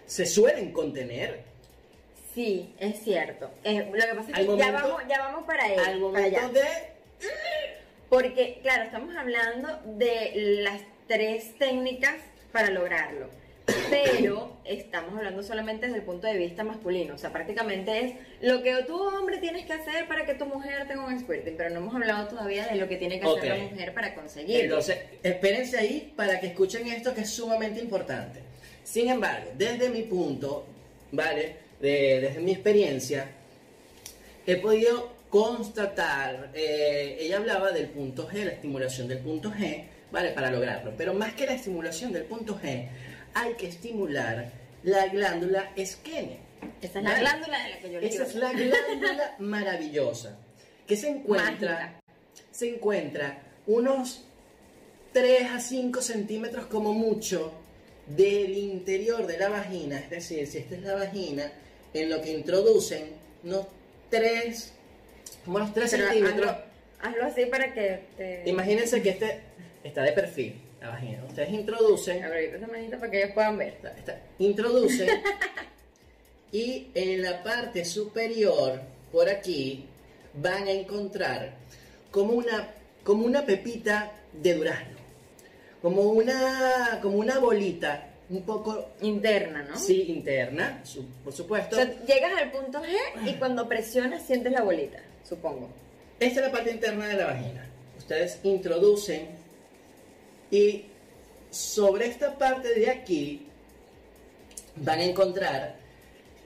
se 0.06 0.26
suelen 0.26 0.72
contener. 0.72 1.49
Sí, 2.34 2.74
es 2.78 3.02
cierto. 3.02 3.50
Eh, 3.64 3.86
lo 3.92 3.92
que 3.92 4.14
pasa 4.14 4.30
es 4.30 4.46
que 4.46 4.56
ya, 4.56 4.70
vamos, 4.70 5.02
ya 5.08 5.18
vamos 5.18 5.44
para, 5.44 5.66
él, 5.66 5.78
Al 5.78 5.84
para 5.84 5.96
momento 5.98 6.38
allá. 6.38 6.48
de 6.48 6.62
Porque, 8.08 8.60
claro, 8.62 8.84
estamos 8.84 9.16
hablando 9.16 9.80
de 9.96 10.32
las 10.62 10.80
tres 11.08 11.58
técnicas 11.58 12.14
para 12.52 12.70
lograrlo. 12.70 13.28
Pero 13.88 14.56
estamos 14.64 15.16
hablando 15.16 15.42
solamente 15.42 15.87
desde 15.87 15.98
el 15.98 16.04
punto 16.04 16.26
de 16.26 16.37
vista 16.37 16.64
masculino. 16.64 17.14
O 17.14 17.18
sea, 17.18 17.33
prácticamente 17.33 18.00
es 18.00 18.14
lo 18.40 18.62
que 18.62 18.74
tú, 18.85 18.96
hombre, 19.00 19.38
tienes 19.38 19.66
que 19.66 19.72
hacer 19.72 20.08
para 20.08 20.26
que 20.26 20.35
tu 20.35 20.46
mujer 20.46 20.88
tenga 20.88 21.04
un 21.04 21.18
squirting. 21.20 21.56
Pero 21.56 21.70
no 21.70 21.76
hemos 21.78 21.94
hablado 21.94 22.28
todavía 22.28 22.66
de 22.66 22.76
lo 22.76 22.88
que 22.88 22.96
tiene 22.96 23.20
que 23.20 23.26
hacer 23.26 23.58
la 23.58 23.64
mujer 23.64 23.94
para 23.94 24.14
conseguirlo. 24.14 24.64
Entonces, 24.64 24.98
espérense 25.22 25.78
ahí 25.78 26.12
para 26.16 26.40
que 26.40 26.48
escuchen 26.48 26.87
esto 26.88 27.14
que 27.14 27.22
es 27.22 27.31
sumamente 27.31 27.81
importante. 27.81 28.40
Sin 28.83 29.08
embargo, 29.08 29.50
desde 29.54 29.88
mi 29.88 30.02
punto, 30.02 30.66
¿vale? 31.12 31.69
De- 31.81 32.20
desde 32.20 32.40
mi 32.40 32.52
experiencia, 32.52 33.31
he 34.46 34.56
podido 34.56 35.12
constatar, 35.31 36.50
eh, 36.54 37.16
ella 37.20 37.37
hablaba 37.38 37.70
del 37.72 37.88
punto 37.88 38.28
G, 38.28 38.44
la 38.44 38.52
estimulación 38.52 39.08
del 39.08 39.18
punto 39.18 39.50
G, 39.52 39.85
¿vale? 40.10 40.31
Para 40.31 40.50
lograrlo. 40.50 40.92
Pero 40.96 41.14
más 41.14 41.35
que 41.35 41.46
la 41.46 41.54
estimulación 41.54 42.12
del 42.12 42.24
punto 42.24 42.58
G, 42.60 42.88
hay 43.35 43.54
que 43.54 43.68
estimular 43.68 44.50
la 44.83 45.06
glándula 45.06 45.70
Skene. 45.78 46.38
Esa 46.83 46.98
es 46.98 47.04
la 47.04 47.10
Vale. 47.12 47.20
glándula 47.20 47.62
de 47.64 47.70
la 47.70 47.78
que 47.78 47.90
yo 47.92 48.00
les 48.00 48.14
Esa 48.14 48.24
es 48.24 48.35
la 48.35 48.52
glándula 48.52 49.35
maravillosa 49.38 50.37
que 50.87 50.96
se 50.96 51.08
encuentra, 51.08 51.72
Mágica. 51.72 52.00
se 52.50 52.68
encuentra 52.74 53.42
unos 53.66 54.24
3 55.12 55.50
a 55.52 55.60
5 55.60 56.02
centímetros 56.02 56.66
como 56.66 56.92
mucho 56.92 57.52
del 58.06 58.56
interior 58.58 59.26
de 59.26 59.38
la 59.38 59.48
vagina, 59.48 59.98
es 60.00 60.10
decir, 60.10 60.46
si 60.48 60.58
esta 60.58 60.74
es 60.74 60.83
la 60.83 60.94
vagina, 60.94 61.50
en 61.94 62.10
lo 62.10 62.20
que 62.22 62.30
introducen 62.32 63.10
unos 63.44 63.66
3, 64.10 64.72
como 65.44 65.56
unos 65.58 65.72
3 65.74 65.90
Pero 65.90 66.04
centímetros. 66.08 66.50
hazlo, 66.50 66.62
hazlo 67.02 67.24
así 67.24 67.46
para 67.46 67.72
que 67.72 68.00
te... 68.16 68.42
Imagínense 68.48 69.02
que 69.02 69.10
este 69.10 69.40
está 69.84 70.02
de 70.02 70.12
perfil, 70.12 70.60
la 70.80 70.90
vagina. 70.90 71.24
Ustedes 71.28 71.50
introducen 71.50 72.22
Abrir 72.24 72.54
esa 72.54 72.66
manita 72.66 72.98
para 72.98 73.10
que 73.10 73.18
ellos 73.22 73.32
puedan 73.34 73.56
ver. 73.58 73.68
Está- 73.74 73.90
está- 73.96 74.20
introducen 74.38 75.08
y 76.52 76.88
en 76.94 77.22
la 77.22 77.42
parte 77.42 77.84
superior, 77.84 78.80
por 79.12 79.28
aquí, 79.28 79.86
van 80.34 80.64
a 80.68 80.70
encontrar 80.70 81.54
como 82.10 82.32
una, 82.34 82.68
como 83.04 83.24
una 83.24 83.44
pepita 83.46 84.12
de 84.32 84.54
durazno, 84.54 84.98
como 85.82 86.02
una, 86.02 86.98
como 87.02 87.16
una 87.18 87.38
bolita 87.38 88.10
un 88.31 88.42
poco, 88.42 88.90
Interna, 89.02 89.62
¿no? 89.62 89.76
sí, 89.76 90.02
interna, 90.08 90.81
su- 90.85 91.04
por 91.24 91.33
O 91.33 91.37
supuesto. 91.37 91.76
sea, 91.76 91.92
llegas 92.06 92.33
al 92.40 92.50
punto 92.52 92.81
G 92.83 93.28
y 93.28 93.35
cuando 93.35 93.68
presionas 93.68 94.22
sientes 94.24 94.52
la 94.52 94.62
bolita, 94.62 95.00
supongo. 95.28 95.68
Esta 96.20 96.40
es 96.40 96.46
la 96.46 96.52
parte 96.52 96.70
interna 96.70 97.08
de 97.08 97.14
la 97.16 97.26
vagina. 97.26 97.66
Ustedes 97.98 98.38
introducen 98.44 99.28
y 100.50 100.85
sobre 101.50 102.06
esta 102.06 102.37
parte 102.38 102.72
de 102.74 102.88
aquí 102.90 103.46
van 104.76 105.00
a 105.00 105.04
encontrar 105.04 105.74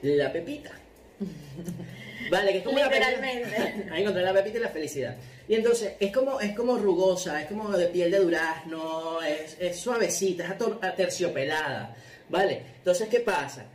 la 0.01 0.31
pepita. 0.33 0.71
Vale, 2.31 2.51
que 2.51 2.57
es 2.59 2.63
como 2.63 2.79
la 2.79 2.89
pepita. 2.89 3.11
Van 3.85 3.91
a 3.93 3.99
encontrar 3.99 4.25
la 4.25 4.33
pepita 4.33 4.57
y 4.57 4.61
la 4.61 4.69
felicidad. 4.69 5.15
Y 5.47 5.55
entonces 5.55 5.93
es 5.99 6.11
como, 6.11 6.39
es 6.39 6.55
como 6.55 6.77
rugosa, 6.77 7.41
es 7.41 7.47
como 7.47 7.69
de 7.71 7.87
piel 7.87 8.11
de 8.11 8.19
durazno, 8.19 9.21
es, 9.21 9.57
es 9.59 9.79
suavecita, 9.79 10.45
es 10.45 10.51
aterciopelada. 10.81 11.95
Vale, 12.29 12.63
entonces 12.77 13.07
¿qué 13.09 13.19
pasa? 13.19 13.65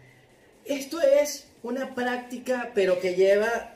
Esto 0.64 1.00
es 1.00 1.46
una 1.62 1.94
práctica, 1.94 2.70
pero 2.74 3.00
que 3.00 3.14
lleva, 3.14 3.74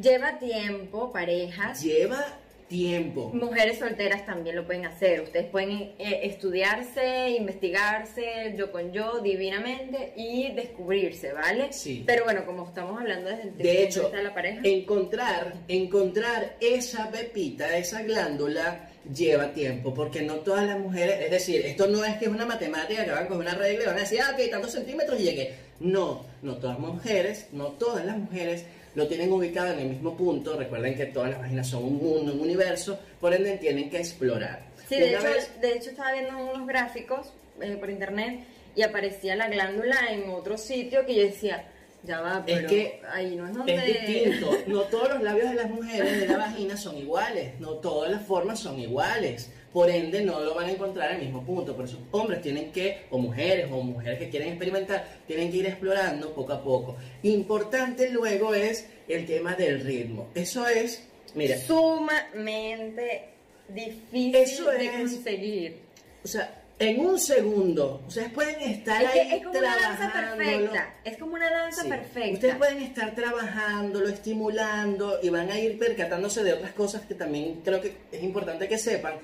Lleva 0.00 0.38
tiempo, 0.38 1.10
parejas. 1.12 1.82
lleva 1.82 2.39
tiempo. 2.70 3.30
Mujeres 3.34 3.80
solteras 3.80 4.24
también 4.24 4.54
lo 4.56 4.64
pueden 4.64 4.86
hacer. 4.86 5.20
Ustedes 5.20 5.46
pueden 5.46 5.92
eh, 5.98 6.20
estudiarse, 6.22 7.30
investigarse, 7.30 8.54
yo 8.56 8.70
con 8.70 8.92
yo, 8.92 9.18
divinamente 9.18 10.14
y 10.16 10.52
descubrirse, 10.52 11.32
¿vale? 11.32 11.72
Sí. 11.72 12.04
Pero 12.06 12.24
bueno, 12.24 12.46
como 12.46 12.66
estamos 12.66 12.98
hablando 12.98 13.28
desde 13.28 13.42
el 13.42 13.56
De 13.58 13.82
hecho, 13.82 14.08
de 14.08 14.22
la 14.22 14.32
pareja, 14.32 14.60
encontrar, 14.62 15.54
encontrar 15.66 16.56
esa 16.60 17.10
pepita, 17.10 17.76
esa 17.76 18.02
glándula, 18.02 18.88
lleva 19.12 19.52
tiempo, 19.52 19.92
porque 19.92 20.22
no 20.22 20.36
todas 20.36 20.64
las 20.66 20.78
mujeres, 20.78 21.20
es 21.24 21.30
decir, 21.30 21.66
esto 21.66 21.88
no 21.88 22.04
es 22.04 22.16
que 22.18 22.26
es 22.26 22.30
una 22.30 22.46
matemática 22.46 23.04
que 23.04 23.10
van 23.10 23.26
con 23.26 23.38
una 23.38 23.54
regla 23.54 23.82
y 23.82 23.86
van 23.86 23.96
a 23.96 24.00
decir, 24.00 24.20
ah, 24.22 24.32
ok, 24.32 24.50
tantos 24.50 24.72
centímetros 24.72 25.18
y 25.18 25.24
llegué. 25.24 25.54
No, 25.80 26.24
no 26.42 26.56
todas 26.58 26.78
las 26.78 26.86
mujeres, 26.94 27.46
no 27.52 27.68
todas 27.68 28.04
las 28.04 28.16
mujeres 28.16 28.64
lo 28.94 29.06
tienen 29.06 29.32
ubicado 29.32 29.72
en 29.72 29.78
el 29.80 29.88
mismo 29.88 30.16
punto. 30.16 30.56
Recuerden 30.56 30.96
que 30.96 31.06
todas 31.06 31.30
las 31.30 31.40
vaginas 31.40 31.68
son 31.68 31.84
un 31.84 31.96
mundo, 31.98 32.32
un 32.32 32.40
universo, 32.40 32.98
por 33.20 33.32
ende 33.34 33.56
tienen 33.58 33.88
que 33.90 33.98
explorar. 33.98 34.60
Sí, 34.88 34.96
de 34.96 35.14
hecho, 35.14 35.22
vez- 35.24 35.60
de 35.60 35.72
hecho 35.76 35.90
estaba 35.90 36.12
viendo 36.12 36.36
unos 36.36 36.66
gráficos 36.66 37.32
eh, 37.60 37.76
por 37.78 37.90
internet 37.90 38.40
y 38.74 38.82
aparecía 38.82 39.36
la 39.36 39.48
glándula 39.48 39.96
en 40.10 40.28
otro 40.30 40.56
sitio 40.58 41.04
que 41.06 41.14
yo 41.14 41.22
decía, 41.22 41.64
ya 42.02 42.20
va, 42.20 42.42
Es 42.46 42.56
pero 42.56 42.68
que 42.68 43.00
ahí 43.12 43.36
no 43.36 43.46
es 43.46 43.54
donde... 43.54 43.74
Es 43.76 43.84
distinto. 44.08 44.50
No 44.66 44.82
todos 44.82 45.10
los 45.10 45.22
labios 45.22 45.50
de 45.50 45.54
las 45.56 45.68
mujeres 45.70 46.20
de 46.20 46.26
la 46.26 46.38
vagina 46.38 46.76
son 46.76 46.96
iguales. 46.96 47.58
No 47.60 47.74
todas 47.74 48.10
las 48.10 48.22
formas 48.26 48.58
son 48.58 48.78
iguales. 48.80 49.50
Por 49.72 49.88
ende, 49.88 50.22
no 50.22 50.40
lo 50.40 50.54
van 50.54 50.66
a 50.66 50.72
encontrar 50.72 51.10
en 51.12 51.18
el 51.18 51.22
mismo 51.26 51.44
punto. 51.44 51.76
Por 51.76 51.84
eso, 51.84 51.98
hombres 52.10 52.42
tienen 52.42 52.72
que, 52.72 53.02
o 53.10 53.18
mujeres, 53.18 53.68
o 53.70 53.80
mujeres 53.82 54.18
que 54.18 54.28
quieren 54.28 54.48
experimentar, 54.48 55.06
tienen 55.28 55.50
que 55.50 55.58
ir 55.58 55.66
explorando 55.66 56.32
poco 56.34 56.52
a 56.52 56.62
poco. 56.62 56.96
Importante 57.22 58.10
luego 58.10 58.52
es 58.54 58.86
el 59.06 59.26
tema 59.26 59.54
del 59.54 59.80
ritmo. 59.80 60.28
Eso 60.34 60.66
es, 60.66 61.04
mira, 61.36 61.56
Sumamente 61.58 63.28
difícil 63.68 64.34
Eso 64.34 64.70
de 64.70 64.86
es- 64.86 64.92
conseguir. 64.92 65.76
o 66.24 66.28
sea, 66.28 66.56
en 66.78 66.98
un 66.98 67.18
segundo, 67.18 68.02
ustedes 68.08 68.32
pueden 68.32 68.58
estar 68.62 69.02
Es, 69.02 69.08
ahí 69.10 69.28
que 69.28 69.36
es 69.36 69.42
como 69.44 69.58
una 69.58 69.76
danza 69.76 70.12
perfecta. 70.12 70.94
Es 71.04 71.18
como 71.18 71.34
una 71.34 71.50
danza 71.50 71.82
Sí. 71.82 71.88
perfecta. 71.90 72.32
Ustedes 72.32 72.56
pueden 72.56 72.78
estar 72.82 73.14
trabajándolo, 73.14 74.08
estimulando 74.08 75.18
y 75.22 75.28
van 75.28 75.50
a 75.50 75.60
ir 75.60 75.78
percatándose 75.78 76.42
de 76.42 76.54
otras 76.54 76.72
cosas 76.72 77.02
que 77.02 77.14
también 77.14 77.60
creo 77.62 77.80
que 77.82 77.92
es 78.10 78.22
importante 78.22 78.66
que 78.66 78.78
sepan. 78.78 79.14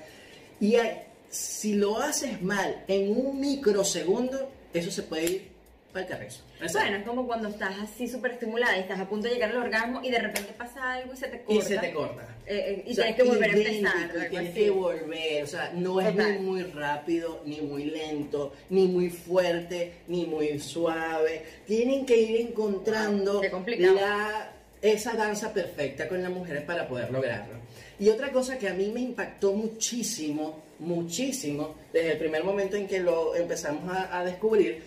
Y 0.59 0.75
hay- 0.75 1.01
si 1.29 1.73
lo 1.73 1.97
haces 1.99 2.41
mal 2.41 2.83
en 2.87 3.11
un 3.11 3.39
microsegundo, 3.39 4.49
eso 4.73 4.91
se 4.91 5.03
puede 5.03 5.25
ir 5.25 5.47
para 5.91 6.05
el 6.05 6.11
carrizo. 6.11 6.41
Bueno, 6.73 6.97
es 6.97 7.03
como 7.03 7.27
cuando 7.27 7.49
estás 7.49 7.75
así 7.81 8.07
súper 8.07 8.31
estimulada 8.31 8.77
y 8.77 8.81
estás 8.81 8.99
a 8.99 9.07
punto 9.07 9.27
de 9.27 9.33
llegar 9.35 9.51
al 9.51 9.57
orgasmo 9.57 10.01
y 10.03 10.09
de 10.09 10.19
repente 10.19 10.53
pasa 10.57 10.93
algo 10.93 11.13
y 11.13 11.17
se 11.17 11.27
te 11.27 11.41
corta. 11.41 11.53
y 11.53 11.61
se 11.61 11.77
te 11.77 11.93
corta. 11.93 12.23
Eh, 12.47 12.55
eh, 12.77 12.83
y 12.87 12.91
O 12.91 12.95
sea, 12.95 13.03
tienes 13.05 13.15
que 13.15 13.23
volver 13.29 13.49
a 13.49 13.53
empezar. 13.53 14.27
tienes 14.29 14.49
así. 14.51 14.59
que 14.59 14.69
volver, 14.69 15.43
o 15.43 15.47
sea, 15.47 15.71
no 15.75 15.99
es 16.01 16.07
Total. 16.11 16.33
ni 16.33 16.39
muy 16.47 16.63
rápido, 16.63 17.41
ni 17.45 17.61
muy 17.61 17.85
lento, 17.85 18.53
ni 18.69 18.87
muy 18.87 19.09
fuerte, 19.09 19.93
ni 20.07 20.25
muy 20.25 20.57
suave. 20.59 21.43
Tienen 21.67 22.05
que 22.05 22.17
ir 22.17 22.41
encontrando 22.41 23.41
la, 23.77 24.51
esa 24.81 25.13
danza 25.13 25.53
perfecta 25.53 26.07
con 26.07 26.21
las 26.23 26.31
mujeres 26.31 26.63
para 26.63 26.87
poder 26.87 27.11
lograrlo. 27.11 27.55
Y 27.99 28.09
otra 28.09 28.31
cosa 28.31 28.57
que 28.57 28.67
a 28.67 28.73
mí 28.73 28.91
me 28.93 29.01
impactó 29.01 29.53
muchísimo, 29.53 30.61
muchísimo, 30.79 31.75
desde 31.91 32.11
el 32.13 32.17
primer 32.17 32.43
momento 32.43 32.75
en 32.75 32.87
que 32.87 32.99
lo 32.99 33.35
empezamos 33.35 33.91
a, 33.91 34.19
a 34.19 34.23
descubrir, 34.23 34.83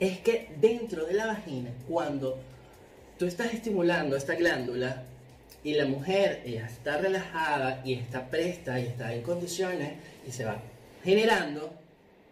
es 0.00 0.18
que 0.18 0.50
dentro 0.60 1.06
de 1.06 1.14
la 1.14 1.26
vagina, 1.26 1.70
cuando 1.88 2.38
tú 3.18 3.26
estás 3.26 3.54
estimulando 3.54 4.16
esta 4.16 4.34
glándula 4.34 5.04
y 5.62 5.74
la 5.74 5.86
mujer 5.86 6.42
ella 6.44 6.66
está 6.66 6.98
relajada 6.98 7.82
y 7.84 7.94
está 7.94 8.28
presta 8.28 8.80
y 8.80 8.86
está 8.86 9.14
en 9.14 9.22
condiciones 9.22 9.92
y 10.26 10.32
se 10.32 10.44
va 10.44 10.60
generando, 11.04 11.72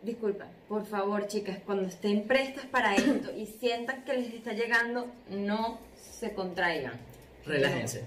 Disculpa, 0.02 0.46
por 0.66 0.86
favor, 0.86 1.26
chicas, 1.26 1.58
cuando 1.64 1.86
estén 1.86 2.26
prestas 2.26 2.64
para 2.64 2.94
esto 2.94 3.30
y 3.36 3.44
sientan 3.44 4.02
que 4.04 4.14
les 4.14 4.32
está 4.32 4.54
llegando, 4.54 5.06
no 5.28 5.78
se 6.18 6.32
contraigan. 6.32 6.94
relájense. 7.44 8.04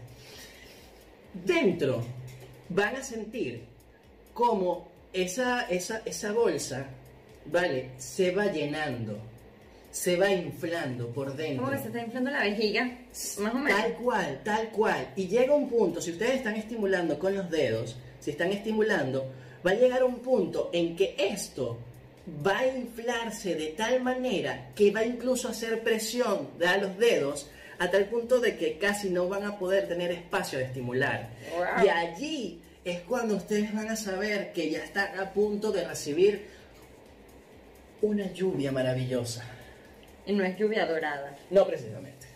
Dentro 1.34 2.04
van 2.70 2.96
a 2.96 3.04
sentir 3.04 3.64
como 4.34 4.88
esa, 5.12 5.68
esa, 5.70 6.02
esa 6.06 6.32
bolsa, 6.32 6.88
¿vale? 7.46 7.92
Se 7.98 8.32
va 8.32 8.52
llenando, 8.52 9.18
se 9.92 10.16
va 10.16 10.32
inflando 10.32 11.10
por 11.10 11.36
dentro. 11.36 11.66
Como 11.66 11.76
que 11.76 11.82
se 11.82 11.88
está 11.88 12.02
inflando 12.02 12.32
la 12.32 12.44
vejiga, 12.44 12.86
más 13.40 13.54
o 13.54 13.58
menos. 13.58 13.82
Tal 13.82 13.94
cual, 13.96 14.42
tal 14.44 14.70
cual. 14.70 15.14
Y 15.16 15.28
llega 15.28 15.54
un 15.54 15.70
punto, 15.70 16.02
si 16.02 16.12
ustedes 16.12 16.36
están 16.36 16.56
estimulando 16.56 17.20
con 17.20 17.36
los 17.36 17.50
dedos, 17.50 17.96
si 18.20 18.32
están 18.32 18.52
estimulando, 18.52 19.32
va 19.66 19.72
a 19.72 19.76
llegar 19.76 20.04
un 20.04 20.20
punto 20.20 20.70
en 20.74 20.96
que 20.96 21.16
esto 21.18 21.78
va 22.46 22.60
a 22.60 22.68
inflarse 22.68 23.56
de 23.56 23.68
tal 23.68 24.02
manera 24.02 24.72
que 24.76 24.92
va 24.92 25.04
incluso 25.04 25.48
a 25.48 25.52
hacer 25.52 25.84
presión 25.84 26.50
a 26.66 26.78
los 26.78 26.98
dedos 26.98 27.50
a 27.84 27.92
tal 27.92 28.06
punto 28.06 28.40
de 28.40 28.58
que 28.58 28.78
casi 28.78 29.10
no 29.10 29.28
van 29.28 29.44
a 29.44 29.58
poder 29.58 29.88
tener 29.88 30.12
espacio 30.12 30.60
de 30.60 30.66
estimular. 30.66 31.30
Wow. 31.56 31.86
Y 31.86 31.90
allí 31.90 32.62
es 32.86 33.02
cuando 33.02 33.36
ustedes 33.36 33.74
van 33.74 33.90
a 33.90 33.96
saber 33.96 34.54
que 34.54 34.70
ya 34.70 34.84
están 34.84 35.20
a 35.20 35.32
punto 35.34 35.72
de 35.72 35.84
recibir 35.86 36.46
una 38.02 38.32
lluvia 38.34 38.72
maravillosa. 38.72 39.44
Y 40.26 40.34
no 40.34 40.44
es 40.44 40.58
lluvia 40.58 40.86
dorada. 40.86 41.36
No 41.50 41.66
precisamente. 41.66 42.28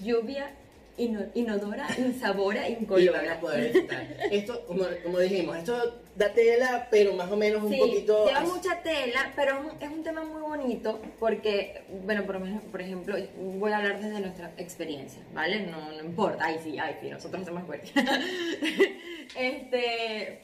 Lluvia 0.00 0.50
ino- 0.96 1.26
inodora, 1.34 1.86
insabora, 1.98 2.68
y 2.68 2.74
van 2.74 2.78
a 2.78 2.82
incolora. 2.82 3.40
poder 3.40 3.72
disfrutar. 3.72 4.06
Esto, 4.30 4.64
como, 4.66 4.84
como 5.02 5.18
dijimos, 5.20 5.56
esto 5.58 6.00
da 6.18 6.32
tela, 6.32 6.88
pero 6.90 7.14
más 7.14 7.30
o 7.30 7.36
menos 7.36 7.62
un 7.62 7.70
Sí, 7.70 7.78
poquito... 7.78 8.26
lleva 8.26 8.40
as- 8.40 8.48
mucha 8.48 8.82
tela, 8.82 9.32
pero 9.36 9.70
es 9.80 9.88
un, 9.88 10.02
tema 10.02 10.24
muy 10.24 10.40
bonito 10.40 11.00
porque, 11.20 11.82
bueno, 12.04 12.24
por, 12.24 12.40
por 12.72 12.80
ejemplo, 12.82 13.16
voy 13.36 13.72
a 13.72 13.78
hablar 13.78 14.00
desde 14.00 14.18
nuestra 14.20 14.50
experiencia, 14.56 15.22
¿vale? 15.32 15.60
No, 15.60 15.92
no 15.92 16.00
importa, 16.02 16.44
ay 16.44 16.58
sí, 16.62 16.76
ay 16.78 16.96
sí, 17.00 17.08
nosotros 17.08 17.42
hacemos 17.42 17.64
fuerte. 17.64 17.88
este, 19.38 20.42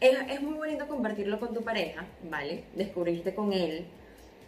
es, 0.00 0.18
es 0.30 0.40
muy 0.40 0.54
bonito 0.54 0.86
compartirlo 0.86 1.40
con 1.40 1.52
tu 1.52 1.62
pareja, 1.64 2.06
¿vale? 2.30 2.62
Descubrirte 2.76 3.34
con 3.34 3.52
él 3.52 3.86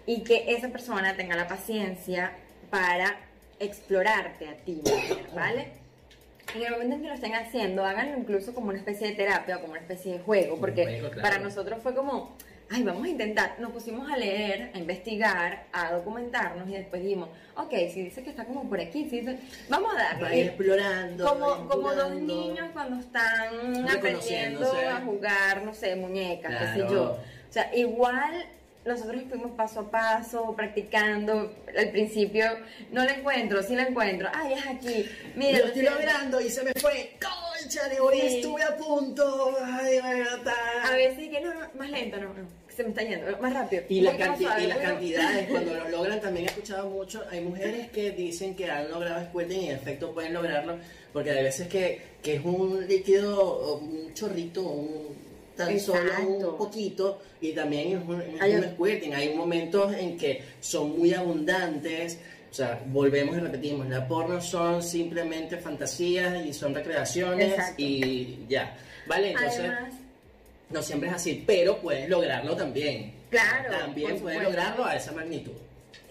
y 0.07 0.23
que 0.23 0.45
esa 0.55 0.69
persona 0.69 1.17
tenga 1.17 1.35
la 1.35 1.49
paciencia 1.49 2.33
para 2.71 3.19
explorarte 3.59 4.49
a 4.49 4.55
ti, 4.57 4.83
¿vale? 5.35 5.82
En 6.55 6.63
el 6.63 6.71
momento 6.73 6.97
en 6.97 7.03
que 7.03 7.09
lo 7.09 7.15
estén 7.15 7.35
haciendo, 7.35 7.85
háganlo 7.85 8.19
incluso 8.19 8.55
como 8.55 8.69
una 8.69 8.79
especie 8.79 9.09
de 9.09 9.15
terapia 9.15 9.57
o 9.57 9.61
como 9.61 9.73
una 9.73 9.81
especie 9.81 10.13
de 10.15 10.19
juego, 10.21 10.59
porque 10.59 10.85
juego, 10.85 11.09
claro. 11.11 11.23
para 11.23 11.39
nosotros 11.39 11.81
fue 11.83 11.95
como, 11.95 12.37
ay, 12.71 12.83
vamos 12.83 13.05
a 13.05 13.09
intentar. 13.09 13.57
Nos 13.59 13.73
pusimos 13.73 14.11
a 14.11 14.17
leer, 14.17 14.71
a 14.75 14.79
investigar, 14.79 15.65
a 15.73 15.93
documentarnos 15.93 16.69
y 16.69 16.73
después 16.73 17.03
dijimos, 17.03 17.31
ok, 17.57 17.71
si 17.93 18.03
dice 18.03 18.23
que 18.23 18.31
está 18.31 18.45
como 18.45 18.69
por 18.69 18.81
aquí, 18.81 19.09
si 19.09 19.21
dice- 19.21 19.39
vamos 19.69 19.95
a 19.95 19.99
darle. 19.99 20.43
explorando. 20.47 21.27
Como, 21.27 21.69
como 21.69 21.95
dos 21.95 22.13
niños 22.15 22.69
cuando 22.73 23.01
están 23.01 23.89
aprendiendo 23.89 24.71
a 24.73 25.01
jugar, 25.01 25.63
no 25.65 25.73
sé, 25.75 25.97
muñecas, 25.97 26.53
qué 26.53 26.67
sé 26.67 26.87
Claro. 26.87 26.93
yo. 26.93 27.03
O 27.13 27.53
sea, 27.53 27.75
igual 27.75 28.47
nosotros 28.85 29.23
fuimos 29.29 29.53
paso 29.53 29.81
a 29.81 29.91
paso, 29.91 30.55
practicando. 30.57 31.55
Al 31.77 31.91
principio 31.91 32.45
no 32.91 33.05
la 33.05 33.13
encuentro, 33.13 33.63
sí 33.63 33.75
la 33.77 33.85
encuentro. 33.85 34.29
Ay, 34.35 34.55
es 34.55 34.67
aquí. 34.67 35.07
Mira, 35.37 35.59
Lo 35.61 35.65
estoy 35.67 35.83
logrando 35.83 36.41
y 36.41 36.51
se 36.51 36.63
me 36.65 36.73
fue. 36.75 37.13
Concha, 37.21 37.89
de 37.89 38.01
hoy 38.01 38.21
Sí. 38.21 38.37
estuve 38.39 38.63
a 38.63 38.77
punto. 38.77 39.57
Ay, 39.65 40.01
verdad. 40.03 40.53
A 40.85 40.95
veces 40.97 41.29
que 41.29 41.41
no, 41.41 41.55
no, 41.55 41.61
más 41.79 41.91
lento, 41.91 42.17
no, 42.19 42.35
no, 42.35 42.47
se 42.75 42.83
me 42.83 42.89
está 42.91 43.03
yendo, 43.03 43.39
más 43.39 43.53
rápido. 43.55 43.85
Y, 43.89 44.01
más 44.01 44.15
canti- 44.17 44.45
suave, 44.45 44.65
y 44.65 44.67
las 44.67 44.79
cantidades, 44.79 45.49
cuando 45.49 45.75
lo 45.79 45.89
logran, 45.89 46.21
también 46.21 46.47
he 46.47 46.49
escuchado 46.49 46.89
mucho. 46.91 47.23
Hay 47.31 47.41
mujeres 47.41 47.89
que 47.91 48.11
dicen 48.11 48.57
que 48.57 48.69
han 48.71 48.91
logrado 48.91 49.25
squirting 49.27 49.61
y 49.61 49.69
en 49.71 49.77
efecto 49.77 50.13
pueden 50.13 50.33
lograrlo, 50.35 50.79
porque 51.13 51.31
hay 51.31 51.43
veces 51.45 51.69
que, 51.69 52.01
que 52.23 52.35
es 52.37 52.45
un 52.45 52.87
líquido, 52.89 53.79
un 53.79 54.13
chorrito, 54.15 54.63
un, 54.63 55.17
tan 55.57 55.79
solo 55.81 56.03
Exacto. 56.03 56.51
un 56.51 56.57
poquito, 56.57 57.21
y 57.41 57.53
también 57.53 57.99
es 57.99 58.09
un, 58.09 58.21
es 58.21 58.41
Hay 58.41 58.55
un 58.55 58.65
squirting. 58.65 59.15
Hay 59.15 59.35
momentos 59.35 59.93
en 59.95 60.17
que 60.17 60.43
son 60.61 60.99
muy 60.99 61.13
abundantes. 61.15 62.19
O 62.51 62.55
sea, 62.55 62.83
volvemos 62.87 63.37
y 63.37 63.41
repetimos, 63.41 63.89
la 63.89 64.07
porno 64.07 64.41
son 64.41 64.83
simplemente 64.83 65.57
fantasías 65.57 66.45
y 66.45 66.53
son 66.53 66.75
recreaciones 66.75 67.53
Exacto. 67.53 67.75
y 67.79 68.45
ya. 68.49 68.77
¿Vale? 69.07 69.31
Entonces, 69.31 69.61
Además, 69.61 69.95
no 70.71 70.83
siempre 70.83 71.09
es 71.09 71.15
así, 71.15 71.43
pero 71.47 71.79
puedes 71.79 72.09
lograrlo 72.09 72.55
también. 72.57 73.15
Claro, 73.31 73.71
También 73.71 74.21
puedes 74.21 74.43
lograrlo 74.43 74.85
a 74.85 74.95
esa 74.97 75.13
magnitud. 75.13 75.53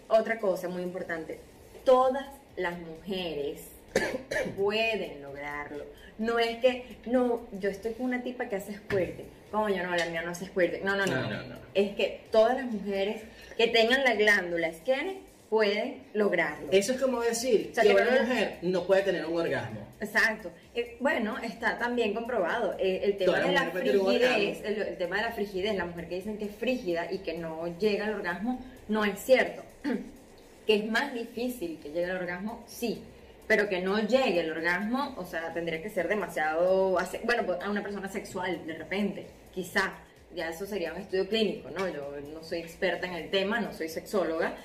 otra 0.07 0.39
cosa 0.39 0.67
muy 0.67 0.81
importante, 0.81 1.39
todas 1.85 2.25
las 2.57 2.77
mujeres 2.79 3.61
pueden 4.57 5.21
lograrlo. 5.21 5.85
No 6.17 6.39
es 6.39 6.57
que, 6.57 6.97
no, 7.05 7.47
yo 7.59 7.69
estoy 7.69 7.93
con 7.93 8.07
una 8.07 8.21
tipa 8.21 8.45
que 8.45 8.57
hace 8.57 8.73
squirting. 8.75 9.25
Coño, 9.51 9.83
no, 9.83 9.95
la 9.95 10.05
mía 10.05 10.21
no 10.21 10.31
hace 10.31 10.45
squirting. 10.45 10.83
No, 10.83 10.95
no, 10.95 11.05
no. 11.05 11.15
No, 11.15 11.29
no, 11.29 11.43
no. 11.43 11.55
Es 11.73 11.95
que 11.95 12.21
todas 12.31 12.55
las 12.55 12.65
mujeres 12.65 13.23
que 13.57 13.67
tengan 13.67 14.03
la 14.03 14.13
glándula 14.15 14.71
Skene 14.73 15.31
pueden 15.51 16.03
lograrlo. 16.13 16.69
Eso 16.71 16.93
es 16.93 17.01
como 17.01 17.19
decir 17.19 17.71
O 17.71 17.75
sea, 17.75 17.83
que 17.83 17.89
que 17.89 18.01
una 18.01 18.21
mujer 18.21 18.57
no 18.61 18.87
puede 18.87 19.01
tener 19.01 19.25
un 19.25 19.37
orgasmo. 19.37 19.85
Exacto. 19.99 20.49
Eh, 20.73 20.95
bueno, 21.01 21.37
está 21.39 21.77
también 21.77 22.13
comprobado. 22.13 22.75
Eh, 22.79 23.01
el 23.03 23.17
tema 23.17 23.33
Toda 23.33 23.47
de 23.47 23.53
la 23.53 23.71
frigidez, 23.71 24.61
el, 24.63 24.81
el 24.81 24.97
tema 24.97 25.17
de 25.17 25.21
la 25.23 25.31
frigidez, 25.33 25.75
la 25.75 25.85
mujer 25.85 26.07
que 26.07 26.15
dicen 26.15 26.37
que 26.37 26.45
es 26.45 26.55
frígida 26.55 27.11
y 27.11 27.17
que 27.17 27.37
no 27.37 27.67
llega 27.77 28.05
al 28.05 28.13
orgasmo, 28.13 28.63
no 28.87 29.03
es 29.03 29.19
cierto. 29.19 29.61
que 30.65 30.75
es 30.75 30.89
más 30.89 31.13
difícil 31.13 31.79
que 31.83 31.89
llegue 31.89 32.05
al 32.05 32.17
orgasmo, 32.17 32.63
sí. 32.65 33.03
Pero 33.52 33.68
que 33.68 33.82
no 33.82 33.99
llegue 33.99 34.39
al 34.39 34.49
orgasmo, 34.52 35.14
o 35.18 35.26
sea, 35.26 35.52
tendría 35.54 35.82
que 35.84 35.89
ser 35.89 36.08
demasiado, 36.08 36.97
bueno, 37.26 37.45
pues, 37.45 37.62
a 37.62 37.70
una 37.70 37.84
persona 37.84 38.08
sexual, 38.08 38.66
de 38.66 38.76
repente, 38.76 39.26
quizá. 39.54 39.91
Ya 40.34 40.47
eso 40.47 40.66
sería 40.66 40.93
un 40.93 41.02
estudio 41.02 41.28
clínico, 41.28 41.70
¿no? 41.70 41.86
Yo 41.89 42.16
no 42.34 42.41
soy 42.45 42.60
experta 42.60 43.08
en 43.08 43.14
el 43.16 43.30
tema, 43.30 43.60
no 43.60 43.74
soy 43.74 43.89
sexóloga, 43.89 44.56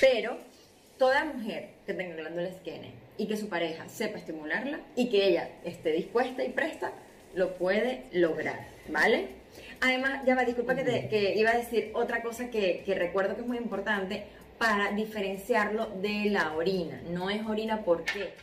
pero 0.00 0.38
toda 0.96 1.26
mujer 1.26 1.68
que 1.84 1.92
tenga 1.92 2.16
glándula 2.16 2.48
esquene 2.48 2.92
y 3.18 3.28
que 3.28 3.36
su 3.36 3.50
pareja 3.50 3.86
sepa 3.90 4.16
estimularla 4.16 4.80
y 4.96 5.10
que 5.10 5.26
ella 5.26 5.50
esté 5.62 5.92
dispuesta 5.92 6.42
y 6.42 6.48
presta, 6.48 6.92
lo 7.34 7.56
puede 7.56 8.04
lograr, 8.12 8.68
¿vale? 8.88 9.28
Además, 9.82 10.22
ya 10.24 10.34
va, 10.34 10.44
disculpa 10.46 10.74
que, 10.74 10.84
te- 10.84 11.08
que 11.10 11.34
iba 11.36 11.50
a 11.50 11.58
decir 11.58 11.90
otra 11.92 12.22
cosa 12.22 12.48
que, 12.48 12.82
que 12.86 12.94
recuerdo 12.94 13.34
que 13.34 13.42
es 13.42 13.46
muy 13.46 13.58
importante 13.58 14.24
para 14.60 14.92
diferenciarlo 14.92 15.86
de 16.02 16.26
la 16.26 16.52
orina. 16.54 17.00
No 17.08 17.30
es 17.30 17.46
orina, 17.46 17.82
¿por 17.82 18.04
qué? 18.04 18.34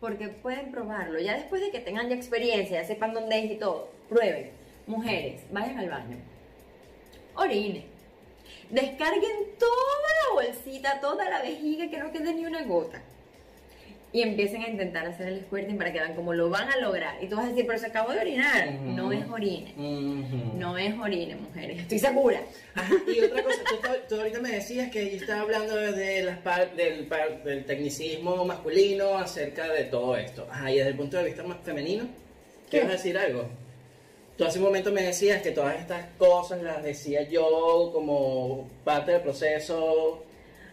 Porque 0.00 0.26
pueden 0.26 0.72
probarlo. 0.72 1.20
Ya 1.20 1.36
después 1.36 1.62
de 1.62 1.70
que 1.70 1.78
tengan 1.78 2.08
ya 2.08 2.16
experiencia, 2.16 2.82
ya 2.82 2.86
sepan 2.86 3.14
dónde 3.14 3.38
es 3.38 3.52
y 3.52 3.54
todo, 3.54 3.88
prueben. 4.08 4.50
Mujeres, 4.88 5.42
vayan 5.52 5.78
al 5.78 5.88
baño. 5.88 6.16
Orinen. 7.36 7.84
Descarguen 8.70 9.56
toda 9.56 10.08
la 10.24 10.34
bolsita, 10.34 11.00
toda 11.00 11.30
la 11.30 11.42
vejiga, 11.42 11.88
que 11.88 11.98
no 11.98 12.10
quede 12.10 12.34
ni 12.34 12.44
una 12.44 12.64
gota. 12.64 13.00
Y 14.14 14.20
empiecen 14.20 14.62
a 14.62 14.68
intentar 14.68 15.06
hacer 15.06 15.28
el 15.28 15.40
squirting 15.40 15.78
para 15.78 15.90
que 15.90 15.98
vean 15.98 16.14
cómo 16.14 16.34
lo 16.34 16.50
van 16.50 16.68
a 16.70 16.76
lograr. 16.76 17.16
Y 17.24 17.28
tú 17.28 17.36
vas 17.36 17.46
a 17.46 17.48
decir, 17.48 17.64
pero 17.66 17.78
se 17.78 17.86
acabó 17.86 18.12
de 18.12 18.20
orinar. 18.20 18.68
Ujú. 18.68 18.84
No 18.92 19.10
es 19.12 19.26
orine. 19.30 19.72
Ujú. 19.74 20.58
No 20.58 20.76
es 20.76 20.94
orine, 20.98 21.36
mujeres. 21.36 21.78
Estoy 21.80 21.98
segura. 21.98 22.42
Ajá, 22.74 22.92
y 23.06 23.20
otra 23.20 23.42
cosa, 23.42 23.58
tú, 23.68 23.76
tú 24.10 24.14
ahorita 24.20 24.40
me 24.40 24.50
decías 24.50 24.90
que 24.90 25.10
yo 25.10 25.16
estaba 25.16 25.40
hablando 25.40 25.74
de 25.76 26.24
las 26.24 26.36
par- 26.40 26.76
del, 26.76 27.06
par- 27.06 27.42
del 27.42 27.64
tecnicismo 27.64 28.44
masculino 28.44 29.16
acerca 29.16 29.72
de 29.72 29.84
todo 29.84 30.14
esto. 30.18 30.46
Ajá, 30.50 30.70
y 30.70 30.76
desde 30.76 30.90
el 30.90 30.96
punto 30.96 31.16
de 31.16 31.24
vista 31.24 31.42
más 31.44 31.56
femenino, 31.64 32.04
¿Qué? 32.70 32.80
¿quieres 32.80 32.90
decir 32.90 33.16
algo? 33.16 33.46
Tú 34.36 34.44
hace 34.44 34.58
un 34.58 34.64
momento 34.64 34.92
me 34.92 35.02
decías 35.02 35.40
que 35.42 35.52
todas 35.52 35.78
estas 35.78 36.04
cosas 36.18 36.62
las 36.62 36.82
decía 36.82 37.22
yo 37.28 37.90
como 37.94 38.68
parte 38.84 39.12
del 39.12 39.20
proceso. 39.22 40.24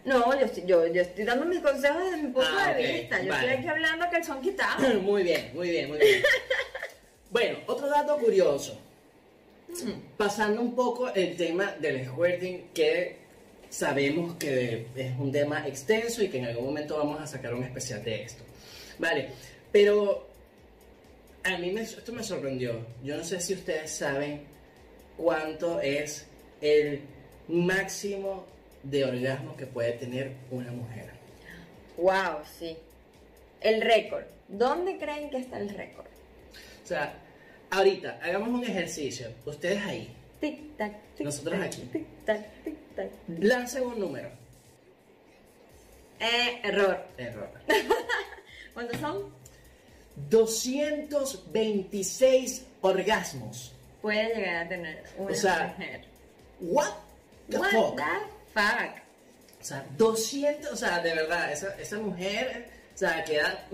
No, 0.06 0.34
yo 0.40 0.46
estoy, 0.46 0.64
yo, 0.66 0.88
yo 0.88 1.02
estoy 1.02 1.26
dando 1.26 1.46
mis 1.46 1.60
consejos 1.60 2.02
desde 2.06 2.18
mi 2.18 2.30
punto 2.32 2.48
Ah, 2.58 2.74
de 2.74 2.94
vista. 2.94 3.22
Yo 3.22 3.30
vale. 3.32 3.46
estoy 3.48 3.60
aquí 3.60 3.68
hablando 3.68 4.06
a 4.06 4.10
calzón 4.10 4.42
quitado. 4.42 4.94
muy 5.02 5.24
bien, 5.24 5.52
muy 5.54 5.70
bien, 5.70 5.90
muy 5.90 5.98
bien. 6.00 6.24
bueno, 7.32 7.60
otro 7.68 7.88
dato 7.90 8.18
curioso. 8.18 8.80
Pasando 10.18 10.62
un 10.62 10.76
poco 10.76 11.10
el 11.14 11.36
tema 11.38 11.74
del 11.80 12.06
squirting, 12.08 12.70
que 12.74 13.18
sabemos 13.70 14.36
que 14.38 14.88
es 14.96 15.12
un 15.20 15.32
tema 15.32 15.68
extenso 15.68 16.24
y 16.24 16.30
que 16.30 16.40
en 16.40 16.46
algún 16.46 16.66
momento 16.66 16.98
vamos 16.98 17.22
a 17.22 17.28
sacar 17.28 17.54
un 17.54 17.64
especial 17.64 18.04
de 18.04 18.24
esto. 18.24 18.44
Vale, 18.98 19.30
pero 19.72 20.28
a 21.44 21.58
mí 21.58 21.72
me- 21.72 21.82
esto 21.84 22.12
me 22.14 22.24
sorprendió. 22.24 22.84
Yo 23.04 23.16
no 23.16 23.24
sé 23.24 23.40
si 23.40 23.54
ustedes 23.54 23.92
saben 23.92 24.42
cuánto 25.18 25.80
es 25.82 26.26
el 26.62 27.02
máximo 27.48 28.46
de 28.84 29.06
orgasmo 29.06 29.56
que 29.56 29.66
puede 29.66 29.94
tener 29.94 30.34
una 30.52 30.72
mujer. 30.72 31.10
Wow, 31.98 32.44
sí. 32.58 32.78
El 33.62 33.82
récord. 33.82 34.26
¿Dónde 34.48 34.98
creen 34.98 35.30
que 35.30 35.38
está 35.38 35.58
el 35.60 35.70
récord? 35.70 36.08
O 36.84 36.88
sea, 36.88 37.14
ahorita 37.72 38.20
hagamos 38.22 38.50
un 38.50 38.64
ejercicio. 38.64 39.28
Ustedes 39.46 39.84
ahí 39.86 40.16
Tic 40.40 40.78
tac, 40.78 40.94
tic 41.16 41.26
Nosotros 41.26 41.62
aquí. 41.62 41.82
Tic 41.92 42.06
tac, 42.26 42.64
tic 42.64 42.76
tac. 42.96 43.10
lancen 43.28 43.84
un 43.84 44.00
número. 44.00 44.30
Eh, 46.20 46.62
error. 46.64 47.06
Error. 47.18 47.50
¿Cuántos 48.74 48.98
son? 49.00 49.24
226 50.30 52.66
orgasmos. 52.82 53.74
Puede 54.02 54.34
llegar 54.36 54.66
a 54.66 54.70
tener 54.70 55.04
una 55.18 55.32
O 55.32 55.36
sea, 55.36 55.74
mujer. 55.78 56.02
What 56.62 56.90
the 57.50 57.58
What 57.58 57.72
fuck? 57.72 57.96
the 57.98 58.04
fuck? 58.54 59.10
O 59.60 59.64
sea, 59.64 59.86
200, 59.98 60.72
o 60.72 60.76
sea, 60.76 61.00
de 61.00 61.14
verdad, 61.14 61.52
esa, 61.52 61.76
esa 61.80 61.98
mujer, 61.98 62.70
o 62.96 62.98
sea, 62.98 63.24
queda... 63.24 63.66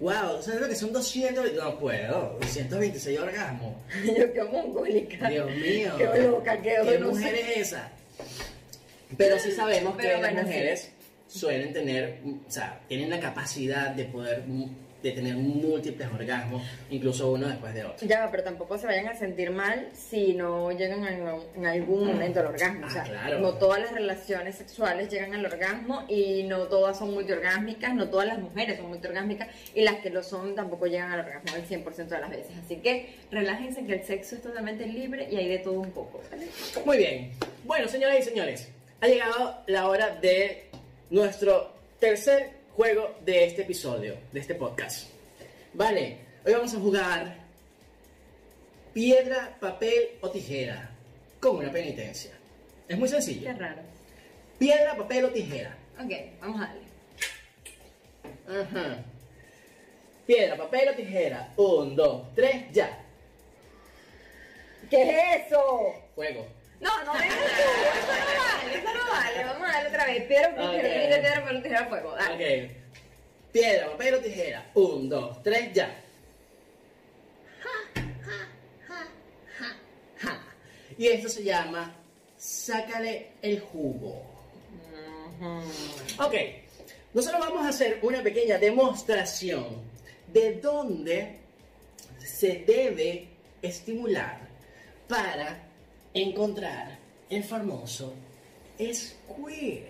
Wow, 0.00 0.40
¿sabes 0.40 0.62
lo 0.62 0.68
que 0.68 0.74
son 0.74 0.94
200? 0.94 1.52
No 1.54 1.78
puedo, 1.78 2.38
226 2.40 3.20
orgasmos. 3.20 3.74
Yo 4.18 4.32
qué 4.32 4.42
mongólica. 4.44 5.28
Dios 5.28 5.50
mío. 5.50 5.94
Qué 5.98 6.22
loca, 6.22 6.62
qué 6.62 6.78
¿Qué 6.82 6.98
no 6.98 7.10
mujer 7.10 7.36
sé. 7.36 7.50
es 7.52 7.56
esa? 7.58 7.90
Pero 9.18 9.38
sí 9.38 9.50
sabemos 9.52 9.96
que 9.98 10.16
las 10.16 10.30
sí. 10.30 10.36
mujeres 10.36 10.90
suelen 11.28 11.72
tener, 11.74 12.20
o 12.24 12.50
sea, 12.50 12.80
tienen 12.88 13.10
la 13.10 13.20
capacidad 13.20 13.90
de 13.90 14.04
poder, 14.04 14.44
de 15.02 15.12
tener 15.12 15.34
múltiples 15.36 16.08
orgasmos, 16.12 16.62
incluso 16.90 17.30
uno 17.32 17.48
después 17.48 17.72
de 17.74 17.84
otro. 17.84 18.06
Ya, 18.06 18.28
pero 18.30 18.42
tampoco 18.42 18.76
se 18.78 18.86
vayan 18.86 19.08
a 19.08 19.14
sentir 19.14 19.50
mal 19.50 19.88
si 19.94 20.34
no 20.34 20.70
llegan 20.72 21.04
en, 21.06 21.26
en 21.56 21.66
algún 21.66 22.06
momento 22.06 22.40
al 22.40 22.46
orgasmo. 22.46 22.86
o 22.86 22.90
sea, 22.90 23.02
Ah, 23.02 23.06
claro. 23.08 23.38
no 23.40 23.54
todas 23.54 23.80
las 23.80 23.92
relaciones 23.92 24.56
sexuales 24.56 25.08
llegan 25.08 25.34
al 25.34 25.44
orgasmo 25.46 26.04
y 26.08 26.42
no 26.44 26.64
todas 26.68 26.98
son 26.98 27.12
multiorgásmicas, 27.14 27.94
no 27.94 28.08
todas 28.10 28.26
las 28.26 28.38
mujeres 28.38 28.76
son 28.78 28.88
multiorgásmicas 28.88 29.48
y 29.74 29.82
las 29.82 29.96
que 29.96 30.10
lo 30.10 30.22
son 30.22 30.54
tampoco 30.54 30.86
llegan 30.86 31.10
al 31.12 31.20
orgasmo 31.20 31.56
el 31.56 31.66
100% 31.66 32.06
de 32.08 32.20
las 32.20 32.30
veces. 32.30 32.52
Así 32.64 32.76
que 32.76 33.14
relájense 33.30 33.84
que 33.86 33.94
el 33.94 34.04
sexo 34.04 34.36
es 34.36 34.42
totalmente 34.42 34.86
libre 34.86 35.28
y 35.30 35.36
hay 35.36 35.48
de 35.48 35.58
todo 35.58 35.80
un 35.80 35.90
poco. 35.92 36.20
¿vale? 36.30 36.46
Muy 36.84 36.98
bien. 36.98 37.32
Bueno, 37.64 37.88
señoras 37.88 38.18
y 38.20 38.22
señores, 38.22 38.68
ha 39.00 39.06
llegado 39.08 39.62
la 39.66 39.88
hora 39.88 40.10
de 40.20 40.66
nuestro 41.10 41.72
tercer 41.98 42.59
juego 42.80 43.14
de 43.26 43.44
este 43.44 43.60
episodio, 43.60 44.16
de 44.32 44.40
este 44.40 44.54
podcast. 44.54 45.10
Vale, 45.74 46.16
hoy 46.46 46.54
vamos 46.54 46.72
a 46.72 46.80
jugar 46.80 47.36
piedra, 48.94 49.54
papel 49.60 50.16
o 50.22 50.30
tijera 50.30 50.90
con 51.40 51.56
una 51.56 51.70
penitencia. 51.70 52.30
Es 52.88 52.96
muy 52.96 53.06
sencillo. 53.06 53.48
Qué 53.48 53.52
raro. 53.52 53.82
Piedra, 54.58 54.96
papel 54.96 55.26
o 55.26 55.28
tijera. 55.28 55.76
Ok, 56.02 56.10
vamos 56.40 56.62
a 56.62 56.64
darle. 56.64 58.62
Ajá. 58.62 59.04
Piedra, 60.26 60.56
papel 60.56 60.88
o 60.88 60.94
tijera. 60.94 61.52
Un, 61.58 61.94
dos, 61.94 62.34
tres, 62.34 62.64
ya. 62.72 62.98
¿Qué 64.88 65.02
es 65.02 65.46
eso? 65.48 65.96
Fuego. 66.14 66.46
No, 66.80 67.04
no 67.04 67.14
eso 67.14 67.34
no 67.36 68.38
vale, 68.38 68.78
eso 68.78 68.94
no 68.94 69.10
vale. 69.12 69.44
Vamos 69.44 69.68
a 69.68 69.72
darle 69.72 69.88
otra 69.88 70.04
vez. 70.06 70.24
Piedra, 70.24 70.50
papel, 70.50 70.64
Ok. 70.66 70.82
tijera, 70.82 71.20
piedra, 71.20 71.40
papel, 71.42 71.62
tijera, 71.62 71.86
fuego. 71.86 72.14
Dale. 72.16 72.64
Ok. 72.64 72.72
Piedra, 73.52 73.90
papel 73.90 74.14
o 74.14 74.18
tijera. 74.20 74.70
Un, 74.74 75.08
dos, 75.08 75.42
tres, 75.42 75.72
ya. 75.72 75.94
Y 80.98 81.06
esto 81.08 81.28
se 81.28 81.42
llama 81.42 81.94
Sácale 82.36 83.32
el 83.42 83.60
jugo. 83.60 84.22
Ok, 86.18 86.34
nosotros 87.14 87.40
vamos 87.40 87.64
a 87.64 87.70
hacer 87.70 87.98
una 88.02 88.22
pequeña 88.22 88.58
demostración 88.58 89.78
de 90.26 90.54
dónde 90.56 91.38
se 92.18 92.64
debe 92.66 93.28
estimular 93.62 94.40
para 95.08 95.58
encontrar 96.14 96.98
el 97.28 97.44
famoso 97.44 98.14
squirt. 98.78 99.86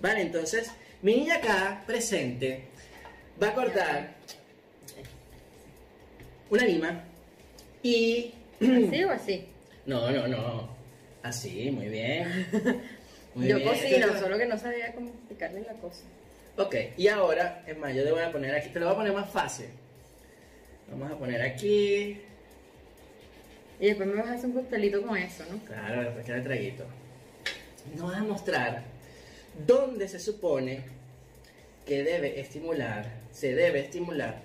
Vale, 0.00 0.22
entonces 0.22 0.70
mi 1.02 1.14
niña 1.16 1.36
acá 1.36 1.82
presente 1.86 2.64
va 3.42 3.48
a 3.48 3.54
cortar 3.54 4.14
una 6.50 6.64
lima 6.64 7.04
y... 7.82 8.32
¿Así 8.60 9.04
o 9.04 9.10
así? 9.10 9.48
No, 9.86 10.10
no, 10.10 10.26
no. 10.26 10.68
Así, 11.22 11.70
muy 11.70 11.86
bien. 11.88 12.48
Muy 13.36 13.46
Yo 13.46 13.56
bien. 13.58 13.68
cocino, 13.68 14.18
solo 14.18 14.36
que 14.36 14.46
no 14.46 14.58
sabía 14.58 14.92
cómo 14.94 15.10
explicarle 15.10 15.60
la 15.60 15.74
cosa. 15.74 16.02
Ok, 16.56 16.74
y 16.96 17.06
ahora, 17.06 17.62
es 17.66 17.78
más, 17.78 17.94
yo 17.94 18.02
te 18.02 18.10
voy 18.10 18.22
a 18.22 18.32
poner 18.32 18.52
aquí, 18.54 18.70
te 18.70 18.80
lo 18.80 18.86
voy 18.86 18.94
a 18.94 18.96
poner 18.96 19.12
más 19.12 19.30
fácil. 19.30 19.66
Vamos 20.90 21.12
a 21.12 21.16
poner 21.16 21.40
aquí. 21.42 22.20
Y 23.80 23.86
después 23.88 24.08
me 24.08 24.14
vas 24.16 24.26
a 24.28 24.32
hacer 24.34 24.46
un 24.46 24.52
costelito 24.52 25.02
con 25.02 25.16
eso, 25.16 25.44
¿no? 25.50 25.58
Claro, 25.64 26.02
después 26.02 26.24
queda 26.24 26.36
el 26.36 26.42
traguito. 26.44 26.84
Nos 27.94 28.10
vas 28.10 28.20
a 28.20 28.24
mostrar 28.24 28.82
dónde 29.66 30.08
se 30.08 30.18
supone 30.18 30.84
que 31.84 32.02
debe 32.02 32.40
estimular, 32.40 33.06
se 33.30 33.54
debe 33.54 33.80
estimular 33.80 34.40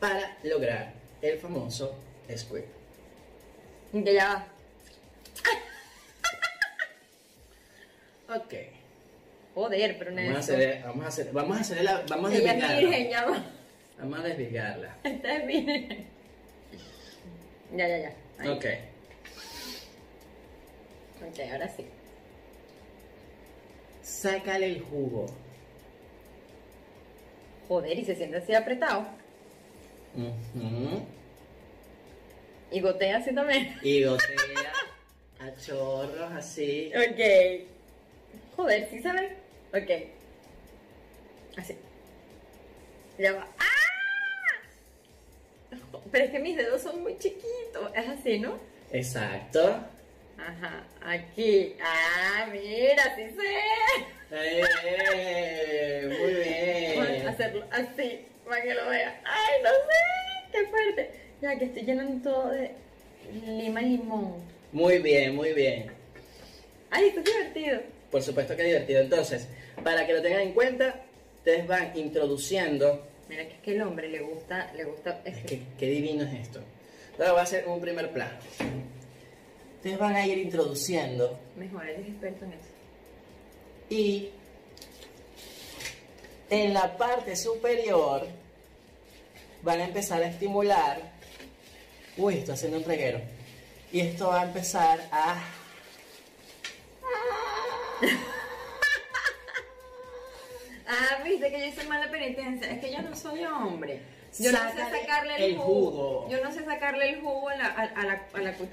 para 0.00 0.36
lograr 0.44 0.92
el 1.22 1.38
famoso 1.38 1.98
squirt. 2.36 2.66
Y 3.92 4.04
que 4.04 4.14
ya 4.14 4.28
va. 4.34 4.46
Ok. 8.36 8.54
Joder, 9.54 9.98
pero 9.98 10.10
Vamos 10.12 10.28
a 10.28 10.32
Nelson. 10.32 10.54
hacer, 10.56 10.82
vamos 10.82 11.04
a 11.04 11.08
hacer, 11.08 11.32
vamos 11.32 11.56
a 11.56 11.60
hacer 11.60 11.84
la, 11.84 12.04
vamos 12.08 12.30
a 12.32 12.34
Ella 12.34 12.52
desvirgarla. 12.54 12.80
virgen, 12.80 13.10
ya 13.10 13.24
va. 13.26 13.44
Vamos 13.98 14.18
a 14.18 14.22
desvirgarla. 14.22 14.96
Esta 15.04 15.36
es 15.36 15.46
virgen. 15.46 16.06
Ya, 17.76 17.88
ya, 17.88 17.98
ya. 17.98 18.12
Ahí. 18.38 18.48
Ok. 18.48 18.64
Ok, 21.28 21.40
ahora 21.52 21.68
sí. 21.68 21.86
Sácale 24.02 24.66
el 24.66 24.80
jugo. 24.82 25.26
Joder, 27.68 27.98
y 27.98 28.04
se 28.04 28.14
siente 28.14 28.36
así 28.36 28.54
apretado. 28.54 29.06
Ujú. 30.14 31.02
Y 32.70 32.80
gotea 32.80 33.18
así 33.18 33.34
también. 33.34 33.78
Y 33.82 34.04
gotea 34.04 34.72
a 35.40 35.54
chorros 35.60 36.32
así. 36.32 36.92
Ok. 36.94 37.66
Joder, 38.56 38.88
¿sí 38.90 39.02
saben? 39.02 39.36
Ok. 39.72 39.90
Así. 41.56 41.76
Ya 43.18 43.32
va. 43.32 43.48
¡Ah! 43.58 43.73
Pero 46.14 46.26
es 46.26 46.30
que 46.30 46.38
mis 46.38 46.56
dedos 46.56 46.80
son 46.80 47.02
muy 47.02 47.18
chiquitos. 47.18 47.90
Es 47.92 48.08
así, 48.08 48.38
¿no? 48.38 48.56
Exacto. 48.92 49.80
Ajá. 50.38 50.84
Aquí. 51.04 51.74
Ah, 51.82 52.46
mira, 52.52 53.16
sí 53.16 53.34
sé. 53.36 53.56
¡Eh! 54.30 56.16
Muy 56.20 56.34
bien. 56.34 57.26
hacerlo 57.26 57.64
así 57.72 58.20
para 58.48 58.62
que 58.62 58.74
lo 58.74 58.88
vean. 58.88 59.12
¡Ay, 59.24 59.54
no 59.64 59.70
sé! 59.70 60.52
¡Qué 60.52 60.66
fuerte! 60.68 61.10
Ya 61.42 61.58
que 61.58 61.64
estoy 61.64 61.82
llenando 61.82 62.30
todo 62.30 62.50
de 62.50 62.70
lima 63.44 63.82
y 63.82 63.96
limón. 63.96 64.36
Muy 64.70 65.00
bien, 65.00 65.34
muy 65.34 65.52
bien. 65.52 65.90
¡Ay, 66.90 67.08
esto 67.08 67.22
es 67.22 67.26
divertido! 67.26 67.80
Por 68.12 68.22
supuesto 68.22 68.54
que 68.54 68.62
divertido. 68.62 69.00
Entonces, 69.00 69.48
para 69.82 70.06
que 70.06 70.12
lo 70.12 70.22
tengan 70.22 70.42
en 70.42 70.52
cuenta, 70.52 70.94
ustedes 71.38 71.66
van 71.66 71.90
introduciendo. 71.98 73.04
Mira 73.28 73.44
que 73.48 73.54
es 73.54 73.60
que 73.60 73.74
el 73.74 73.82
hombre 73.82 74.08
le 74.08 74.20
gusta, 74.20 74.72
le 74.74 74.84
gusta 74.84 75.20
Es 75.24 75.38
que 75.44 75.62
qué 75.78 75.86
divino 75.86 76.24
es 76.24 76.34
esto. 76.34 76.60
Ahora 77.18 77.32
voy 77.32 77.40
a 77.40 77.44
hacer 77.44 77.66
un 77.68 77.80
primer 77.80 78.12
plano. 78.12 78.34
Ustedes 79.76 79.98
van 79.98 80.14
a 80.16 80.26
ir 80.26 80.38
introduciendo 80.38 81.38
Mejor, 81.56 81.86
él 81.88 82.00
es 82.00 82.08
experto 82.08 82.44
en 82.46 82.52
eso. 82.52 82.68
y 83.90 84.30
en 86.50 86.74
la 86.74 86.96
parte 86.96 87.36
superior 87.36 88.26
van 89.62 89.80
a 89.80 89.84
empezar 89.84 90.22
a 90.22 90.26
estimular. 90.28 91.00
Uy, 92.16 92.38
estoy 92.38 92.54
haciendo 92.54 92.78
un 92.78 92.84
reguero. 92.84 93.20
Y 93.92 94.00
esto 94.00 94.28
va 94.28 94.42
a 94.42 94.44
empezar 94.44 95.00
a. 95.10 95.42
Ah, 100.86 101.22
viste 101.24 101.50
que 101.50 101.60
yo 101.60 101.66
hice 101.66 101.84
mala 101.84 102.10
penitencia. 102.10 102.70
Es 102.70 102.80
que 102.80 102.92
yo 102.92 103.02
no 103.02 103.14
soy 103.16 103.44
hombre. 103.44 104.00
Yo 104.38 104.50
no 104.50 104.58
sé 104.72 104.78
sacarle 104.78 105.36
el, 105.36 105.42
el 105.42 105.56
jugo. 105.58 105.90
jugo. 105.90 106.28
Yo 106.30 106.42
no 106.42 106.52
sé 106.52 106.64
sacarle 106.64 107.10
el 107.10 107.20
jugo 107.20 107.48
a 107.50 107.56
la, 107.56 107.66
a, 107.66 107.82
a 107.82 108.04
la, 108.04 108.26
a 108.32 108.40
la. 108.40 108.54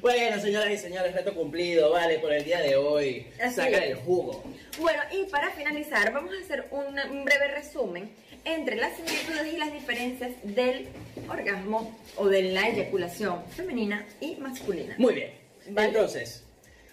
Bueno, 0.00 0.40
señoras 0.40 0.70
y 0.72 0.78
señores, 0.78 1.14
reto 1.14 1.32
cumplido, 1.34 1.90
vale, 1.90 2.18
por 2.18 2.32
el 2.32 2.44
día 2.44 2.60
de 2.60 2.76
hoy. 2.76 3.26
Así 3.40 3.54
Sácale 3.56 3.76
es. 3.84 3.90
el 3.90 3.96
jugo. 3.98 4.42
bueno, 4.80 5.00
y 5.12 5.24
para 5.30 5.50
finalizar, 5.52 6.12
vamos 6.12 6.34
a 6.34 6.40
hacer 6.42 6.66
un, 6.72 6.98
un 6.98 7.24
breve 7.24 7.48
resumen 7.48 8.10
entre 8.44 8.74
las 8.76 8.96
similitudes 8.96 9.52
y 9.54 9.56
las 9.58 9.72
diferencias 9.72 10.32
del 10.42 10.88
orgasmo 11.28 11.96
o 12.16 12.26
de 12.28 12.42
la 12.42 12.66
eyaculación 12.68 13.44
femenina 13.54 14.04
y 14.20 14.34
masculina. 14.36 14.96
Muy 14.98 15.14
bien. 15.14 15.30
Vale. 15.68 15.88
Entonces, 15.88 16.42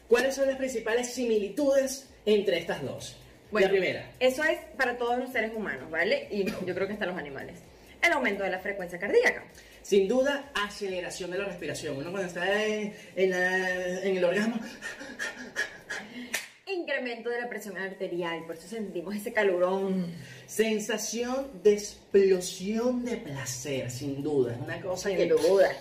¿cuáles 0.08 0.36
son 0.36 0.46
las 0.48 0.58
principales 0.58 1.10
similitudes 1.12 2.09
entre 2.26 2.58
estas 2.58 2.82
dos? 2.84 3.18
la 3.52 3.68
primera. 3.70 4.12
Eso 4.20 4.44
es 4.44 4.60
para 4.78 4.98
todos 4.98 5.18
los 5.18 5.32
seres 5.32 5.52
humanos, 5.56 5.90
¿vale? 5.90 6.28
Y 6.30 6.46
yo 6.46 6.76
creo 6.76 6.86
que 6.88 6.94
hasta 6.94 7.08
los 7.08 7.18
animales. 7.18 7.56
El 8.02 8.12
aumento 8.14 8.44
de 8.44 8.50
la 8.52 8.60
frecuencia 8.60 9.00
cardíaca. 9.00 9.44
Sin 9.82 10.08
duda, 10.08 10.52
aceleración 10.54 11.32
de 11.32 11.40
la 11.40 11.46
respiración. 11.46 11.98
Uno 11.98 12.12
cuando 12.12 12.28
está 12.28 12.64
en, 12.66 12.94
en 13.16 13.30
la- 13.32 14.02
en 14.04 14.18
el 14.18 14.24
orgasmo, 14.24 14.60
Incremento 16.68 17.32
de 17.32 17.42
la 17.42 17.50
presión 17.50 17.76
arterial, 17.80 18.44
por 18.46 18.56
eso 18.56 18.68
sentimos 18.68 19.16
ese 19.16 19.34
calorón. 19.34 20.14
sensación 20.46 21.64
de 21.64 21.74
explosión 21.74 23.04
de 23.04 23.18
placer, 23.18 23.90
sin 23.90 24.22
duda. 24.22 24.56
Una 24.64 24.80
cosa 24.80 25.10
Sin 25.10 25.18
que... 25.18 25.26
duda. 25.26 25.72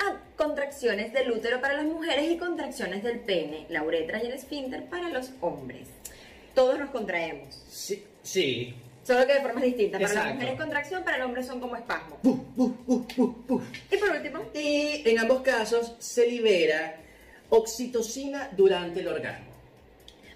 Ah, 0.00 0.16
contracciones 0.36 1.12
del 1.12 1.30
útero 1.32 1.60
para 1.60 1.74
las 1.74 1.84
mujeres 1.86 2.30
y 2.30 2.36
contracciones 2.36 3.02
del 3.02 3.20
pene, 3.20 3.66
la 3.68 3.82
uretra 3.82 4.22
y 4.22 4.26
el 4.26 4.32
esfínter 4.34 4.84
para 4.86 5.08
los 5.08 5.30
hombres. 5.40 5.88
Todos 6.54 6.78
nos 6.78 6.90
contraemos, 6.90 7.62
Sí, 7.68 8.02
sí. 8.22 8.74
solo 9.04 9.26
que 9.26 9.34
de 9.34 9.40
formas 9.40 9.62
distintas. 9.62 10.00
Para 10.02 10.14
las 10.24 10.34
mujeres 10.34 10.56
contracción, 10.58 11.04
para 11.04 11.18
los 11.18 11.26
hombres 11.26 11.46
son 11.46 11.60
como 11.60 11.76
espasmos. 11.76 12.18
Puf, 12.22 12.38
puf, 12.56 12.72
puf, 12.86 13.14
puf, 13.14 13.34
puf. 13.46 13.62
Y 13.92 13.96
por 13.96 14.10
último, 14.10 14.42
Y 14.54 15.02
en 15.08 15.18
ambos 15.18 15.42
casos 15.42 15.94
se 15.98 16.26
libera 16.26 16.96
oxitocina 17.50 18.50
durante 18.56 19.00
el 19.00 19.08
orgasmo. 19.08 19.46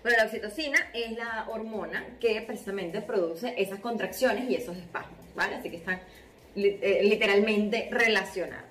bueno, 0.03 0.17
la 0.19 0.25
oxitocina 0.25 0.79
es 0.95 1.13
la 1.13 1.47
hormona 1.51 2.05
que 2.21 2.41
precisamente 2.43 3.01
produce 3.03 3.55
esas 3.61 3.81
contracciones 3.81 4.49
y 4.49 4.55
esos 4.55 4.77
espasmos, 4.77 5.19
¿vale? 5.35 5.57
Así 5.57 5.69
que 5.71 5.77
están 5.77 6.01
literalmente 6.55 7.89
relacionadas. 7.91 8.65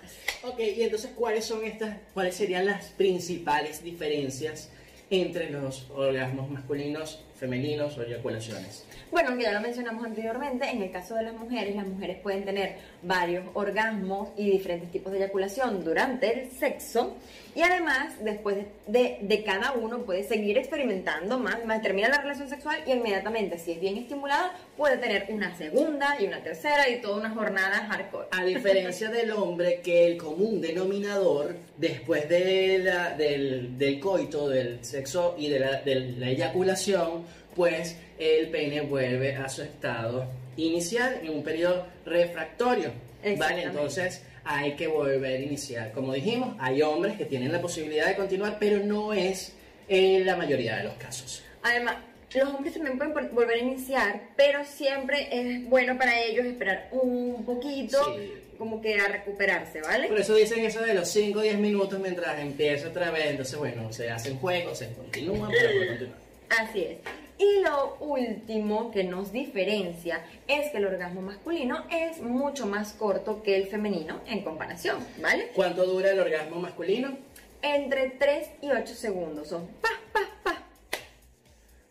Ok, 0.44 0.60
y 0.60 0.84
entonces, 0.84 1.12
¿cuáles 1.16 1.46
son 1.46 1.66
estas, 1.66 1.98
cuáles 2.14 2.36
serían 2.36 2.66
las 2.66 2.88
principales 2.92 3.84
diferencias 3.84 4.70
entre 5.10 5.50
los 5.50 5.90
orgasmos 5.92 6.50
masculinos, 6.50 7.24
femeninos 7.40 7.98
o 7.98 8.04
eyaculaciones? 8.04 8.86
Bueno, 9.12 9.36
ya 9.40 9.52
lo 9.52 9.62
mencionamos 9.62 10.06
anteriormente, 10.06 10.70
en 10.70 10.84
el 10.84 10.92
caso 10.92 11.16
de 11.16 11.24
las 11.24 11.34
mujeres, 11.34 11.76
las 11.76 11.88
mujeres 11.88 12.18
pueden 12.22 12.46
tener 12.46 12.76
varios 13.02 13.44
orgasmos 13.54 14.30
y 14.38 14.52
diferentes 14.52 14.92
tipos 14.92 15.12
de 15.12 15.20
eyaculación 15.20 15.84
durante 15.84 16.42
el 16.44 16.52
sexo 16.52 17.16
y 17.56 17.62
además 17.62 18.14
después 18.24 18.58
de, 18.86 19.18
de 19.22 19.44
cada 19.44 19.72
uno 19.72 20.00
puede 20.04 20.24
seguir 20.24 20.60
experimentando 20.60 21.40
más, 21.40 21.66
más 21.66 21.82
termina 21.82 22.08
la 22.10 22.22
relación 22.22 22.48
sexual 22.50 22.78
y 22.86 22.92
inmediatamente, 22.92 23.58
si 23.58 23.72
es 23.72 23.80
bien 23.82 23.98
estimulada, 23.98 24.54
puede 24.78 24.98
tener 24.98 25.26
una 25.30 25.56
segunda 25.58 26.16
y 26.20 26.26
una 26.28 26.44
tercera 26.44 26.88
y 26.88 27.02
toda 27.02 27.18
una 27.18 27.32
jornada 27.32 27.88
hardcore. 27.90 28.28
A 28.32 28.44
diferencia 28.46 29.10
del 29.12 29.32
hombre, 29.32 29.82
que 29.84 30.06
el 30.06 30.18
común 30.18 30.62
denominador 30.62 31.56
después 31.78 32.30
de 32.30 32.80
la- 32.84 33.16
del, 33.16 33.76
del 33.78 34.00
coito, 34.00 34.48
del 34.48 34.86
sexo 34.86 35.36
y 35.38 35.50
de 35.50 35.60
la, 35.60 35.82
de 35.82 35.96
la 35.96 36.30
eyaculación, 36.30 37.24
pues 37.56 37.98
el 38.18 38.50
peine 38.50 38.82
vuelve 38.82 39.36
a 39.36 39.48
su 39.50 39.62
estado 39.64 40.26
inicial 40.58 41.20
en 41.24 41.30
un 41.30 41.44
periodo 41.44 41.86
refractorio. 42.06 42.92
Vale, 43.38 43.64
entonces 43.64 44.24
hay 44.44 44.74
que 44.76 44.88
volver 44.88 45.38
a 45.38 45.40
iniciar. 45.40 45.92
Como 45.92 46.14
dijimos, 46.14 46.56
hay 46.60 46.82
hombres 46.82 47.18
que 47.18 47.26
tienen 47.26 47.52
la 47.52 47.62
posibilidad 47.62 48.08
de 48.08 48.16
continuar, 48.16 48.58
pero 48.60 48.84
no 48.84 49.14
es 49.14 49.54
en 49.88 50.26
la 50.26 50.36
mayoría 50.36 50.78
de 50.78 50.84
los 50.86 50.94
casos. 50.94 51.44
Además, 51.64 51.96
los 52.34 52.50
hombres 52.54 52.74
también 52.74 52.98
pueden 52.98 53.34
volver 53.34 53.56
a 53.58 53.62
iniciar, 53.62 54.22
pero 54.36 54.64
siempre 54.64 55.28
es 55.32 55.66
bueno 55.68 55.98
para 55.98 56.20
ellos 56.22 56.46
esperar 56.46 56.88
un 56.92 57.44
poquito, 57.46 58.04
Sí. 58.16 58.34
como 58.58 58.82
que 58.82 58.96
a 59.00 59.08
recuperarse, 59.08 59.82
¿vale? 59.82 60.08
Por 60.08 60.20
eso 60.20 60.36
dicen 60.36 60.64
eso 60.66 60.82
de 60.82 60.94
los 60.94 61.10
5 61.10 61.40
o 61.40 61.42
10 61.42 61.58
minutos 61.58 62.00
mientras 62.00 62.40
empieza 62.40 62.90
otra 62.90 63.10
vez. 63.12 63.28
Entonces, 63.32 63.58
bueno, 63.58 63.92
se 63.92 64.10
hacen 64.10 64.38
juegos, 64.38 64.78
se 64.78 64.94
continúa, 64.94 65.50
pero 65.50 65.88
continuar. 65.88 66.18
Así 66.50 66.82
es. 66.82 66.98
Y 67.40 67.62
lo 67.62 67.96
último 68.02 68.92
que 68.92 69.06
nos 69.06 69.32
diferencia 69.32 70.26
es 70.46 70.72
que 70.72 70.78
el 70.78 70.86
orgasmo 70.86 71.22
masculino 71.22 71.86
es 71.90 72.20
mucho 72.20 72.66
más 72.66 72.92
corto 72.92 73.42
que 73.42 73.56
el 73.56 73.68
femenino 73.68 74.20
en 74.28 74.44
comparación, 74.44 74.98
¿vale? 75.22 75.52
¿Cuánto 75.56 75.86
dura 75.86 76.12
el 76.12 76.20
orgasmo 76.20 76.58
masculino? 76.60 77.18
Entre 77.62 78.10
3 78.10 78.50
y 78.62 78.72
8 78.72 78.94
segundos 78.94 79.48
son 79.48 79.68
pa, 79.82 79.90
pa, 80.12 80.20
pa. 80.44 80.64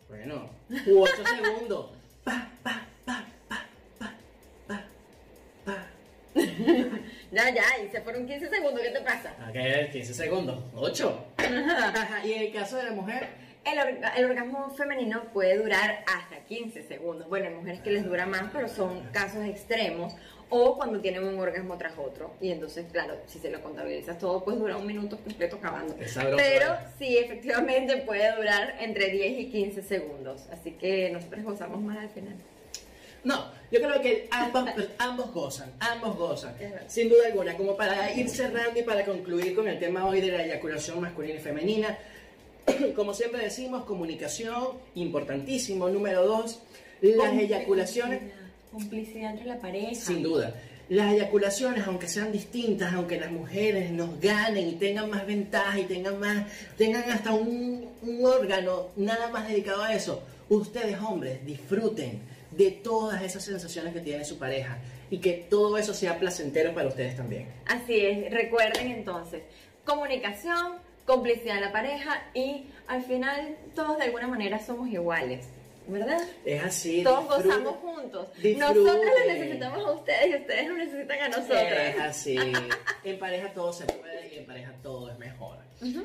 Bueno, 0.08 0.50
8 0.70 1.12
segundos. 1.42 1.92
Pa, 2.24 2.50
pa, 2.62 2.86
pa, 3.06 3.26
pa, 3.48 3.64
pa, 3.98 4.14
pa, 4.66 4.84
pa. 5.64 5.86
Ya, 7.30 7.54
ya, 7.54 7.62
y 7.84 7.90
se 7.90 8.00
fueron 8.02 8.26
15 8.26 8.48
segundos, 8.48 8.80
¿qué 8.82 8.90
te 8.90 9.00
pasa? 9.00 9.34
Ok, 9.48 9.92
15 9.92 10.14
segundos. 10.14 10.62
8. 10.74 11.24
y 12.24 12.32
en 12.32 12.42
el 12.42 12.52
caso 12.52 12.76
de 12.76 12.84
la 12.84 12.92
mujer, 12.92 13.28
El, 13.72 13.78
orga- 13.78 14.12
el 14.16 14.24
orgasmo 14.26 14.70
femenino 14.70 15.22
puede 15.32 15.58
durar 15.58 16.04
hasta 16.06 16.36
15 16.46 16.82
segundos. 16.84 17.28
Bueno, 17.28 17.48
hay 17.48 17.54
mujeres 17.54 17.80
que 17.80 17.90
les 17.90 18.04
dura 18.04 18.26
más, 18.26 18.44
pero 18.52 18.68
son 18.68 19.02
casos 19.12 19.44
extremos. 19.44 20.14
O 20.50 20.76
cuando 20.78 20.98
tienen 21.00 21.24
un 21.24 21.38
orgasmo 21.38 21.76
tras 21.76 21.92
otro. 21.98 22.34
Y 22.40 22.50
entonces, 22.50 22.86
claro, 22.90 23.16
si 23.26 23.38
se 23.38 23.50
lo 23.50 23.62
contabilizas 23.62 24.18
todo, 24.18 24.42
pues 24.42 24.58
dura 24.58 24.78
un 24.78 24.86
minuto 24.86 25.18
completo 25.18 25.56
acabando. 25.56 25.94
Pero 26.14 26.74
¿eh? 26.74 26.78
sí, 26.98 27.18
efectivamente 27.18 27.98
puede 27.98 28.34
durar 28.34 28.76
entre 28.80 29.10
10 29.10 29.40
y 29.40 29.50
15 29.50 29.82
segundos. 29.82 30.46
Así 30.50 30.70
que 30.72 31.10
nosotros 31.10 31.44
gozamos 31.44 31.80
más 31.82 31.98
al 31.98 32.08
final. 32.08 32.34
No, 33.24 33.44
yo 33.70 33.80
creo 33.82 34.00
que 34.00 34.28
ambos, 34.30 34.70
ambos 34.98 35.32
gozan, 35.34 35.70
ambos 35.80 36.16
gozan, 36.16 36.54
sin 36.86 37.08
duda 37.10 37.26
alguna. 37.26 37.54
Como 37.56 37.76
para 37.76 38.10
ir 38.14 38.30
cerrando 38.30 38.78
y 38.80 38.84
para 38.84 39.04
concluir 39.04 39.54
con 39.54 39.68
el 39.68 39.78
tema 39.78 40.06
hoy 40.06 40.20
de 40.22 40.28
la 40.32 40.44
eyaculación 40.44 41.00
masculina 41.00 41.34
y 41.34 41.42
femenina, 41.42 41.98
como 42.96 43.14
siempre 43.14 43.42
decimos, 43.42 43.84
comunicación, 43.84 44.78
importantísimo. 44.94 45.88
Número 45.88 46.26
dos, 46.26 46.60
las 47.00 47.32
eyaculaciones, 47.34 48.20
Complicidad 48.70 49.30
entre 49.30 49.46
la 49.46 49.58
pareja. 49.58 49.94
sin 49.94 50.22
duda. 50.22 50.54
Las 50.90 51.12
eyaculaciones, 51.12 51.86
aunque 51.86 52.08
sean 52.08 52.32
distintas, 52.32 52.94
aunque 52.94 53.20
las 53.20 53.30
mujeres 53.30 53.90
nos 53.90 54.18
ganen 54.20 54.68
y 54.68 54.72
tengan 54.72 55.10
más 55.10 55.26
ventaja 55.26 55.78
y 55.78 55.84
tengan 55.84 56.18
más, 56.18 56.46
tengan 56.78 57.10
hasta 57.10 57.32
un, 57.32 57.88
un 58.02 58.24
órgano 58.24 58.88
nada 58.96 59.28
más 59.28 59.48
dedicado 59.48 59.82
a 59.82 59.92
eso, 59.92 60.22
ustedes 60.48 60.98
hombres 61.00 61.44
disfruten 61.44 62.20
de 62.50 62.70
todas 62.70 63.22
esas 63.22 63.44
sensaciones 63.44 63.92
que 63.92 64.00
tiene 64.00 64.24
su 64.24 64.38
pareja 64.38 64.78
y 65.10 65.18
que 65.18 65.46
todo 65.50 65.76
eso 65.76 65.92
sea 65.92 66.18
placentero 66.18 66.74
para 66.74 66.88
ustedes 66.88 67.16
también. 67.16 67.48
Así 67.66 68.00
es, 68.00 68.30
recuerden 68.32 68.90
entonces, 68.90 69.42
comunicación, 69.84 70.76
complicidad 71.08 71.56
en 71.56 71.62
la 71.62 71.72
pareja 71.72 72.22
y 72.34 72.66
al 72.86 73.02
final 73.02 73.56
todos 73.74 73.96
de 73.96 74.04
alguna 74.04 74.28
manera 74.28 74.64
somos 74.64 74.90
iguales, 74.90 75.46
¿verdad? 75.86 76.20
Es 76.44 76.62
así. 76.62 77.02
Todos 77.02 77.26
gozamos 77.26 77.76
juntos. 77.76 78.28
disfruten. 78.34 78.58
Nosotros 78.58 78.94
los 78.94 79.26
necesitamos 79.26 79.86
a 79.86 79.90
ustedes 79.92 80.28
y 80.28 80.34
ustedes 80.36 80.68
nos 80.68 80.76
necesitan 80.76 81.20
a 81.20 81.28
nosotros. 81.28 81.58
Es 81.60 82.00
así. 82.00 82.38
En 83.04 83.18
pareja 83.18 83.50
todo 83.54 83.72
se 83.72 83.86
puede 83.86 84.34
y 84.34 84.38
en 84.38 84.46
pareja 84.46 84.70
todo 84.82 85.10
es 85.10 85.18
mejor. 85.18 85.56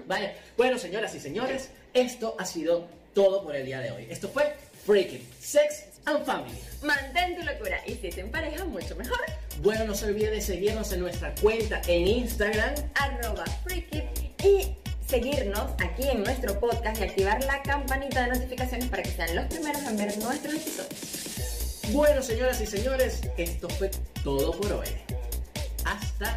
Vale. 0.07 0.35
Bueno, 0.55 0.79
señoras 0.79 1.13
y 1.15 1.19
señores, 1.19 1.69
esto 1.93 2.35
ha 2.39 2.45
sido 2.45 2.87
todo 3.13 3.43
por 3.43 3.57
el 3.57 3.65
día 3.65 3.81
de 3.81 3.91
hoy. 3.91 4.07
Esto 4.09 4.29
fue 4.29 4.55
Freaking 4.85 5.27
Sex 5.37 5.85
and 6.05 6.23
Family. 6.25 6.57
Mantén 6.81 7.35
tu 7.35 7.43
locura 7.43 7.81
y 7.85 7.95
si 7.95 8.07
es 8.07 8.17
en 8.17 8.31
pareja, 8.31 8.63
mucho 8.63 8.95
mejor. 8.95 9.19
Bueno, 9.61 9.83
no 9.83 9.95
se 9.95 10.05
olvide 10.05 10.31
de 10.31 10.39
seguirnos 10.39 10.93
en 10.93 11.01
nuestra 11.01 11.35
cuenta 11.41 11.81
en 11.87 12.07
Instagram. 12.07 12.73
Arroba 12.95 13.45
Freaky 13.65 14.03
y 14.43 14.82
seguirnos 15.13 15.69
aquí 15.77 16.09
en 16.09 16.23
nuestro 16.23 16.59
podcast 16.59 16.99
y 16.99 17.03
activar 17.03 17.43
la 17.43 17.61
campanita 17.61 18.23
de 18.23 18.29
notificaciones 18.29 18.87
para 18.87 19.03
que 19.03 19.11
sean 19.11 19.35
los 19.35 19.45
primeros 19.45 19.83
en 19.83 19.95
ver 19.95 20.17
nuestros 20.17 20.55
episodios. 20.55 21.81
Bueno, 21.91 22.23
señoras 22.23 22.59
y 22.61 22.65
señores, 22.65 23.21
esto 23.37 23.69
fue 23.69 23.91
todo 24.23 24.59
por 24.59 24.73
hoy. 24.73 24.87
Hasta 25.85 26.35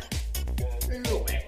luego. 0.91 1.46